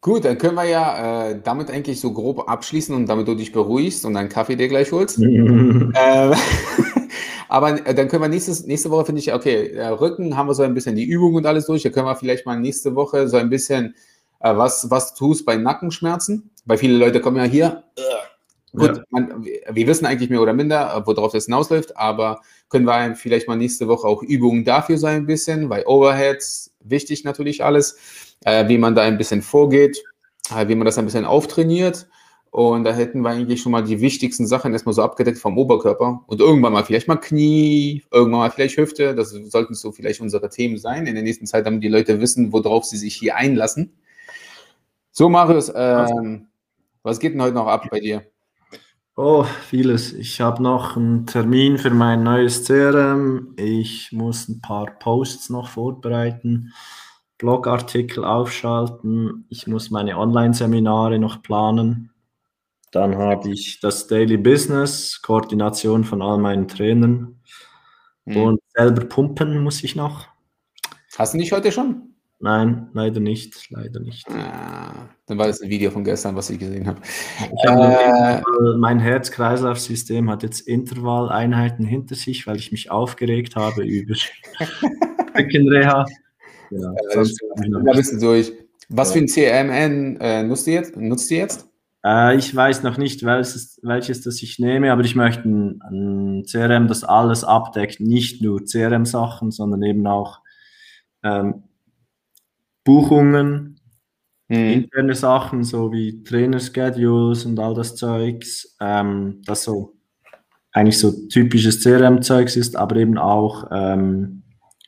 Gut, 0.00 0.24
dann 0.24 0.38
können 0.38 0.54
wir 0.54 0.64
ja 0.64 1.28
äh, 1.28 1.40
damit 1.42 1.70
eigentlich 1.70 2.00
so 2.00 2.12
grob 2.12 2.48
abschließen 2.48 2.94
und 2.94 3.08
damit 3.08 3.26
du 3.26 3.34
dich 3.34 3.52
beruhigst 3.52 4.04
und 4.06 4.16
einen 4.16 4.28
Kaffee 4.28 4.56
dir 4.56 4.68
gleich 4.68 4.92
holst. 4.92 5.18
äh, 5.22 6.34
aber 7.48 7.86
äh, 7.86 7.94
dann 7.94 8.08
können 8.08 8.22
wir 8.22 8.28
nächstes, 8.28 8.66
nächste 8.66 8.90
Woche, 8.90 9.06
finde 9.06 9.20
ich, 9.20 9.32
okay, 9.32 9.80
Rücken 9.80 10.36
haben 10.36 10.48
wir 10.48 10.54
so 10.54 10.62
ein 10.62 10.74
bisschen 10.74 10.96
die 10.96 11.04
Übung 11.04 11.34
und 11.34 11.46
alles 11.46 11.66
durch. 11.66 11.82
Da 11.82 11.90
können 11.90 12.06
wir 12.06 12.16
vielleicht 12.16 12.46
mal 12.46 12.58
nächste 12.58 12.94
Woche 12.94 13.28
so 13.28 13.36
ein 13.36 13.50
bisschen 13.50 13.94
äh, 14.40 14.56
was, 14.56 14.90
was 14.90 15.14
tust 15.14 15.44
bei 15.44 15.56
Nackenschmerzen. 15.56 16.50
Weil 16.64 16.78
viele 16.78 16.98
Leute 16.98 17.20
kommen 17.20 17.36
ja 17.36 17.44
hier, 17.44 17.84
äh, 17.96 18.76
gut, 18.76 18.96
ja. 18.96 19.02
man, 19.10 19.44
wir 19.44 19.86
wissen 19.86 20.06
eigentlich 20.06 20.30
mehr 20.30 20.42
oder 20.42 20.52
minder, 20.52 20.94
äh, 20.94 21.06
worauf 21.06 21.32
das 21.32 21.46
hinausläuft, 21.46 21.96
aber 21.96 22.40
können 22.68 22.84
wir 22.84 23.16
vielleicht 23.16 23.48
mal 23.48 23.56
nächste 23.56 23.88
Woche 23.88 24.06
auch 24.06 24.22
Übungen 24.22 24.64
dafür 24.64 24.98
sein 24.98 25.22
ein 25.22 25.26
bisschen, 25.26 25.70
weil 25.70 25.84
Overheads, 25.86 26.72
wichtig 26.80 27.24
natürlich 27.24 27.64
alles, 27.64 27.96
äh, 28.44 28.68
wie 28.68 28.78
man 28.78 28.94
da 28.94 29.02
ein 29.02 29.18
bisschen 29.18 29.42
vorgeht, 29.42 30.02
äh, 30.54 30.68
wie 30.68 30.74
man 30.74 30.84
das 30.84 30.98
ein 30.98 31.06
bisschen 31.06 31.24
auftrainiert. 31.24 32.06
Und 32.50 32.84
da 32.84 32.92
hätten 32.92 33.20
wir 33.20 33.30
eigentlich 33.30 33.60
schon 33.60 33.72
mal 33.72 33.84
die 33.84 34.00
wichtigsten 34.00 34.46
Sachen 34.46 34.72
erstmal 34.72 34.94
so 34.94 35.02
abgedeckt 35.02 35.38
vom 35.38 35.58
Oberkörper. 35.58 36.24
Und 36.26 36.40
irgendwann 36.40 36.72
mal 36.72 36.84
vielleicht 36.84 37.08
mal 37.08 37.16
Knie, 37.16 38.02
irgendwann 38.10 38.40
mal 38.40 38.50
vielleicht 38.50 38.76
Hüfte. 38.76 39.14
Das 39.14 39.30
sollten 39.30 39.74
so 39.74 39.92
vielleicht 39.92 40.20
unsere 40.20 40.48
Themen 40.48 40.78
sein 40.78 41.06
in 41.06 41.14
der 41.14 41.22
nächsten 41.22 41.46
Zeit, 41.46 41.66
damit 41.66 41.82
die 41.82 41.88
Leute 41.88 42.20
wissen, 42.20 42.52
worauf 42.52 42.84
sie 42.84 42.96
sich 42.96 43.14
hier 43.14 43.36
einlassen. 43.36 43.92
So, 45.10 45.28
Marius, 45.28 45.72
ähm, 45.74 46.46
was 47.02 47.18
geht 47.18 47.34
denn 47.34 47.42
heute 47.42 47.54
noch 47.54 47.66
ab 47.66 47.86
bei 47.90 48.00
dir? 48.00 48.22
Oh, 49.16 49.42
vieles. 49.42 50.12
Ich 50.12 50.40
habe 50.40 50.62
noch 50.62 50.96
einen 50.96 51.26
Termin 51.26 51.76
für 51.76 51.90
mein 51.90 52.22
neues 52.22 52.64
CRM. 52.64 53.52
Ich 53.56 54.12
muss 54.12 54.48
ein 54.48 54.60
paar 54.60 54.86
Posts 54.86 55.50
noch 55.50 55.70
vorbereiten, 55.70 56.72
Blogartikel 57.36 58.24
aufschalten. 58.24 59.44
Ich 59.48 59.66
muss 59.66 59.90
meine 59.90 60.18
Online-Seminare 60.18 61.18
noch 61.18 61.42
planen. 61.42 62.07
Dann 62.92 63.16
habe 63.16 63.50
ich 63.50 63.80
das 63.80 64.06
Daily 64.06 64.36
Business, 64.36 65.20
Koordination 65.22 66.04
von 66.04 66.22
all 66.22 66.38
meinen 66.38 66.68
Trainern. 66.68 67.40
Hm. 68.26 68.36
Und 68.36 68.60
selber 68.74 69.04
pumpen 69.04 69.62
muss 69.62 69.84
ich 69.84 69.94
noch. 69.96 70.26
Hast 71.16 71.34
du 71.34 71.38
nicht 71.38 71.52
heute 71.52 71.72
schon? 71.72 72.14
Nein, 72.40 72.88
leider 72.92 73.18
nicht, 73.18 73.68
leider 73.70 73.98
nicht. 73.98 74.28
Ah, 74.30 75.08
dann 75.26 75.38
war 75.38 75.48
das 75.48 75.60
ein 75.60 75.70
Video 75.70 75.90
von 75.90 76.04
gestern, 76.04 76.36
was 76.36 76.50
ich 76.50 76.60
gesehen 76.60 76.86
habe. 76.86 77.00
Äh, 77.64 78.42
mein 78.78 79.00
Herz-Kreislauf-System 79.00 80.30
hat 80.30 80.44
jetzt 80.44 80.60
Intervalleinheiten 80.60 81.84
hinter 81.84 82.14
sich, 82.14 82.46
weil 82.46 82.56
ich 82.56 82.70
mich 82.70 82.92
aufgeregt 82.92 83.56
habe 83.56 83.82
über 83.82 84.14
Rückenreha. 85.36 86.06
Ja, 86.70 86.94
da 87.10 87.92
bist 87.92 88.12
du 88.12 88.20
durch. 88.20 88.52
Was 88.88 89.12
für 89.12 89.18
ein 89.18 89.28
CMN 89.28 90.18
äh, 90.20 90.44
nutzt, 90.44 90.68
du 90.68 90.70
jetzt? 90.70 90.96
nutzt 90.96 91.30
du 91.30 91.34
jetzt? 91.34 91.67
Äh, 92.04 92.36
ich 92.36 92.54
weiß 92.54 92.82
noch 92.82 92.96
nicht, 92.96 93.24
welches, 93.24 93.80
welches 93.82 94.22
das 94.22 94.42
ich 94.42 94.58
nehme, 94.58 94.92
aber 94.92 95.02
ich 95.02 95.14
möchte 95.14 95.48
ein, 95.48 95.80
ein 95.82 96.44
CRM, 96.44 96.86
das 96.88 97.04
alles 97.04 97.44
abdeckt, 97.44 98.00
nicht 98.00 98.42
nur 98.42 98.64
CRM-Sachen, 98.64 99.50
sondern 99.50 99.82
eben 99.82 100.06
auch 100.06 100.40
ähm, 101.22 101.64
Buchungen, 102.84 103.80
mhm. 104.48 104.56
interne 104.56 105.14
Sachen, 105.14 105.64
so 105.64 105.92
wie 105.92 106.22
Trainer-Schedules 106.22 107.44
und 107.44 107.58
all 107.58 107.74
das 107.74 107.96
Zeugs, 107.96 108.76
ähm, 108.80 109.42
das 109.44 109.64
so 109.64 109.94
eigentlich 110.72 110.98
so 110.98 111.12
typisches 111.28 111.82
CRM-Zeugs 111.82 112.56
ist, 112.56 112.76
aber 112.76 112.96
eben 112.96 113.18
auch 113.18 113.66
ähm, 113.72 114.42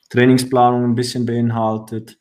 Trainingsplanung 0.09 0.85
ein 0.85 0.95
bisschen 0.95 1.25
beinhaltet, 1.25 2.17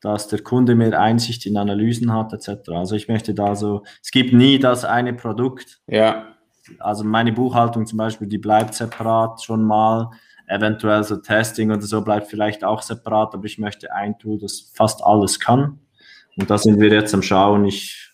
dass 0.00 0.28
der 0.28 0.40
Kunde 0.40 0.74
mehr 0.74 0.98
Einsicht 0.98 1.46
in 1.46 1.56
Analysen 1.56 2.12
hat, 2.12 2.32
etc. 2.32 2.70
Also 2.70 2.96
ich 2.96 3.08
möchte 3.08 3.34
da 3.34 3.54
so, 3.54 3.82
es 4.02 4.10
gibt 4.10 4.32
nie 4.32 4.58
das 4.58 4.84
eine 4.84 5.12
Produkt. 5.12 5.80
Ja. 5.86 6.36
Also 6.78 7.04
meine 7.04 7.32
Buchhaltung 7.32 7.86
zum 7.86 7.98
Beispiel, 7.98 8.28
die 8.28 8.38
bleibt 8.38 8.74
separat 8.74 9.42
schon 9.42 9.64
mal 9.64 10.10
eventuell 10.46 11.04
so 11.04 11.16
Testing 11.16 11.70
oder 11.70 11.82
so 11.82 12.02
bleibt 12.02 12.26
vielleicht 12.26 12.64
auch 12.64 12.82
separat, 12.82 13.34
aber 13.34 13.44
ich 13.44 13.58
möchte 13.58 13.92
ein 13.92 14.18
Tool, 14.18 14.38
das 14.38 14.72
fast 14.74 15.02
alles 15.02 15.38
kann. 15.38 15.78
Und 16.36 16.50
da 16.50 16.58
sind 16.58 16.80
wir 16.80 16.90
jetzt 16.90 17.14
am 17.14 17.22
Schauen. 17.22 17.64
Ich 17.66 18.12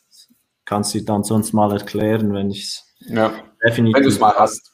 kann 0.65 0.83
es 0.83 0.91
dir 0.91 1.05
dann 1.05 1.25
sonst 1.25 1.53
mal 1.53 1.73
erklären, 1.73 2.35
wenn 2.35 2.51
ich 2.51 2.65
es 2.65 2.97
ja. 3.01 3.33
definitiv. 3.65 3.97
Wenn 3.97 4.03
du 4.03 4.09
es 4.09 4.21
mal 4.21 4.35
hast. 4.35 4.73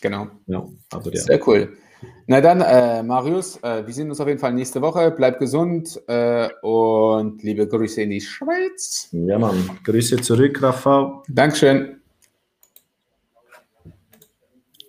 Genau. 0.00 0.28
Ja, 0.46 0.64
aber 0.92 1.12
ja. 1.12 1.20
Sehr 1.20 1.48
cool. 1.48 1.76
Na 2.26 2.40
dann, 2.40 2.60
äh, 2.60 3.02
Marius, 3.02 3.58
äh, 3.62 3.86
wir 3.86 3.92
sehen 3.92 4.08
uns 4.08 4.20
auf 4.20 4.28
jeden 4.28 4.38
Fall 4.38 4.52
nächste 4.52 4.80
Woche. 4.80 5.10
Bleib 5.10 5.38
gesund 5.38 6.00
äh, 6.06 6.48
und 6.62 7.42
liebe 7.42 7.66
Grüße 7.66 8.02
in 8.02 8.10
die 8.10 8.20
Schweiz. 8.20 9.08
Ja, 9.12 9.38
Mann. 9.38 9.70
Grüße 9.84 10.16
zurück, 10.18 10.62
Rafa. 10.62 11.22
Dankeschön. 11.28 12.01